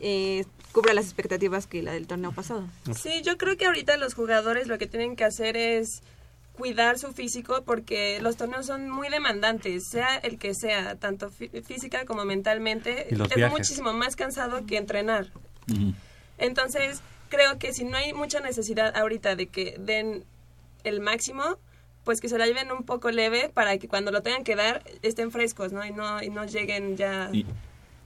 [0.00, 2.66] eh, cubra las expectativas que la del torneo pasado.
[3.00, 6.02] Sí, yo creo que ahorita los jugadores lo que tienen que hacer es
[6.52, 11.62] cuidar su físico porque los torneos son muy demandantes, sea el que sea, tanto fí-
[11.64, 13.06] física como mentalmente.
[13.10, 13.58] Y los es viajes.
[13.58, 15.28] muchísimo más cansado que entrenar.
[16.38, 20.24] Entonces, creo que si no hay mucha necesidad ahorita de que den
[20.84, 21.58] el máximo,
[22.04, 24.82] pues que se la lleven un poco leve para que cuando lo tengan que dar
[25.02, 25.84] estén frescos, ¿no?
[25.84, 27.30] Y no, y no lleguen ya...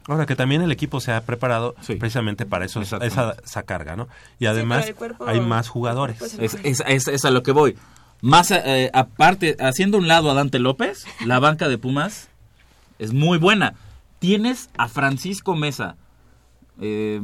[0.07, 4.09] Ahora que también el equipo se ha preparado precisamente para eso, esa, esa carga, ¿no?
[4.39, 6.21] Y además cuerpo- hay más jugadores.
[6.39, 7.77] Es, es, es- es a lo que voy.
[8.21, 12.29] Más eh, aparte, haciendo un lado a Dante López, la banca de Pumas
[12.99, 13.75] es muy buena.
[14.19, 15.97] Tienes a Francisco Mesa,
[16.81, 17.21] eh,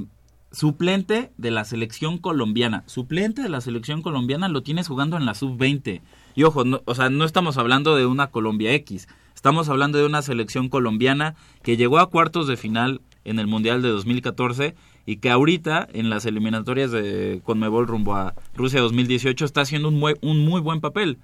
[0.53, 2.83] suplente de la selección colombiana.
[2.87, 6.01] Suplente de la selección colombiana lo tienes jugando en la sub-20.
[6.35, 9.09] Y ojo, no, o sea, no estamos hablando de una Colombia X.
[9.35, 13.83] Estamos hablando de una selección colombiana que llegó a cuartos de final en el Mundial
[13.83, 14.75] de 2014
[15.07, 19.99] y que ahorita en las eliminatorias de Conmebol rumbo a Rusia 2018 está haciendo un
[19.99, 21.19] muy, un muy buen papel.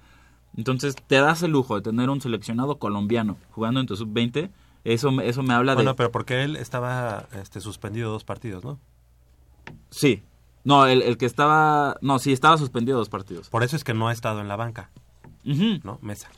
[0.55, 4.49] Entonces te das el lujo de tener un seleccionado colombiano jugando en tu sub-20.
[4.83, 5.95] Eso, me- eso me habla Bueno, de...
[5.95, 8.79] pero porque él estaba este, suspendido dos partidos, ¿no?
[9.91, 10.23] Sí.
[10.63, 11.97] No, el, el que estaba...
[12.01, 13.49] No, sí, estaba suspendido dos partidos.
[13.49, 14.89] Por eso es que no ha estado en la banca,
[15.45, 15.79] Ujú.
[15.83, 15.99] ¿no?
[16.01, 16.29] Mesa.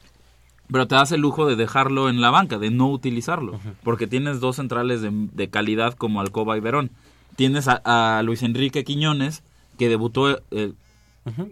[0.72, 3.60] Pero te das el lujo de dejarlo en la banca, de no utilizarlo.
[3.84, 6.92] Porque tienes dos centrales de, de calidad como Alcoba y Verón.
[7.36, 9.44] tienes a, a Luis Enrique Quiñones,
[9.78, 10.76] que debutó el,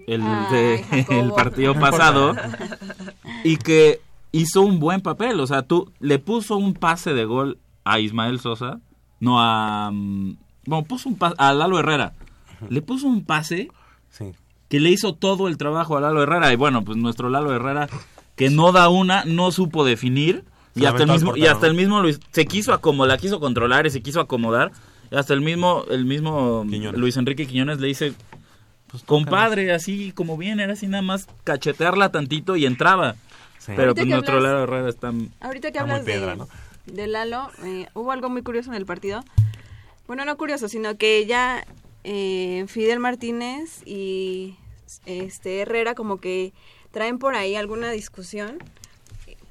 [0.07, 1.19] el, Ay, de- Jacobo.
[1.21, 2.35] el partido pasado
[3.43, 5.39] y que hizo un buen papel.
[5.39, 8.79] O sea, tú le puso un pase de gol a Ismael Sosa,
[9.19, 9.89] no a...
[9.91, 10.35] mm,
[10.65, 12.13] Bueno, puso un pase a Lalo Herrera.
[12.69, 13.69] Le puso un pase
[14.09, 14.31] Sí.
[14.69, 16.51] que le hizo todo el trabajo a Lalo Herrera.
[16.53, 17.87] Y bueno, pues nuestro Lalo Herrera,
[18.37, 20.45] que no da una, no supo definir.
[20.75, 23.87] Y hasta, el mismo, y hasta el mismo Luis, se quiso acomodar, la quiso controlar
[23.87, 24.71] y se quiso acomodar.
[25.11, 28.13] Y hasta el mismo, el mismo Luis Enrique Quiñones le dice,
[28.87, 33.15] pues compadre, así como viene, era así nada más cachetearla tantito y entraba.
[33.65, 35.11] Pero pues nuestro hablas- Lalo Herrera está...
[35.41, 36.47] Ahorita que está muy hablas piedra, de, ¿no?
[36.85, 39.23] de Lalo, eh, hubo algo muy curioso en el partido.
[40.05, 41.65] Bueno, no curioso, sino que ya
[42.03, 44.55] eh, Fidel Martínez y
[45.05, 46.53] este Herrera como que
[46.97, 48.57] traen por ahí alguna discusión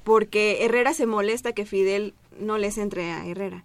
[0.03, 3.63] porque Herrera se molesta que Fidel no les entre a Herrera.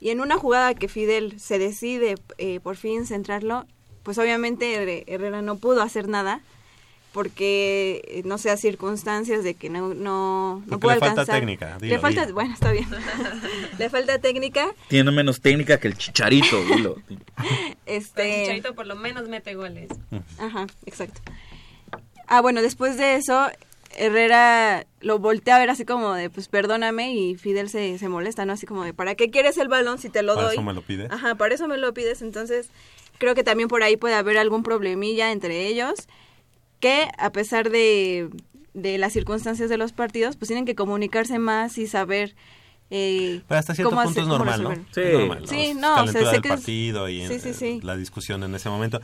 [0.00, 3.66] Y en una jugada que Fidel se decide eh, por fin centrarlo,
[4.02, 6.40] pues obviamente Herre- Herrera no pudo hacer nada
[7.12, 11.34] porque eh, no sé, circunstancias de que no no, no pudo le falta alcanzar.
[11.40, 12.34] técnica, dilo, le falta, dilo.
[12.34, 12.86] bueno, está bien.
[13.78, 14.68] le falta técnica.
[14.88, 16.96] Tiene menos técnica que el chicharito, dilo.
[17.86, 19.88] Este el Chicharito por lo menos mete goles.
[20.38, 21.20] Ajá, exacto.
[22.28, 23.48] Ah, bueno, después de eso,
[23.96, 28.44] Herrera lo voltea a ver así como de, pues perdóname, y Fidel se, se molesta,
[28.44, 28.52] ¿no?
[28.52, 30.54] Así como de, ¿para qué quieres el balón si te lo Para doy?
[30.56, 31.10] eso me lo pides.
[31.10, 32.22] Ajá, para eso me lo pides.
[32.22, 32.68] Entonces,
[33.18, 36.06] creo que también por ahí puede haber algún problemilla entre ellos,
[36.80, 38.28] que a pesar de,
[38.74, 42.36] de las circunstancias de los partidos, pues tienen que comunicarse más y saber...
[42.90, 46.40] Eh, Pero hasta cierto punto es normal, Sí, Es no, o sea, calentura sé del
[46.42, 47.80] que es- partido y sí, sí, sí.
[47.82, 48.98] la discusión en ese momento.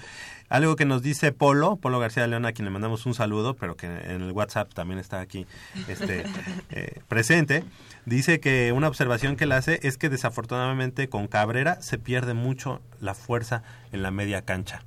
[0.54, 3.76] Algo que nos dice Polo, Polo García León, a quien le mandamos un saludo, pero
[3.76, 5.48] que en el WhatsApp también está aquí
[5.88, 6.22] este,
[6.70, 7.64] eh, presente,
[8.06, 12.80] dice que una observación que él hace es que desafortunadamente con Cabrera se pierde mucho
[13.00, 14.84] la fuerza en la media cancha.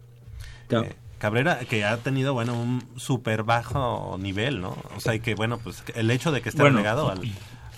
[0.69, 4.77] Eh, Cabrera que ha tenido, bueno, un súper bajo nivel, ¿no?
[4.95, 7.25] O sea, y que, bueno, pues el hecho de que esté Bueno, relegado al...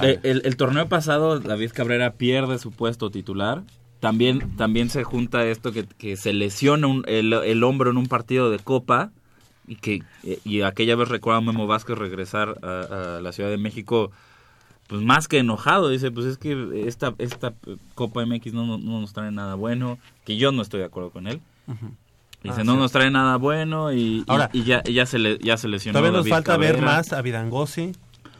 [0.02, 3.64] Eh, el, el torneo pasado, David Cabrera pierde su puesto titular.
[4.00, 8.08] También, también se junta esto que, que se lesiona un- el, el hombro en un
[8.08, 9.12] partido de Copa
[9.68, 10.04] y que
[10.46, 14.12] y aquella vez recuerda a Memo Vázquez regresar a, a la Ciudad de México
[14.88, 17.54] pues más que enojado dice pues es que esta esta
[17.94, 21.12] Copa MX no, no, no nos trae nada bueno que yo no estoy de acuerdo
[21.12, 21.42] con él
[22.42, 22.78] dice Ah, no sí.
[22.80, 26.00] nos trae nada bueno y, Ahora, y ya, y ya se le, ya se lesionó
[26.00, 27.92] Todavía nos David falta ver más a Vidangosi.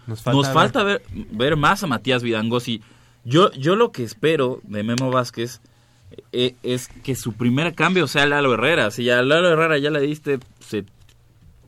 [0.08, 2.82] Nos falta, Nos ver- falta ver, ver más a Matías Vidangosi.
[3.26, 5.62] Yo, yo lo que espero de Memo Vázquez
[6.32, 8.92] eh, es que su primer cambio sea Lalo Herrera.
[8.92, 10.40] Si a Lalo Herrera ya le diste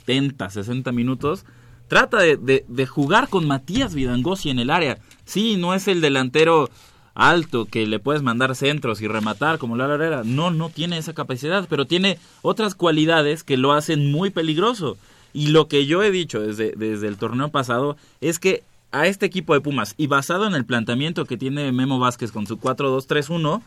[0.05, 1.45] 70, 60 minutos,
[1.87, 4.97] trata de, de- jugar con Matías Vidangosi en el área.
[5.25, 6.69] Sí, no es el delantero
[7.13, 10.21] alto que le puedes mandar centros y rematar como Lalo Herrera.
[10.25, 14.97] No, no tiene esa capacidad, pero tiene otras cualidades que lo hacen muy peligroso.
[15.33, 19.25] Y lo que yo he dicho desde, desde el torneo pasado es que a este
[19.25, 23.61] equipo de Pumas, y basado en el planteamiento que tiene Memo Vázquez con su 4-2-3-1,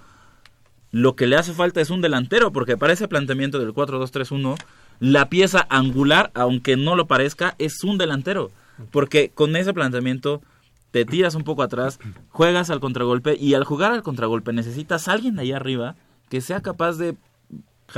[0.90, 4.56] lo que le hace falta es un delantero, porque para ese planteamiento del 4-2-3-1,
[5.00, 8.50] la pieza angular, aunque no lo parezca, es un delantero.
[8.90, 10.42] Porque con ese planteamiento
[10.90, 11.98] te tiras un poco atrás,
[12.28, 15.96] juegas al contragolpe, y al jugar al contragolpe necesitas a alguien ahí arriba
[16.28, 17.16] que sea capaz de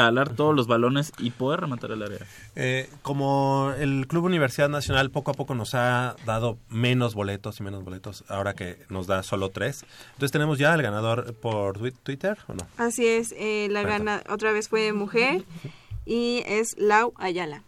[0.04, 2.18] jalar todos los balones y poder rematar el área.
[2.54, 7.62] Eh, como el Club Universidad Nacional poco a poco nos ha dado menos boletos y
[7.62, 9.84] menos boletos, ahora que nos da solo tres.
[10.12, 12.66] Entonces tenemos ya el ganador por twi- Twitter, ¿o no?
[12.76, 15.44] Así es, eh, la gana otra vez fue mujer
[16.04, 17.62] y es Lau Ayala.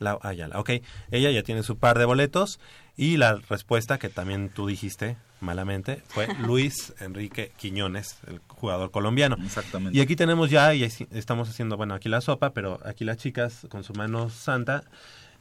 [0.00, 0.70] La Ayala, ok.
[1.10, 2.58] Ella ya tiene su par de boletos
[2.96, 9.36] y la respuesta que también tú dijiste malamente fue Luis Enrique Quiñones, el jugador colombiano.
[9.44, 9.96] Exactamente.
[9.98, 13.66] Y aquí tenemos ya, y estamos haciendo, bueno, aquí la sopa, pero aquí las chicas
[13.70, 14.84] con su mano santa.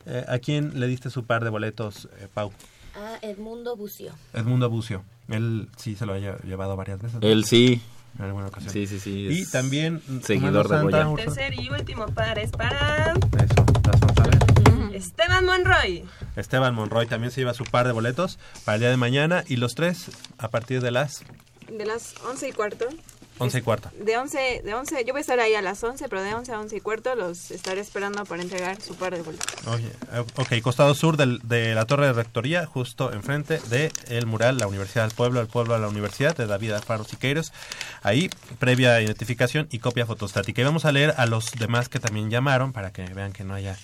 [0.05, 2.51] Eh, ¿A quién le diste su par de boletos, eh, Pau?
[2.95, 4.13] A Edmundo Bucio.
[4.33, 5.03] Edmundo Bucio.
[5.27, 7.17] Él sí se lo ha lle- llevado varias veces.
[7.21, 7.81] Él sí.
[8.17, 8.73] En alguna ocasión.
[8.73, 9.27] Sí, sí, sí.
[9.29, 11.25] Y también, Seguidor de santa, Goya.
[11.25, 13.13] Tercer y último par es para
[14.73, 14.93] Mm.
[14.95, 16.03] Esteban Monroy.
[16.35, 19.57] Esteban Monroy también se lleva su par de boletos para el día de mañana y
[19.57, 21.23] los tres a partir de las
[21.71, 22.87] De las 11 y cuarto.
[23.41, 23.89] once y cuarta.
[23.97, 26.51] De 11, de 11, yo voy a estar ahí a las 11, pero de 11
[26.51, 29.47] a 11 y cuarto los estaré esperando para entregar su par de boletos.
[29.67, 34.25] Oye, eh, ok, costado sur del- de la Torre de Rectoría, justo enfrente de el
[34.25, 37.53] mural La Universidad del Pueblo, el Pueblo a la Universidad, de David Alfaro Siqueiros.
[38.03, 38.29] Ahí,
[38.59, 40.61] previa identificación y copia fotostática.
[40.61, 43.53] Y vamos a leer a los demás que también llamaron para que vean que no
[43.53, 43.77] haya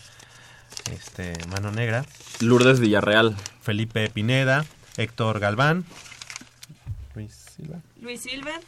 [0.91, 2.05] este mano negra.
[2.41, 3.35] Lourdes Villarreal.
[3.61, 4.65] Felipe Pineda,
[4.97, 5.85] Héctor Galván,
[7.55, 8.59] Silva, Luis Silver.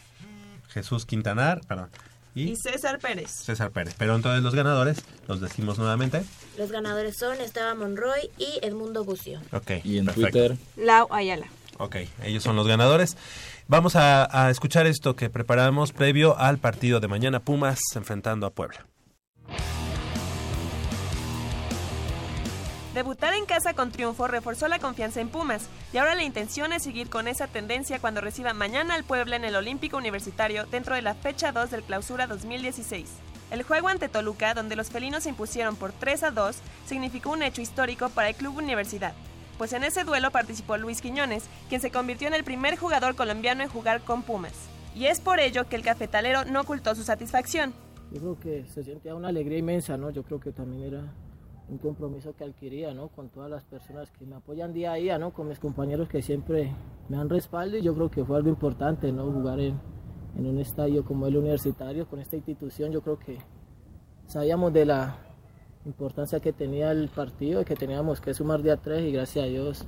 [0.70, 1.90] Jesús Quintanar, perdón,
[2.36, 3.32] y César Pérez.
[3.32, 3.96] César Pérez.
[3.98, 6.24] Pero entonces los ganadores, los decimos nuevamente.
[6.58, 9.42] Los ganadores son Esteban Monroy y Edmundo Bucio.
[9.52, 9.72] Ok.
[9.84, 10.30] Y en perfecto.
[10.30, 10.58] Twitter.
[10.76, 11.48] Lau Ayala.
[11.80, 13.18] Ok, ellos son los ganadores.
[13.68, 18.52] Vamos a, a escuchar esto que preparamos previo al partido de mañana Pumas enfrentando a
[18.52, 18.86] Puebla.
[22.98, 26.82] Debutar en casa con triunfo reforzó la confianza en Pumas y ahora la intención es
[26.82, 31.04] seguir con esa tendencia cuando reciba mañana al Puebla en el Olímpico Universitario dentro de
[31.04, 33.08] la fecha 2 del Clausura 2016.
[33.52, 36.58] El juego ante Toluca, donde los felinos se impusieron por 3 a 2,
[36.88, 39.14] significó un hecho histórico para el Club Universidad,
[39.60, 43.62] pues en ese duelo participó Luis Quiñones, quien se convirtió en el primer jugador colombiano
[43.62, 44.54] en jugar con Pumas.
[44.96, 47.76] Y es por ello que el cafetalero no ocultó su satisfacción.
[48.12, 50.10] Yo creo que se sentía una alegría inmensa, ¿no?
[50.10, 51.04] Yo creo que también era
[51.70, 53.10] un compromiso que adquiría, ¿no?
[53.10, 55.34] Con todas las personas que me apoyan día a día, ¿no?
[55.34, 56.74] Con mis compañeros que siempre
[57.10, 59.32] me han respaldo y yo creo que fue algo importante, ¿no?
[59.32, 59.80] Jugar en,
[60.38, 63.38] en un estadio como el universitario, con esta institución, yo creo que
[64.28, 65.18] sabíamos de la
[65.86, 69.48] importancia que tenía el partido y que teníamos que sumar día 3 y gracias a
[69.48, 69.88] Dios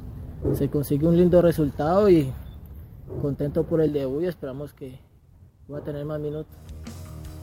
[0.53, 2.31] se consiguió un lindo resultado y
[3.21, 4.99] contento por el debut y esperamos que
[5.67, 6.55] voy a tener más minutos.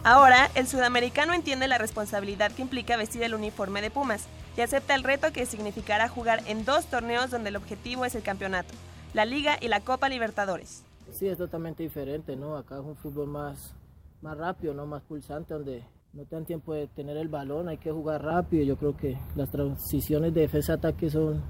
[0.09, 4.95] Ahora, el sudamericano entiende la responsabilidad que implica vestir el uniforme de Pumas y acepta
[4.95, 8.73] el reto que significará jugar en dos torneos donde el objetivo es el campeonato,
[9.15, 10.85] la Liga y la Copa Libertadores.
[11.11, 12.57] Sí, es totalmente diferente, ¿no?
[12.57, 13.74] Acá es un fútbol más,
[14.23, 14.87] más rápido, ¿no?
[14.87, 18.62] Más pulsante, donde no te dan tiempo de tener el balón, hay que jugar rápido.
[18.62, 21.43] Yo creo que las transiciones de defensa-ataque son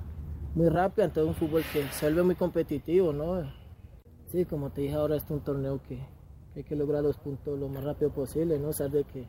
[0.54, 3.52] muy rápidas, entonces es un fútbol que se vuelve muy competitivo, ¿no?
[4.32, 6.15] Sí, como te dije ahora, es un torneo que
[6.56, 8.72] hay que lograr los puntos lo más rápido posible, ¿no?
[8.72, 9.28] Saber de que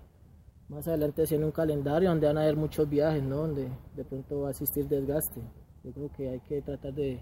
[0.69, 3.37] más adelante se viene un calendario donde van a haber muchos viajes, ¿no?
[3.37, 5.41] Donde de pronto va a existir desgaste.
[5.83, 7.21] Yo creo que hay que tratar de,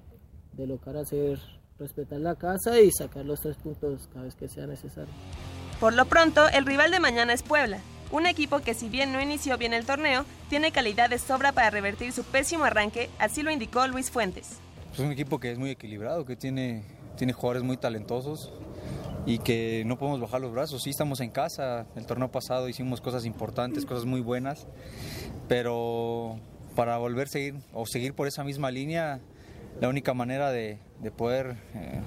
[0.53, 1.39] de lograr hacer,
[1.79, 5.13] respetar la casa y sacar los tres puntos cada vez que sea necesario.
[5.79, 7.79] Por lo pronto, el rival de mañana es Puebla,
[8.11, 11.71] un equipo que si bien no inició bien el torneo, tiene calidad de sobra para
[11.71, 14.59] revertir su pésimo arranque, así lo indicó Luis Fuentes.
[14.93, 16.85] Es un equipo que es muy equilibrado, que tiene,
[17.17, 18.53] tiene jugadores muy talentosos
[19.25, 20.83] y que no podemos bajar los brazos.
[20.83, 24.67] Sí estamos en casa, el torneo pasado hicimos cosas importantes, cosas muy buenas,
[25.47, 26.39] pero
[26.75, 29.19] para volver a seguir o seguir por esa misma línea,
[29.81, 32.01] la única manera de, de poder eh,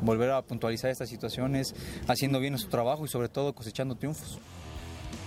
[0.00, 1.74] volver a puntualizar esta situación es
[2.06, 4.38] haciendo bien nuestro trabajo y sobre todo cosechando triunfos.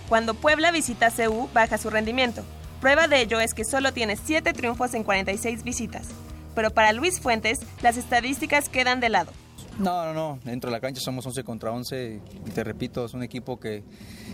[0.08, 2.42] Cuando Puebla visita CU, baja su rendimiento.
[2.80, 6.08] Prueba de ello es que solo tiene 7 triunfos en 46 visitas.
[6.54, 9.32] Pero para Luis Fuentes, las estadísticas quedan de lado.
[9.78, 10.38] No, no, no.
[10.44, 12.20] Dentro de la cancha somos 11 contra 11.
[12.46, 13.82] Y te repito, es un equipo que,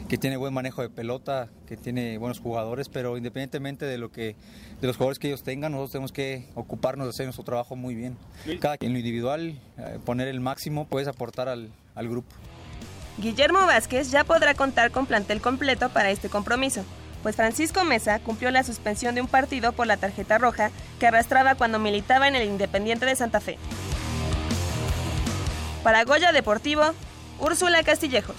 [0.09, 4.37] que tiene buen manejo de pelota, que tiene buenos jugadores, pero independientemente de lo que
[4.81, 7.95] de los jugadores que ellos tengan, nosotros tenemos que ocuparnos de hacer nuestro trabajo muy
[7.95, 8.17] bien.
[8.61, 12.35] Cada en lo individual, eh, poner el máximo, puedes aportar al, al grupo.
[13.19, 16.85] Guillermo Vázquez ya podrá contar con plantel completo para este compromiso,
[17.23, 21.55] pues Francisco Mesa cumplió la suspensión de un partido por la tarjeta roja que arrastraba
[21.55, 23.59] cuando militaba en el Independiente de Santa Fe.
[25.83, 26.83] Para Goya Deportivo,
[27.39, 28.37] Úrsula Castillejos.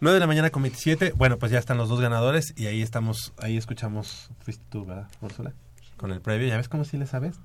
[0.00, 1.14] Nueve de la mañana con 27.
[1.16, 4.28] Bueno, pues ya están los dos ganadores y ahí estamos, ahí escuchamos.
[4.40, 5.52] Fuiste tú, ¿verdad, Úrsula?
[5.96, 7.36] Con el previo, ¿ya ves cómo sí le sabes?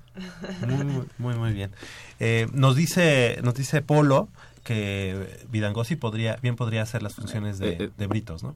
[0.67, 1.71] Muy, muy, muy, muy bien.
[2.19, 4.27] Eh, nos dice, nos dice Polo
[4.65, 7.89] que Vidangosi podría, bien podría hacer las funciones de, Eh, eh.
[7.97, 8.53] de Britos, ¿no?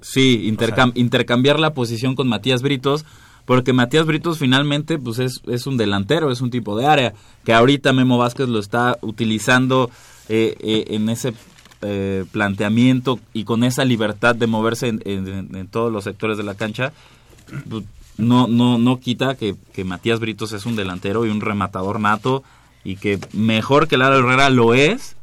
[0.00, 3.04] Sí, intercam- intercambiar la posición con Matías Britos,
[3.48, 7.14] porque Matías Britos finalmente pues es, es un delantero, es un tipo de área,
[7.44, 9.90] que ahorita Memo Vázquez lo está utilizando
[10.28, 11.32] eh, eh, en ese
[11.80, 16.42] eh, planteamiento y con esa libertad de moverse en, en- en todos los sectores de
[16.44, 16.92] la cancha,
[17.70, 17.84] pues,
[18.18, 22.42] no, no, no quita que, que Matías Britos es un delantero y un rematador nato
[22.84, 25.16] y que mejor que Lara Herrera lo es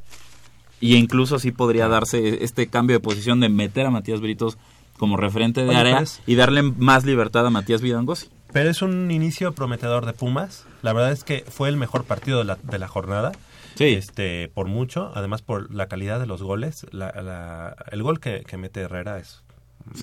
[0.82, 4.58] y incluso sí podría darse este cambio de posición de meter a Matías Britos
[4.98, 8.28] como referente de Oye, área pero es- y darle más libertad a Matías Vidangosi.
[8.54, 10.66] Pero es un inicio prometedor de Pumas.
[10.82, 13.34] La verdad es que fue el mejor partido de la, de la jornada.
[13.76, 13.86] Sí.
[13.86, 16.86] Este, por mucho, además por la calidad de los goles.
[16.92, 19.42] La, la- el gol que, que mete Herrera es...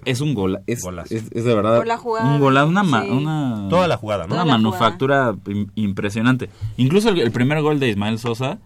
[0.04, 1.12] Es un gol, es, Golazo.
[1.12, 3.10] es, es de verdad la jugada, un gol, una, ma- sí.
[3.10, 4.34] una Toda la jugada, ¿no?
[4.34, 6.50] Una Toda manufactura im- impresionante.
[6.76, 8.58] Incluso el, el primer gol de Ismael Sosa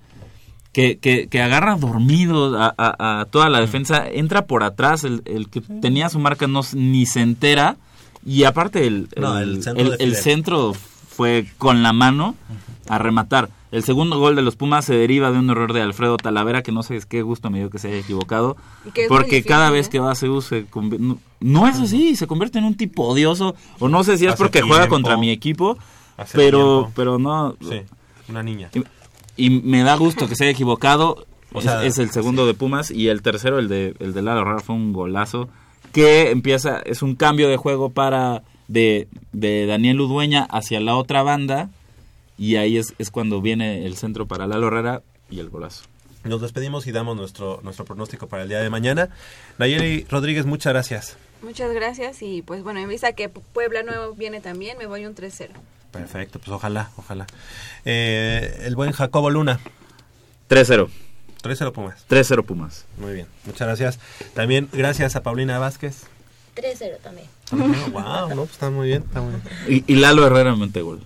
[0.76, 5.22] que, que, que agarra dormido a, a- a toda la defensa, entra por atrás, el,
[5.24, 7.76] el que tenía su marca no ni se entera
[8.26, 9.62] y aparte el, No, el,
[9.98, 12.34] el centro el- fue con la mano
[12.90, 13.48] a rematar.
[13.72, 16.72] El segundo gol de los Pumas se deriva de un error de Alfredo Talavera, que
[16.72, 18.58] no sé qué gusto me dio que se haya equivocado,
[19.08, 19.72] porque difícil, cada ¿eh?
[19.72, 20.66] vez que va a CEU se
[20.98, 24.34] no, no es así, se convierte en un tipo odioso, o no sé si es
[24.34, 25.78] Hace porque juega contra mi equipo,
[26.34, 26.92] pero, tiempo.
[26.94, 27.56] pero no...
[27.62, 27.80] Sí,
[28.28, 28.68] una niña.
[29.36, 31.26] Y me da gusto que se haya equivocado.
[31.52, 34.22] O es, sea, es el segundo de Pumas y el tercero, el de, el de
[34.22, 35.48] Lalo Herrera, fue un golazo
[35.92, 41.22] que empieza, es un cambio de juego para de, de Daniel Udueña hacia la otra
[41.22, 41.70] banda
[42.36, 45.84] y ahí es, es cuando viene el centro para Lalo Herrera y el golazo.
[46.24, 49.10] Nos despedimos y damos nuestro, nuestro pronóstico para el día de mañana.
[49.58, 51.16] Nayeli Rodríguez, muchas gracias.
[51.42, 55.14] Muchas gracias y pues bueno, en vista que Puebla Nuevo viene también, me voy un
[55.14, 55.50] 3-0.
[55.98, 57.26] Perfecto, pues ojalá, ojalá.
[57.84, 59.60] Eh, el buen Jacobo Luna.
[60.48, 60.88] 3-0.
[61.42, 62.06] 3-0 Pumas.
[62.08, 62.86] 3-0 Pumas.
[62.98, 63.98] Muy bien, muchas gracias.
[64.34, 66.04] También gracias a Paulina Vázquez.
[66.56, 67.28] 3-0 también.
[67.92, 69.84] wow, no, pues está muy bien, está muy bien.
[69.86, 71.02] Y, y Lalo Herrera mete gol.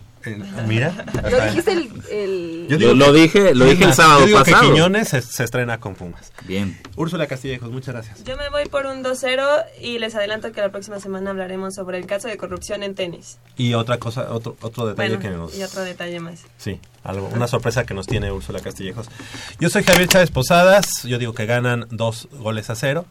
[0.66, 0.92] Mira.
[1.30, 1.90] Lo dijiste el...
[2.10, 4.62] el- Yo Lo- lo dije- lo dije el sábado yo digo pasado.
[4.62, 6.32] que Quiñones se, se estrena con Pumas.
[6.46, 6.78] Bien.
[6.96, 8.22] Úrsula Castillejos, muchas gracias.
[8.24, 11.98] Yo me voy por un 2-0 y les adelanto que la próxima semana hablaremos sobre
[11.98, 13.38] el caso de corrupción en tenis.
[13.56, 15.56] Y otra cosa, otro, otro detalle Bueno, que nos...
[15.58, 16.40] y otro detalle más.
[16.58, 19.08] Sí, algo, una sorpresa que nos tiene Úrsula Castillejos.
[19.58, 23.06] Yo soy Javier Chávez Posadas, yo digo que ganan dos goles a cero.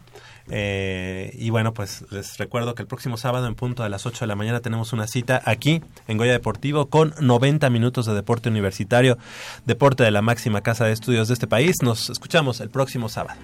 [0.49, 4.21] Eh, y bueno, pues les recuerdo que el próximo sábado en punto a las 8
[4.21, 8.49] de la mañana tenemos una cita aquí en Goya Deportivo con 90 minutos de deporte
[8.49, 9.17] universitario,
[9.65, 11.77] deporte de la máxima casa de estudios de este país.
[11.81, 13.39] Nos escuchamos el próximo sábado.